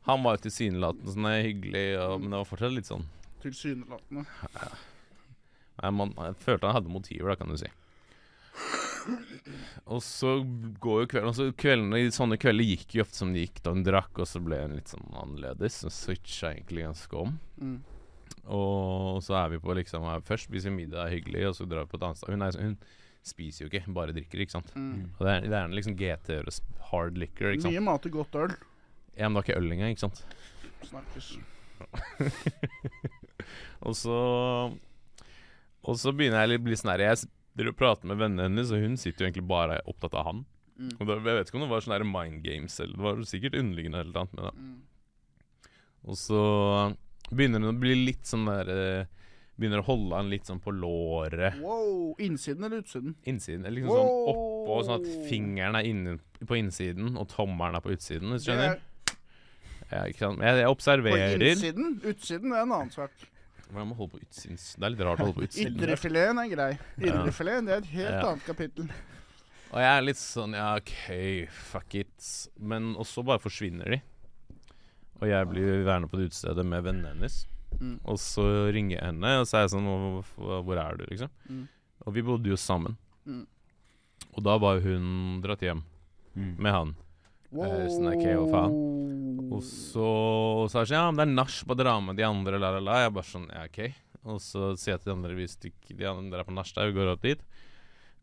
[0.09, 3.07] Han var jo tilsynelatende sånn eh, hyggelig, og, men det var fortsatt litt sånn
[3.43, 4.24] Tilsynelatende.
[5.78, 7.70] Nei, man, Jeg følte han hadde motiver, da, kan du si.
[9.89, 10.34] Og så
[10.82, 13.72] går jo kvelden Og så kveldene sånne kvelder gikk jo ofte som de gikk da
[13.72, 15.80] hun drakk, og så ble hun litt sånn annerledes.
[15.89, 17.36] Og switcha egentlig ganske om.
[17.62, 17.78] Mm.
[18.59, 21.93] Og så er vi på liksom Først spiser vi middag, hyggelig, og så drar vi
[21.93, 22.34] på et annet sted.
[22.34, 22.76] Hun, er, hun
[23.28, 24.72] spiser jo ikke, bare drikker, ikke sant.
[24.76, 25.12] Mm.
[25.16, 27.76] Og det er, det er liksom GT og hard liquor, ikke sant.
[27.76, 28.59] Mye mat og godt øl.
[29.18, 30.26] Ja, men det var ikke øl engang, ikke sant.
[30.89, 31.32] Snakkes.
[33.86, 34.18] Og så
[35.86, 37.26] Og så begynner jeg å bli sånn her Jeg
[37.59, 40.45] driver og prater med vennene hennes, og hun sitter jo egentlig bare opptatt av han.
[40.78, 40.93] Mm.
[40.95, 43.59] Og da, Jeg vet ikke om det var sånn mind games, eller det var sikkert
[43.59, 44.55] underliggende eller annet med det.
[44.62, 45.70] Mm.
[46.09, 46.43] Og så
[47.32, 49.14] begynner hun å bli litt sånn der eh,
[49.59, 51.57] Begynner å holde han litt sånn på låret.
[51.59, 52.12] Wow.
[52.22, 53.16] Innsiden eller utsiden?
[53.26, 53.64] Innsiden.
[53.66, 56.12] Eller liksom sånn oppå, sånn at fingeren er inne
[56.47, 58.30] på innsiden, og tommelen er på utsiden.
[58.36, 58.76] Hvis du Det skjønner?
[58.76, 58.97] er
[59.91, 60.41] Ja, ikke sant?
[60.45, 60.68] Jeg, jeg
[61.03, 62.01] på innsiden.
[62.05, 63.11] Utsiden er en annen sak.
[63.68, 65.74] Hvordan må holde på utsiden Det er litt rart å holde på utsiden.
[65.76, 66.70] Indrefileten er grei.
[67.01, 68.26] Indrefileten det er et helt Ja.
[68.30, 68.91] annet kapittel.
[69.68, 72.28] Og jeg er litt sånn Ja, OK, fuck it.
[72.59, 74.01] Men også bare forsvinner de.
[75.20, 77.43] Og jeg blir værende på det utestedet med vennene hennes.
[77.80, 77.99] Mm.
[78.09, 81.05] Og så ringer jeg henne, og så er jeg sånn "Hvor- Hvor hvor er du,
[81.11, 81.28] liksom?
[81.51, 81.68] Mm.
[82.07, 82.97] Og vi bodde jo sammen.
[83.26, 83.47] Mm.
[84.36, 85.82] Og da var hun dratt hjem
[86.36, 86.57] Mm.
[86.59, 86.97] med han.
[87.49, 88.74] Er ok, hva faen?
[89.49, 90.09] Og så
[90.68, 92.82] sa jeg sånn Ja, men det er nach på dra med de andre, la, la,
[92.84, 92.99] la.
[93.07, 93.80] Jeg bare sånn Ja, OK.
[94.28, 96.90] Og så sier jeg til de andre hvis de, de andre er på nach der,
[96.90, 97.40] vi går opp dit.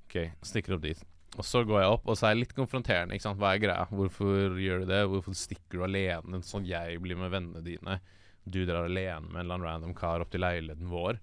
[0.06, 1.02] OK, stikker opp dit.
[1.36, 3.16] Og så går jeg opp, og så er jeg litt konfronterende.
[3.18, 3.40] ikke sant?
[3.42, 3.88] Hva er greia?
[3.90, 5.00] Hvorfor gjør du det?
[5.10, 7.98] Hvorfor stikker du alene sånn jeg blir med vennene dine?
[8.46, 11.18] Du drar alene med en eller annen random kar opp til leiligheten vår.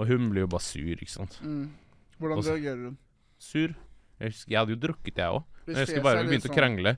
[0.00, 1.36] Og hun blir jo bare sur, ikke sant.
[1.44, 1.68] Mm.
[2.18, 2.98] Hvordan Og så- reagerer hun?
[3.38, 3.68] Sur.
[4.18, 5.44] Jeg, husker, jeg hadde jo drukket, jeg òg.
[5.68, 6.96] Hvis Jeg husker bare vi begynte å sånn- krangle.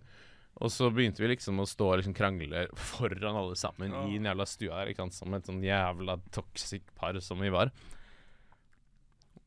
[0.60, 4.02] Og så begynte vi liksom å stå og liksom krangle foran alle sammen Ja.
[4.06, 5.14] i den jævla stua her, ikke sant.
[5.16, 7.70] Som et sånn jævla toxic par som vi var.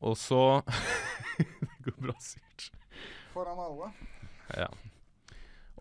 [0.02, 0.62] Og så
[1.84, 2.70] Det går bra, sikkert.
[3.34, 3.92] Foran alle.
[4.56, 4.68] Ja.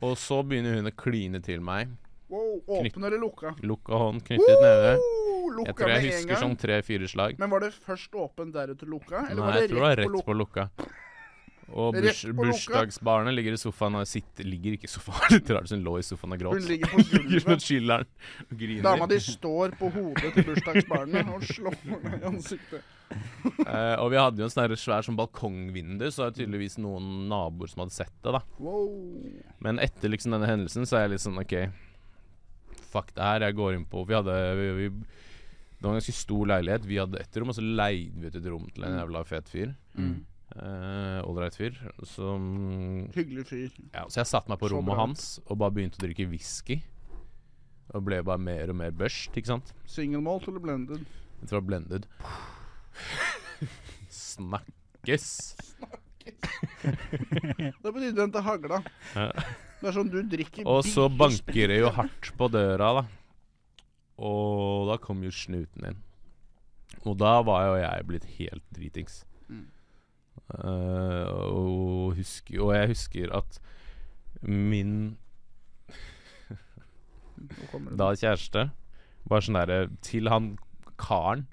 [0.04, 1.92] Og så begynner hun å kline til meg.
[2.34, 3.52] Wow, Åpne eller lukka?
[3.62, 4.96] Lukka hånd, knyttet nede.
[4.98, 5.64] Woo!
[5.68, 7.38] Jeg tror jeg husker sånn tre-fire slag.
[7.40, 9.28] Men var det først åpen, deretter lukka?
[9.30, 10.26] Eller Nei, var det jeg tror det var rett på lukka.
[10.26, 10.70] på lukka?
[11.72, 15.86] Og burs, bursdagsbarnet ligger i sofaen og sitter Ligger ikke i sofaen, litt rart, hun
[15.86, 16.58] lå i sofaen og gråt.
[16.60, 18.10] Hun ligger på gulvet.
[18.52, 18.84] og griner.
[18.86, 22.92] Dama di står på hodet til bursdagsbarnet og slår henne i ansiktet.
[23.14, 27.28] uh, og vi hadde jo en sånn svær sånn balkongvindu, så det er tydeligvis noen
[27.30, 28.34] naboer som hadde sett det.
[28.36, 28.92] da Wow.
[29.64, 31.56] Men etter liksom denne hendelsen så er jeg litt sånn OK,
[32.94, 33.48] fuck det her.
[33.48, 34.90] Jeg går inn på Vi hadde vi, vi,
[35.78, 36.86] Det var en ganske stor leilighet.
[36.90, 39.52] Vi hadde ett rom, og så leide vi ut et rom til en jævla fet
[39.52, 39.74] fyr.
[39.98, 40.22] Mm.
[40.54, 41.78] Ålreit fyr.
[42.06, 42.44] Som
[43.16, 43.72] Hyggelig fyr.
[43.94, 45.06] Ja, så jeg satte meg på Så rommet bra.
[45.08, 46.82] hans og bare begynte å drikke whisky.
[47.94, 49.74] Og ble bare mer og mer børst, ikke sant?
[49.90, 51.04] Single malt eller blended?
[51.42, 52.06] Jeg tror det var blended.
[54.14, 55.28] Snakkes.
[56.84, 58.80] Det betyr den til hagla.
[59.18, 59.28] Ja.
[59.82, 63.04] Det er sånn du drikker Og så banker det jo hardt på døra, da.
[64.24, 66.00] Og da kom jo snuten inn.
[67.04, 69.24] Og da var jo jeg blitt helt dritings.
[70.54, 73.60] Eh, og, husker, og jeg husker at
[74.44, 75.16] min
[77.98, 78.68] da kjæreste
[79.30, 80.54] var sånn derre Til han
[81.00, 81.46] karen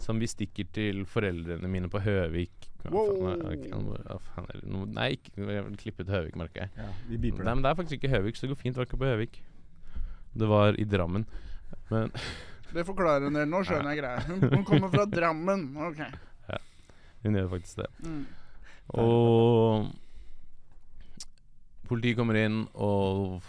[0.00, 2.66] som vi stikker til foreldrene mine på Høvik?
[4.68, 6.70] Nå- Nei, ikke, jeg vil klippe ut Høvik, merker jeg.
[6.76, 8.74] Ja, vi Nei, men Det er faktisk ikke Høvik, så det går fint.
[8.76, 9.38] Det var ikke på Høvik.
[10.36, 11.24] Det var i Drammen.
[11.90, 12.12] Men
[12.74, 13.48] Det forklarer en del.
[13.48, 14.20] Nå skjønner jeg greia.
[14.52, 15.64] Hun kommer fra Drammen.
[15.88, 16.02] OK.
[17.22, 17.88] Hun gjør faktisk det.
[18.06, 18.24] Mm.
[19.02, 19.88] Og
[21.86, 23.42] politiet kommer inn, og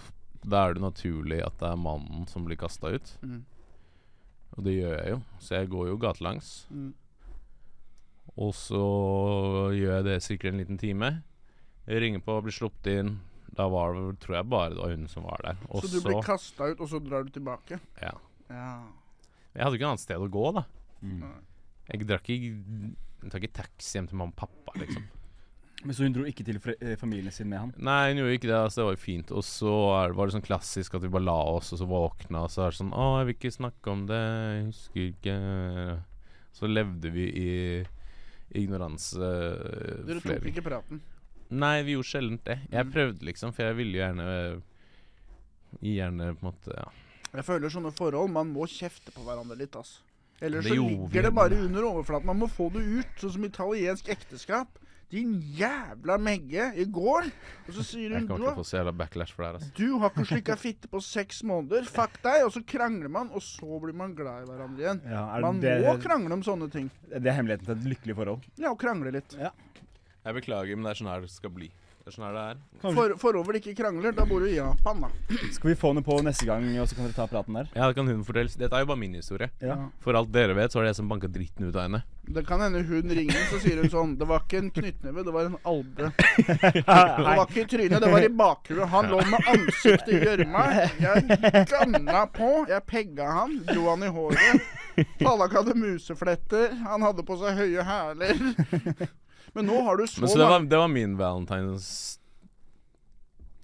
[0.47, 3.13] da er det naturlig at det er mannen som blir kasta ut.
[3.21, 3.41] Mm.
[4.57, 6.51] Og det gjør jeg jo, så jeg går jo gatelangs.
[6.73, 6.93] Mm.
[8.37, 8.83] Og så
[9.73, 11.11] gjør jeg det sikkert en liten time.
[11.87, 13.17] Jeg ringer på blir sluppet inn.
[13.57, 15.61] Da var det, tror jeg bare det var hun som var der.
[15.71, 17.79] Og Så du blir kasta ut, og så drar du tilbake?
[18.01, 18.13] Ja.
[18.51, 18.71] Ja.
[19.55, 20.63] Jeg hadde ikke noe annet sted å gå, da.
[21.01, 21.23] Mm.
[21.87, 22.97] Jeg drakk ikke
[23.27, 25.05] Jeg tar ikke taxi hjem til mamma og pappa, liksom.
[25.85, 27.73] Men så hun dro ikke til eh, familien sin med han?
[27.77, 28.55] Nei, hun gjorde ikke det.
[28.57, 29.33] Altså, det var jo fint.
[29.37, 29.73] Og så
[30.17, 32.73] var det sånn klassisk at vi bare la oss, og så våkna, og så er
[32.73, 34.21] det sånn Å, jeg vil ikke snakke om det.
[34.23, 35.35] Jeg husker ikke
[36.57, 37.51] Så levde vi i
[38.57, 41.03] ignoranse eh, Dere flere tok ikke praten.
[41.53, 42.57] Nei, vi gjorde sjelden det.
[42.73, 42.91] Jeg Mm.
[42.95, 44.27] prøvde, liksom, for jeg ville jo gjerne
[45.83, 46.87] Gjerne på en måte ja.
[47.37, 49.99] Jeg føler sånne forhold Man må kjefte på hverandre litt, ass.
[50.41, 52.27] Ellers så ligger det bare under overflaten.
[52.29, 53.15] Man må få det ut.
[53.21, 54.77] Sånn som italiensk ekteskap.
[55.09, 57.29] Din jævla megge i går.
[57.65, 59.59] Og så sier Jeg hun kommer du, til å få se backlash for det her.
[59.61, 59.69] Altså.
[59.79, 61.87] du har ikke slikka fitte på seks måneder.
[61.89, 62.43] Fuck deg.
[62.45, 65.01] Og så krangler man, og så blir man glad i hverandre igjen.
[65.07, 66.91] Ja, er Man det, må krangle om sånne ting.
[67.07, 68.45] det er hemmeligheten til et lykkelig forhold.
[68.59, 69.37] Ja, å krangle litt.
[69.39, 69.53] Ja.
[70.27, 71.71] Jeg beklager, men det er sånn her det skal bli.
[72.07, 72.59] Det er sånn her det er.
[72.95, 75.09] For, forover ikke krangler, da bor du i Japan, da.
[75.51, 77.67] Skal vi få henne på neste gang, og så kan dere ta praten der?
[77.75, 78.47] Ja, det kan hun fortelle.
[78.47, 79.49] Dette er jo bare min historie.
[79.59, 79.75] Ja.
[80.05, 81.99] For alt dere vet, så er det jeg som banka dritten ut av henne.
[82.31, 85.35] Det kan hende hun ringer, så sier hun sånn Det var ikke en knyttneve, det
[85.35, 86.09] var en albue.
[86.77, 88.87] Det var ikke i trynet, det var i bakhuet.
[88.95, 90.65] Han lå med ansiktet i gjørma.
[91.03, 92.51] Jeg ganna på.
[92.71, 94.73] Jeg pegga han, dro han i håret.
[95.19, 96.71] Tallak hadde musefletter.
[96.87, 98.45] Han hadde på seg høye hæler.
[99.55, 101.87] Men nå har du så, Men så det var, det var min valentines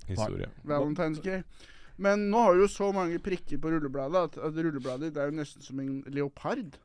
[0.07, 0.49] historie.
[0.67, 1.43] Valentine's Day.
[1.95, 5.29] Men nå har du jo så mange prikker på rullebladet at, at rullebladet ditt er
[5.29, 6.73] jo nesten som en leopard.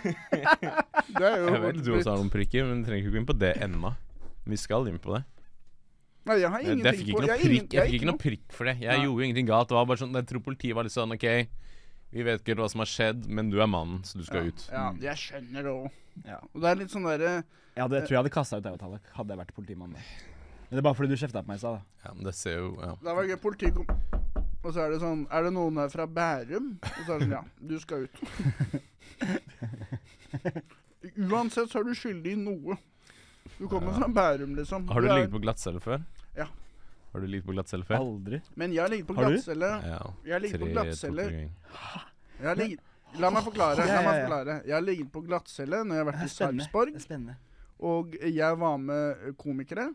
[0.00, 3.20] Det er jo Jeg vet du også har noen prikker, men du trenger ikke gå
[3.20, 3.92] inn på det ennå.
[4.48, 5.20] Vi skal inn på det.
[6.28, 8.00] Nei, jeg har ingenting jeg fikk ikke på noe jeg prikk, jeg jeg fikk ikke
[8.00, 8.74] ikke noe prikk for det.
[8.82, 9.04] Jeg Nei.
[9.06, 9.70] gjorde jo ingenting galt.
[9.70, 11.26] Det var bare sånn, Jeg tror politiet var litt sånn OK,
[12.10, 14.40] vi vet ikke helt hva som har skjedd, men du er mannen, så du skal
[14.44, 14.60] ja, ut.
[14.72, 15.86] Ja, jeg skjønner det òg.
[16.26, 16.38] Ja.
[16.50, 19.04] Og det er litt sånn derre Jeg, hadde, tror jeg hadde kasta ut deg, Tallak,
[19.14, 19.92] hadde jeg vært politimann.
[19.94, 20.00] da.
[20.66, 21.74] Men det er bare fordi du kjefta på meg i stad.
[21.78, 21.82] da.
[22.04, 22.92] Ja, men det ser jo ja.
[23.02, 23.38] Det var gøy.
[23.42, 23.86] Politi kom
[24.62, 26.68] Og så er det sånn Er det noen her fra Bærum?
[26.82, 28.16] Og så er det sånn Ja, du skal ut.
[31.30, 32.76] Uansett så er du skyldig i noe.
[33.56, 34.88] Du kommer fra Bærum, liksom.
[34.90, 36.00] Har du er- ligget på glattcelle før?
[37.12, 37.96] Har du ligget på glattcelle før?
[38.04, 38.38] Aldri.
[38.56, 39.34] Men jeg har ligget på Har du?
[39.34, 39.70] glattcelle.
[39.90, 39.98] Ja.
[40.24, 41.24] Jeg har ligget på Tre, glattcelle.
[42.40, 42.80] Jeg har ligget
[43.18, 43.86] La meg forklare.
[43.90, 44.54] La meg forklare.
[44.66, 46.28] Jeg har ligget på glattcelle når jeg har vært i.
[46.30, 47.34] Sarpsborg,
[47.80, 49.88] og jeg var med komikere.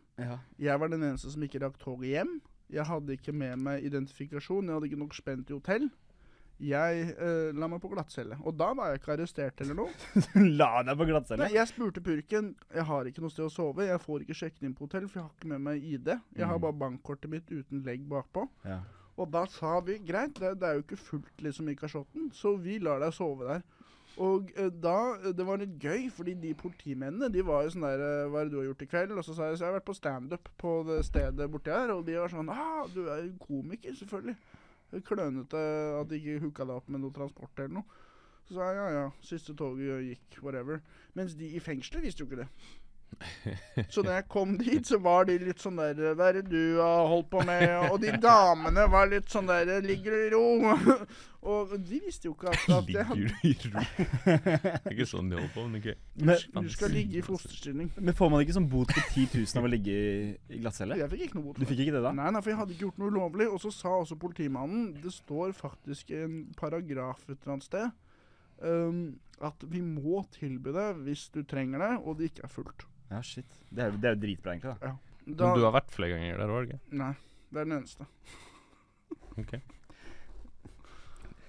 [0.59, 2.41] Jeg var den eneste som ikke rakk toget hjem.
[2.73, 4.65] Jeg hadde ikke med meg identifikasjon.
[4.65, 5.89] Jeg hadde ikke nok spent i hotell.
[6.63, 8.37] Jeg eh, la meg på glattcelle.
[8.47, 9.91] Og da var jeg ikke arrestert eller noe.
[10.59, 11.43] La deg på glattcelle.
[11.43, 13.83] Nei, jeg spurte purken Jeg har ikke noe sted å sove.
[13.89, 16.13] Jeg får ikke sjekket inn på hotell, for jeg har ikke med meg ID.
[16.39, 16.61] Jeg har Mm.
[16.63, 18.47] bare bankkortet mitt uten legg bakpå.
[18.63, 18.79] Ja.
[19.19, 22.55] Og da sa vi greit, det, det er jo ikke fullt liksom i kasjotten, så
[22.59, 23.61] vi lar deg sove der.
[24.17, 27.83] Og eh, da eh, Det var litt gøy, fordi de politimennene de var jo sånn
[27.83, 29.11] der eh, Hva er det du har gjort i kveld?
[29.19, 31.91] Og så sa jeg så jeg har vært på standup på det stedet borti her,
[31.91, 34.37] og de var sånn Ah, du er jo komiker, selvfølgelig.
[35.05, 35.61] Klønete
[35.99, 38.01] at de ikke hooka deg opp med noe transport eller noe.
[38.45, 40.81] Så sa jeg ja, ja, siste toget gikk, whatever.
[41.17, 42.49] Mens de i fengselet visste jo ikke det.
[43.93, 46.79] Så da jeg kom dit, så var de litt sånn der Hva er det du
[46.79, 47.63] har holdt på med?
[47.91, 50.43] Og de damene var litt sånn der Ligger du i ro?
[51.45, 53.83] Og de visste jo ikke at, at jeg hadde Ligger du i ro?
[54.25, 55.97] Det er ikke sånn de holder på, men ikke
[56.31, 57.91] Men, Du skal ligge i fosterstilling.
[57.99, 60.97] men får man ikke sånn bot på 10 000 av å ligge i, glattcelle?
[61.01, 61.59] Jeg fikk ikke noe bot.
[61.61, 62.15] Du fikk ikke det, da?
[62.17, 63.47] Nei, nei, for jeg hadde ikke gjort noe ulovlig.
[63.51, 67.93] Og så sa også politimannen Det står faktisk en paragraf et eller annet sted
[68.61, 72.85] um, at vi må tilby det hvis du trenger det, og det ikke er fullt.
[73.11, 73.45] Ja, shit.
[73.69, 74.75] Det er, det er jo dritbra, egentlig.
[74.81, 74.95] da.
[75.25, 76.79] Da, Men du har vært flere ganger der, ikke?
[76.91, 77.13] Nei,
[77.51, 78.05] det er den eneste.
[79.37, 79.57] Ok.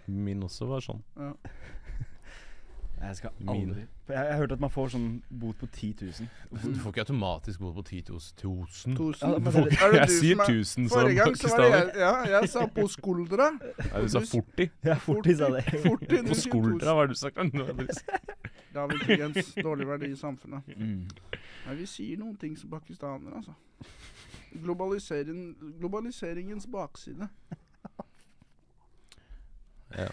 [0.06, 1.02] Min også var sånn.
[1.18, 1.32] Ja.
[2.96, 3.72] Jeg skal aldri Min.
[3.76, 5.06] Jeg jeg har hørt at man får sånn
[5.42, 6.28] bot på 10 000.
[6.62, 8.20] Du får ikke automatisk bot på 10 000.
[8.22, 8.94] 1000.
[8.96, 9.34] Tusen.
[9.34, 11.58] Ja, men Er det Jeg du sier som er- 1000 som Forrige gang så var
[11.60, 11.76] det pakistaner.
[11.76, 13.48] jeg, ja, jeg sa på skuldra.
[13.58, 14.70] Nei, du sa 40.
[14.88, 15.64] Ja, fortis sa det.
[15.84, 17.36] Forti, du På skuldra, hva har du sagt?
[17.52, 17.98] Nå er det-
[18.76, 20.68] David intelligens, dårlig verdi i samfunnet.
[20.76, 21.06] Mm.
[21.66, 23.54] Nei, vi sier noen ting som pakistanere, altså.
[24.62, 25.40] Globalisering,
[25.80, 27.26] globaliseringens bakside.
[29.96, 30.08] Ja.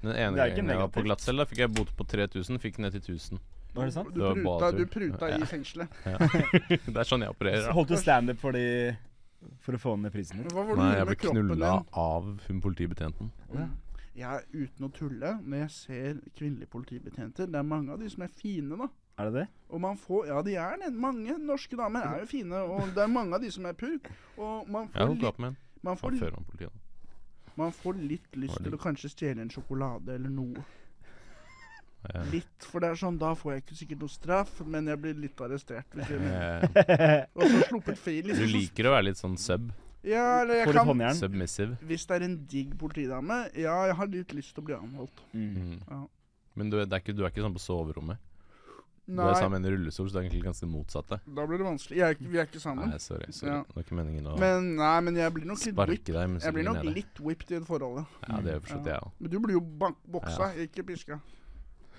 [0.00, 2.94] Den ene gangen jeg var på glattcelle, fikk jeg bot på 3000, fikk den ned
[2.96, 3.40] til 1000.
[3.76, 4.08] Var det sant?
[4.14, 5.36] Du Det pruta, du pruta Ja.
[5.36, 5.92] i fengselet.
[6.08, 6.16] Ja.
[6.88, 7.66] Det er sånn jeg opererer.
[7.68, 8.96] Så Holdt du standup for, de-
[9.60, 12.60] for å få ned prisen Hva var det Nei, du jeg ble knulla av hun
[12.64, 13.30] politibetjenten.
[13.54, 13.68] Ja.
[14.16, 18.24] Jeg, uten å tulle, når jeg ser kvinnelige politibetjenter Det er mange av de som
[18.26, 18.88] er fine, da.
[19.20, 19.44] Er det det?
[19.70, 20.88] Og man får Ja, de er det.
[20.96, 24.10] Mange norske damer er jo fine, og det er mange av de som er purk.
[24.40, 25.56] Og man får litt, med
[25.86, 26.72] man får, før han politiet.
[27.56, 30.64] man får litt lyst til å kanskje stjele en sjokolade eller noe.
[32.10, 32.22] Ja.
[32.32, 35.18] Litt, for det er sånn, da får jeg ikke sikkert noe straff, men jeg blir
[35.20, 35.86] litt arrestert.
[35.92, 36.20] Hvis jeg.
[36.32, 38.14] Eh, Og så sluppet fri.
[38.24, 38.46] Liksom.
[38.48, 39.68] Du liker å være litt sånn sub.
[40.02, 41.14] Ja, eller jeg litt kan håndjern?
[41.18, 41.76] Submissive.
[41.84, 45.20] Hvis det er en digg politidame, ja, jeg har litt lyst til å bli anholdt.
[45.34, 45.54] Mm.
[45.56, 45.78] Mm.
[45.90, 46.00] Ja.
[46.56, 48.18] Men du, det er ikke, du er ikke sånn på soverommet.
[49.10, 51.16] Du Nei, er sammen med en rullestol, så det er egentlig ganske det motsatte.
[51.26, 51.96] da blir det vanskelig.
[51.98, 52.90] Jeg er, ikke- vi er ikke sammen.
[52.90, 53.26] Nei, sorry.
[53.32, 53.50] sorry.
[53.52, 53.62] Ja.
[53.66, 56.04] Det var ikke meningen å Men, nei, men jeg blir nok litt whipped.
[56.04, 58.06] sparke deg mens Jeg blir nok litt whipped i det forholdet.
[58.28, 58.40] ja.
[58.40, 58.92] Det jo forstått Ja.
[58.92, 59.10] jeg òg.
[59.18, 61.20] Men du blir jo bank boksa, ikke piska.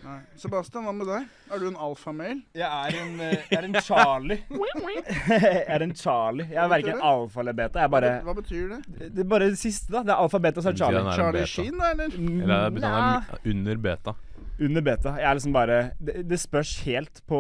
[0.02, 0.18] Nei.
[0.42, 1.28] Sebastian, hva med deg?
[1.54, 2.40] Er du en alfamail?
[2.58, 4.40] Jeg er en, eh, jeg er en Charlie.
[4.50, 6.48] jeg er en Charlie.
[6.50, 7.84] Jeg er verken alfa eller beta.
[7.86, 8.82] Jeg bare Hva betyr det?
[9.14, 10.02] Det er bare det siste, da.
[10.08, 11.16] Det er alfa, beta, så er Charlie.
[11.20, 11.46] Charlie.
[11.50, 12.18] Sheen, da, eller?
[12.18, 14.16] Eller er han er under beta?
[14.60, 15.10] Under beta.
[15.18, 17.40] Jeg er liksom bare Det, det spørs helt på,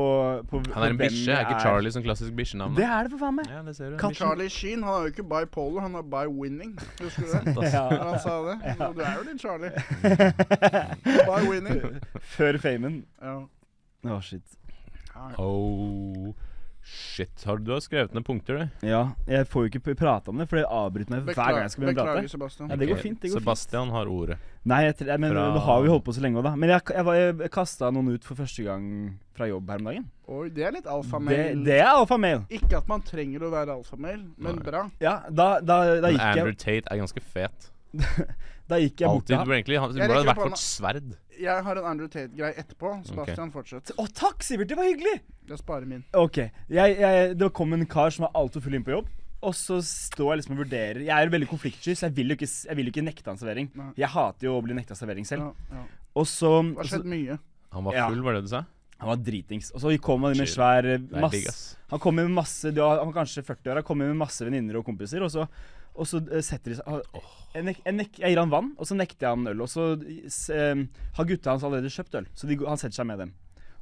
[0.49, 1.33] på Han er en bikkje.
[1.33, 2.75] Er ikke Charlie som klassisk bikkjenavn?
[2.77, 3.49] Det er det, for faen meg.
[3.51, 4.13] Ja, det ser du.
[4.15, 6.77] Charlie Sheen han er jo ikke bipolar, han er by-winning.
[7.01, 7.67] Husker du det?
[7.75, 7.83] Ja.
[7.89, 8.55] Han sa det.
[8.65, 8.87] Ja.
[8.91, 9.71] Du er jo litt Charlie.
[11.29, 11.99] By-winning.
[12.35, 13.03] Før famen.
[13.21, 13.37] Ja.
[14.07, 14.57] Å, shit.
[15.37, 16.31] Oh,
[16.83, 17.43] shit.
[17.45, 18.87] Har du, har skrevet ned punkter, du?
[18.87, 21.71] Ja, jeg får jo ikke prate om det, for det avbryter meg hver gang jeg
[21.73, 22.31] skal begynne å Beklager, prate.
[22.33, 22.69] Sebastian.
[22.71, 23.19] Ja, det går fint.
[23.21, 24.37] det går fint Sebastian har ordet.
[24.63, 26.55] Nei, jeg, men Fra- nå har vi holdt på så lenge òg, da.
[26.55, 28.85] Men jeg, jeg, jeg, jeg kasta noen ut for første gang
[29.37, 30.07] fra jobb her om dagen.
[30.31, 31.63] Oi, det er litt Det, alfamail.
[31.65, 32.43] det er alfamail.
[32.49, 34.63] Ikke at man trenger å være alfamail, men Nei.
[34.63, 34.83] bra.
[35.01, 37.71] Ja, da, da, da, Men gikk Andrew Tate er ganske fet.
[38.71, 39.27] da gikk jeg bort Alltid.
[39.27, 39.51] til ham.
[39.57, 41.09] egentlig ha- burde ha vært for sverd.
[41.41, 42.91] Jeg har en Andrew Tate-greie etterpå.
[43.07, 43.91] Sebastian, fortsett.
[43.97, 44.69] Å, takk, Sivert!
[44.69, 45.15] Det var hyggelig!
[45.49, 46.03] Jeg sparer min.
[46.13, 46.37] Ok,
[46.69, 49.09] jeg, jeg, Det kom en kar som var altfor full inn på jobb.
[49.41, 52.35] Og så står jeg liksom og vurderer Jeg er veldig konfliktsky, så jeg vil jo
[52.37, 53.71] ikke, jeg vil ikke nekte han servering.
[53.73, 53.87] Nei.
[53.97, 55.47] Jeg hater jo å bli nekta servering selv.
[55.71, 55.87] Ja, ja.
[56.21, 57.39] Og så, Det har skjedd mye.
[57.73, 58.05] Han var Ja.
[58.11, 58.61] full, var det du sa?
[59.01, 59.71] Han var dritings.
[59.73, 60.59] Og så kom han med Chill.
[60.61, 61.75] svær eh, masse.
[61.89, 63.75] Han kom med masse du har- Han var kanskje 40 år.
[63.81, 65.47] Han kom med masse venninner og kompiser, og så,
[65.95, 67.21] og så eh, setter de seg
[67.51, 69.63] jeg, nek, jeg, nek, jeg gir han vann, og så nekter jeg han øl.
[69.65, 69.87] Og så
[70.55, 70.83] eh,
[71.17, 73.33] har gutta hans allerede kjøpt øl, så de, han setter seg med dem.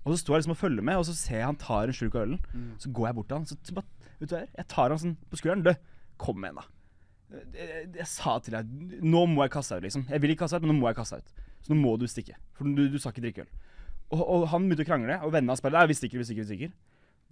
[0.05, 1.95] Og så står jeg liksom og følger med, og så ser jeg han tar en
[1.95, 2.41] slurk av ølen.
[2.81, 5.01] Så går jeg bort til han, så, så bare, vet du hva, jeg tar han
[5.01, 5.65] sånn på skulderen.
[5.67, 5.73] Du,
[6.19, 6.67] kom igjen, da.
[7.29, 10.05] Jeg, jeg, jeg sa til deg Nå må jeg kaste deg ut, liksom.
[10.09, 11.43] Jeg vil ikke kaste deg ut, men nå må jeg kaste deg ut.
[11.61, 12.39] Så nå må du stikke.
[12.57, 13.51] For du, du skal ikke drikke øl.
[14.09, 16.47] Og, og han begynte å krangle, og vennene hans bare Nei, vi stikker, vi stikker,
[16.47, 16.73] vi stikker.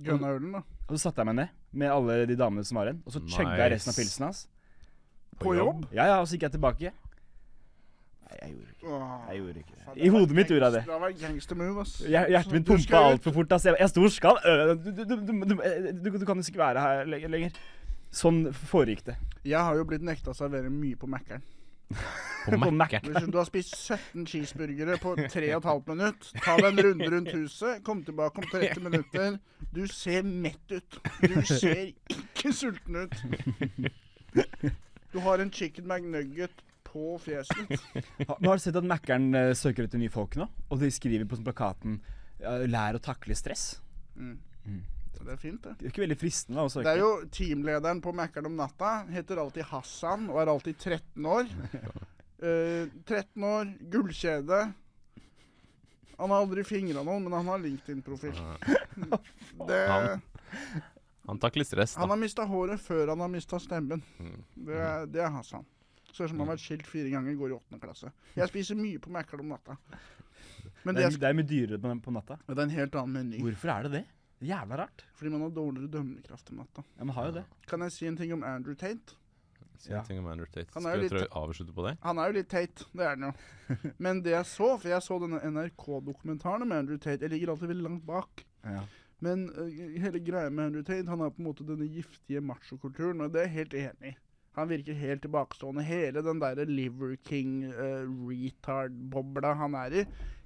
[0.05, 0.61] Og, ølen, da.
[0.85, 3.23] Og så satte jeg meg ned med alle de damene som var igjen, og så
[3.25, 4.43] chugga jeg resten av pilsen hans.
[5.39, 5.85] På jobb?
[5.93, 6.91] Ja, ja, og så gikk jeg tilbake.
[8.27, 10.03] Nei, jeg gjorde ikke Åh, Jeg gjorde ikke det.
[10.03, 10.81] I hodet mitt gjorde jeg det.
[10.87, 11.93] Det var gangster move, ass.
[12.03, 13.51] Hjer- Hjertet mitt Du pumpa skal altfor fort.
[13.55, 13.65] ass.
[13.65, 14.37] Jeg, jeg sto og skalv.
[14.45, 15.55] Øh, Du, du, du, du,
[16.11, 17.49] du, du kan jo ikke være her le- lenger.
[18.11, 19.15] Sånn foregikk det.
[19.45, 21.41] Jeg har jo blitt nekta å servere mye på Mækkern.
[22.47, 23.01] På På Mac-en.
[23.15, 27.83] Hvis du har spist 17 cheeseburgere på 3,5 minutt, ta deg en runde rundt huset,
[27.83, 29.37] kom tilbake om 30 minutter.
[29.75, 30.99] Du ser mett ut.
[31.23, 33.15] Du ser ikke sulten ut.
[35.13, 37.83] Du har en chicken McNugget på fjeset ditt.
[38.27, 40.47] Ha- har du sett at Mækkern uh, søker etter nye folk nå?
[40.71, 41.99] Og de skriver på sånn plakaten
[42.43, 43.77] uh, 'Lær å takle stress'.
[44.15, 44.37] Mm.
[44.65, 44.83] Mm.
[45.17, 45.71] Det er fint, det.
[45.79, 46.85] Det er ikke veldig fristende da, å søke.
[46.85, 48.91] Det er jo teamlederen på Mækkern om natta.
[49.11, 51.49] Heter alltid Hassan og er alltid 13 år.
[52.37, 54.59] Uh, 13 år, gullkjede.
[56.19, 58.37] Han har aldri fingra noen, men han har LinkedIn-profil.
[59.65, 59.79] Det,
[61.35, 64.01] Takler stress, han har mista håret før han har mista stemmen.
[64.19, 64.43] Mm.
[64.69, 65.65] Det er, det er Hassan.
[66.13, 68.11] Ser ut som han har vært skilt fire ganger, går i åttende klasse.
[68.35, 69.75] Jeg spiser mye på Mækkern om natta.
[70.85, 72.37] Men Det det er, er, det er mye dyrere på, på natta.
[72.47, 73.41] det er en helt annen meny.
[73.43, 74.05] Hvorfor er det det?
[74.47, 75.03] Jævla rart.
[75.17, 76.83] Fordi man har dårligere dømmekraft om natta.
[76.97, 77.45] Ja, Man har jo det.
[77.67, 79.15] Kan jeg si en ting om Andrew Tate?
[79.77, 80.03] Si en Ja.
[80.03, 80.69] ting om Andrew Tate.
[80.73, 81.97] Han er Skal vi litt- avslutte på det?
[82.01, 83.93] Han er jo litt Tate, det er han jo.
[83.99, 87.67] Men det jeg så, for jeg så denne NRK-dokumentaren om Andrew Tate Jeg ligger alltid
[87.69, 88.45] veldig langt bak.
[88.63, 88.83] Ja.
[89.23, 89.65] Men uh,
[90.01, 93.43] hele greia med Henry Tate, han har på en måte denne giftige machokulturen, og det
[93.43, 94.17] er jeg helt enig i.
[94.57, 95.83] Han virker helt tilbakestående.
[95.85, 100.03] Hele den derre Liver King, uh, retard-bobla han er i,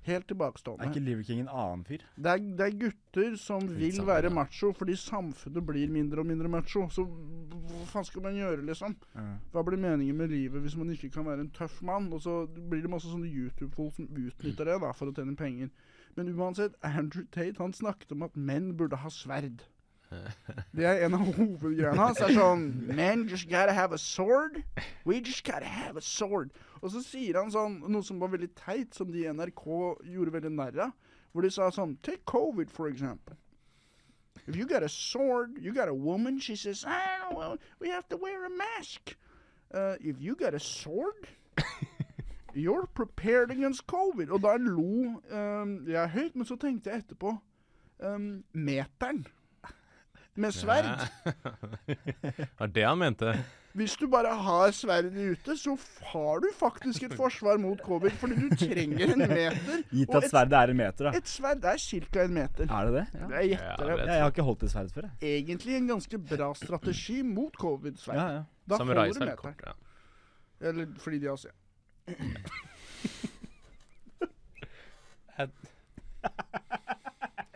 [0.08, 0.84] helt tilbakestående.
[0.84, 2.04] Er ikke Liver King en annen fyr?
[2.16, 4.34] Det er, det er gutter som vil sammen, være ja.
[4.34, 6.88] macho fordi samfunnet blir mindre og mindre macho.
[6.92, 8.98] Så hva faen skal man gjøre, liksom?
[9.54, 12.12] Hva blir meningen med livet hvis man ikke kan være en tøff mann?
[12.14, 15.72] Og så blir det masse sånne YouTube-folk som utnytter det da for å tjene penger.
[16.16, 19.64] Men uansett, Andrew Tate han snakket om at menn burde ha sverd.
[20.76, 22.20] Det er en av hovedgreiene hans.
[22.20, 24.62] Er sånn Men just gotta have a sword.
[25.05, 26.51] We just gotta have a sword.
[26.82, 29.64] Og så sier han sånn noe som var veldig teit, som de i NRK
[30.12, 30.97] gjorde veldig narr av.
[31.32, 33.38] Hvor de sa sånn Take COVID, for example.
[34.47, 37.89] If you got a sword, you got a woman, she says, I don't know, we
[37.89, 39.16] have to wear a mask.
[39.74, 41.28] Uh, if you got a sword,
[42.56, 44.30] you're prepared against covid.
[44.30, 47.38] Og da lo um, jeg høyt, men så tenkte jeg etterpå
[48.00, 49.26] um, Meteren.
[50.36, 50.86] Med sverd.
[51.88, 53.34] Det var det han mente.
[53.74, 55.78] Hvis du bare har sverdet ute, så
[56.12, 59.84] har du faktisk et forsvar mot covid, fordi du trenger en meter.
[59.96, 61.13] Gitt at et, sverdet er en meter, da.
[61.16, 62.26] et sverd er ca.
[62.26, 62.67] en meter.
[62.67, 63.05] Er det det?
[63.13, 63.30] Ja.
[63.38, 64.08] Jeg gjetter Ja, det.
[64.08, 65.38] Ja, jeg har ikke holdt et sverd før, jeg.
[65.38, 68.20] Egentlig en ganske bra strategi mot covid-sverd.
[68.20, 68.43] Ja, ja.
[68.70, 69.55] Da Samurai holder du meteren.
[69.66, 69.78] Ja.
[70.70, 71.46] Eller fordi de har.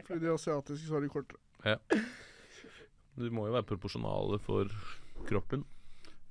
[0.06, 1.80] Fordi de er asiatiske, så har de kortere.
[3.16, 4.70] Du må jo være proporsjonale for
[5.30, 5.64] kroppen.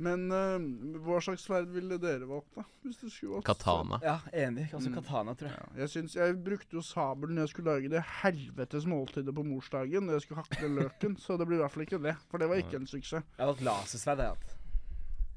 [0.05, 0.59] Men eh,
[1.07, 2.65] hva slags sverd ville dere valgt, da?
[2.83, 4.01] Hvis det skulle valgt Katana.
[4.03, 4.17] Ja,
[4.47, 4.65] enig.
[4.75, 4.95] Altså Mm.
[4.97, 5.59] katana, tror jeg.
[5.61, 9.45] Ja, jeg, syns, jeg brukte jo sabelen når jeg skulle lage det helvetes måltidet på
[9.47, 10.03] morsdagen.
[10.07, 12.17] Når jeg skulle hakke løken, så det blir i hvert fall ikke det.
[12.31, 13.23] For det var ikke en suksess.
[13.39, 14.19] Jeg har valgt lasersverd.
[14.19, 14.57] Jeg har hatt.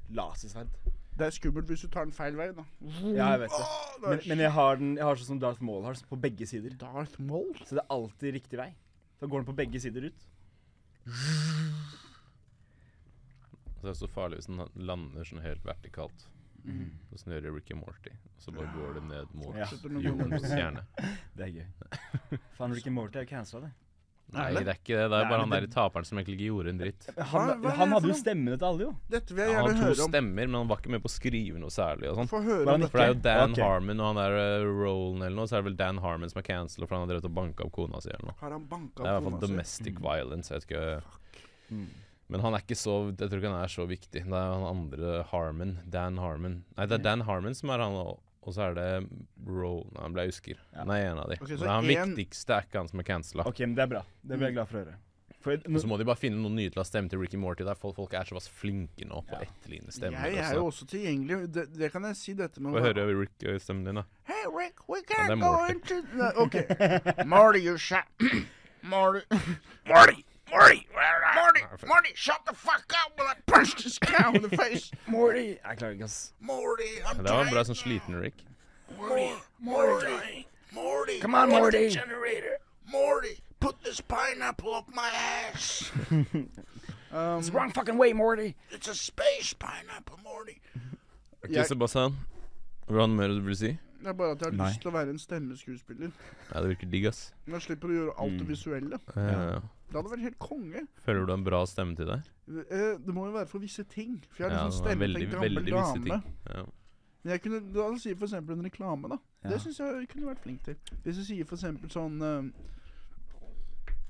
[0.10, 0.68] Lasersverd.
[1.18, 2.64] Det er skummelt hvis du tar den feil vei, da.
[3.10, 3.68] Ja, jeg vet det.
[4.04, 6.76] Men, men jeg har den Jeg har sånn som Darth Maul har, på begge sider.
[6.78, 7.56] Darth Maul?
[7.66, 8.70] Så det er alltid riktig vei.
[9.18, 10.28] Da går den på begge sider ut.
[13.78, 16.28] Så det er så farlig hvis den lander sånn helt vertikalt.
[16.68, 18.12] Sånn som gjør i Ricky Morty.
[18.36, 19.68] Og så bare går det ned mot Ja.
[20.04, 20.84] Jordens kjerne.
[21.38, 22.40] Det er gøy.
[22.58, 23.87] Faen, Ricky Morty er jo cancela, det.
[24.36, 25.04] Nei, det er ikke det.
[25.08, 27.06] Det er bare han der taperen som egentlig ikke gjorde en dritt.
[27.32, 28.96] Han, han hadde jo stemmene til alle, jo.
[29.14, 31.04] Dette vil jeg Han gjerne har to hadde to stemmer, men han var ikke med
[31.06, 32.32] på å skrive noe særlig og sånn.
[32.48, 32.88] Høre han.
[32.92, 33.64] For det er jo Dan okay.
[33.64, 36.42] Harmon og han der uh, Roland eller noe, så er det vel Dan Harmon som
[36.44, 38.38] er cancela for han har drevet og banka opp kona si eller noe.
[38.42, 39.56] Har han banka Det er i hvert fall domestic mm.
[39.56, 40.52] domestic violence.
[40.52, 41.16] Jeg vet ikke
[41.68, 41.88] Mm.
[42.32, 44.22] Men han er ikke så Jeg tror ikke han er så viktig.
[44.24, 45.78] Det er han andre Harmon.
[45.92, 46.62] Dan Harmon.
[46.78, 47.98] Nei, det er Dan Harmon som er han,
[48.48, 48.86] og så er det
[49.48, 49.74] Ro...
[49.92, 50.62] Nei, han ble jeg husker.
[50.72, 50.86] Ja.
[50.88, 51.38] Nei, en av de.
[51.42, 53.46] Ok, så men han en- viktigste er ikke han som er cancela.
[53.50, 54.06] OK, men det er bra.
[54.24, 54.96] Det blir jeg glad for å høre.
[55.48, 57.64] For så må de bare finne noen nye til å stemme til Ricky Morty.
[57.64, 59.46] Der folk, folk er såpass flinke nå på Ja.
[59.46, 60.26] etterlignende stemmer.
[60.28, 60.88] Jeg er jo også.
[60.90, 61.38] tilgjengelig.
[61.54, 64.04] Det, det kan jeg si dette med Få høre Rick uh, stemmen din, da.
[64.28, 66.34] Hey Rick, we er can't go into the...
[66.36, 66.58] OK.
[67.26, 68.04] Marty, you shut
[68.82, 69.24] Marty.
[69.88, 70.24] Marty.
[70.52, 70.88] Marty.
[71.36, 71.62] Morty!
[71.88, 74.92] Morty, shut the fuck up while I punch this cow in the face.
[75.08, 75.58] Morty!
[75.66, 76.34] Jeg klarer ikke, ass.
[76.40, 78.44] Morty, I'm det var en bra sånn sliten Rick.
[78.98, 79.28] Morty.
[79.60, 80.46] Morty.
[80.72, 81.20] Morty.
[81.20, 81.90] Come on, Morty.
[81.90, 82.58] Generator.
[82.92, 85.92] Morty, put this pineapple up my ass.
[86.12, 88.56] um, It's the wrong fucking way, Morty!
[88.72, 90.62] it's a space pineapple, Morty.
[91.44, 92.16] Ok, Jeg- Sebastian.
[92.88, 93.74] Hva er det mer du vil si?
[94.00, 94.68] Det er bare at jeg har Nei.
[94.70, 96.12] lyst til å være en stemmeskuespiller.
[96.54, 97.34] Ja, det virker digg, ass.
[97.46, 98.52] Men jeg slipper å gjøre alt det Mm.
[98.54, 99.00] visuelle.
[99.18, 100.82] Eh, Det hadde vært helt konge.
[101.06, 102.26] Føler du en bra stemme til deg?
[102.48, 104.18] Eh, Det må jo være for visse ting.
[104.30, 106.04] For jeg har Ja, liksom det er stemme til en gammel dame.
[106.04, 106.34] ting.
[106.56, 106.64] Ja.
[107.24, 109.18] Men jeg kunne da si for eksempel en reklame, da.
[109.44, 109.50] Ja.
[109.50, 110.76] Det syns jeg kunne vært flink til.
[111.04, 112.54] Hvis jeg sier for eksempel sånn um,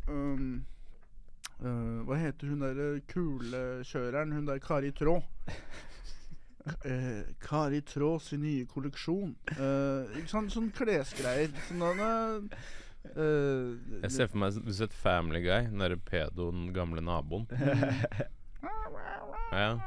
[0.09, 0.65] um,
[1.61, 4.33] øh, Hva heter hun der kulekjøreren?
[4.33, 5.21] Hun der Kari Traa.
[6.67, 9.35] Uh, Kari Traa sin nye kolleksjon.
[9.57, 10.51] Uh, ikke sant?
[10.53, 11.53] Sånn klesgreier.
[11.69, 12.41] Sånn uh,
[13.17, 17.47] Jeg ser for meg Du et Family Guy, den derre pedoen, gamle naboen.
[19.51, 19.77] Ja.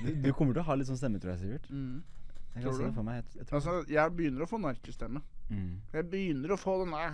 [0.00, 1.66] Du, du kommer til å ha litt sånn stemme, tror jeg, Sivert.
[1.72, 2.02] mm.
[2.52, 2.88] Jeg Tror kan se du?
[2.88, 3.14] det for meg.
[3.16, 5.20] Jeg, jeg tror Altså, jeg begynner å få narkestemme.
[5.48, 5.70] mm.
[5.96, 7.08] Jeg begynner å få den der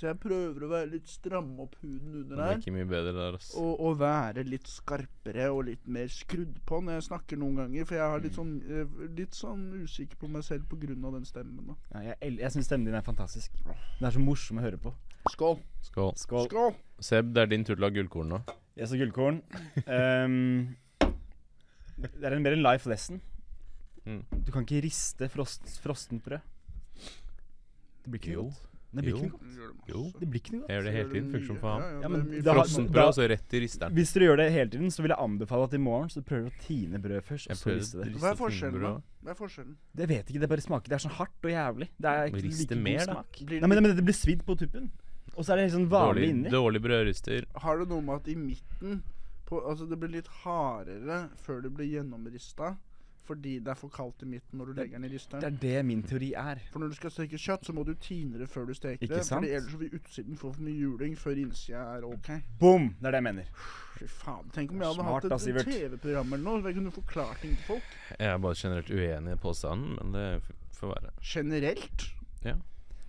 [0.00, 3.34] Så jeg prøver å være litt stramme opp huden Det er ikke mye bedre der,
[3.36, 3.50] altså.
[3.60, 7.84] Og, og være litt skarpere og litt mer skrudd på når jeg snakker noen ganger.
[7.84, 10.94] For jeg har litt sånn, eh, litt sånn usikker på meg selv pga.
[10.96, 11.74] den stemmen.
[11.92, 13.60] da ja, Jeg, jeg syns stemmen din er fantastisk.
[13.66, 14.94] Den er så morsom å høre på.
[15.34, 15.60] Skål.
[15.90, 16.14] Skål.
[16.16, 16.48] Skål.
[16.48, 16.72] Skål.
[17.10, 18.40] Seb, det er din tur til å ha gullkorn nå.
[18.80, 19.42] Jeg sa gullkorn.
[19.84, 20.72] Um,
[22.00, 23.20] det er en mer en life lesson.
[24.08, 24.24] Mm.
[24.32, 26.40] Du kan ikke riste frost, frostent brød.
[28.00, 28.48] Det blir ikke Jo.
[28.48, 28.69] godt.
[28.92, 29.16] Det blir Jo.
[29.16, 29.42] ikke noe godt.
[29.86, 30.00] Det Jo.
[30.20, 30.68] Det blir ikke noe godt.
[30.70, 31.30] Jeg gjør det hele tiden.
[31.30, 31.80] Funker som faen.
[31.80, 32.74] Ja, ja, Ja, det men da har- frossen.
[32.74, 33.92] Frossent da- brød, og så rett i risteren.
[33.94, 36.44] Hvis dere gjør det hele tiden, så vil jeg anbefale at i morgen så prøver
[36.44, 38.14] du å tine brød først, og så prøver riste det.
[38.14, 38.92] å Hva er forskjellen, da?
[39.24, 39.76] Hva er forskjellen?
[39.94, 41.88] Det vet ikke, det bare smaker Det er sånn hardt og jævlig.
[42.00, 43.12] Det er ikke Rist like mer, god da.
[43.14, 43.32] smak.
[43.46, 44.90] Blir det Nei, men, men det blir svidd på tuppen.
[45.36, 46.50] Og så er det liksom vanlig Dårlig, inni.
[46.50, 47.44] dårlig brødrister.
[47.54, 49.02] Har det noe med at i midten
[49.46, 52.76] på, Altså det blir litt hardere før det blir gjennomrista
[53.30, 55.74] fordi det er for kaldt i midten når du legger den i Det er det
[55.86, 56.60] min teori er.
[56.72, 59.20] For når du skal steke kjøtt, så må du tine det før du steker Ikke
[59.20, 59.26] det.
[59.26, 59.44] sant?
[59.44, 62.30] Fordi ellers så vil utsiden få for mye juling før innsida er ok.
[62.60, 62.90] Boom!
[62.98, 63.50] Det er det jeg mener.
[63.98, 64.50] Fy faen.
[64.54, 67.56] Tenk om jeg hadde Smart, hatt et TV-program eller noe, så jeg kunne forklart ting
[67.56, 67.94] til folk.
[68.18, 70.26] Jeg er bare generelt uenig i påstanden, men det
[70.80, 71.12] får være.
[71.34, 72.06] Generelt.
[72.44, 72.56] Ja.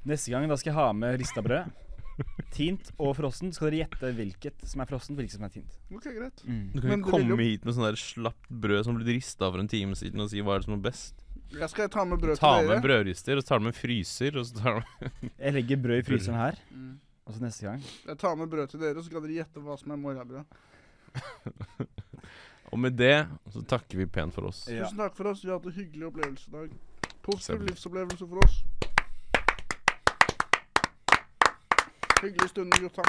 [0.10, 1.72] Neste gang da skal jeg ha med rista brød.
[2.56, 3.52] Tint og frossen.
[3.56, 5.78] Skal dere gjette hvilket som er frossen, hvilket som er tint.
[5.94, 6.42] Ok, greit.
[6.44, 9.06] Du kan Men ikke vil komme jo- hit med sånn der slapt brød som ble
[9.16, 11.24] rista for en time siden og si hva er det som er best.
[11.52, 12.84] Jeg skal ta med brød Ta til med dere.
[12.88, 16.06] brødrister, og så tar du med fryser, og så tar du Jeg legger brød i
[16.08, 16.94] fryseren her, Mm.
[17.28, 19.76] og så neste gang Jeg tar med brød til dere, så skal dere gjette hva
[19.80, 20.46] som er morgenbrød.
[22.72, 24.62] Og med det så takker vi pent for oss.
[24.72, 24.86] Ja.
[24.86, 25.42] Tusen takk for oss.
[25.44, 26.70] Vi har hatt en hyggelig opplevelse i dag.
[27.26, 28.62] Positiv livsopplevelse for oss.
[32.22, 33.02] Hyggelig stund, gutta.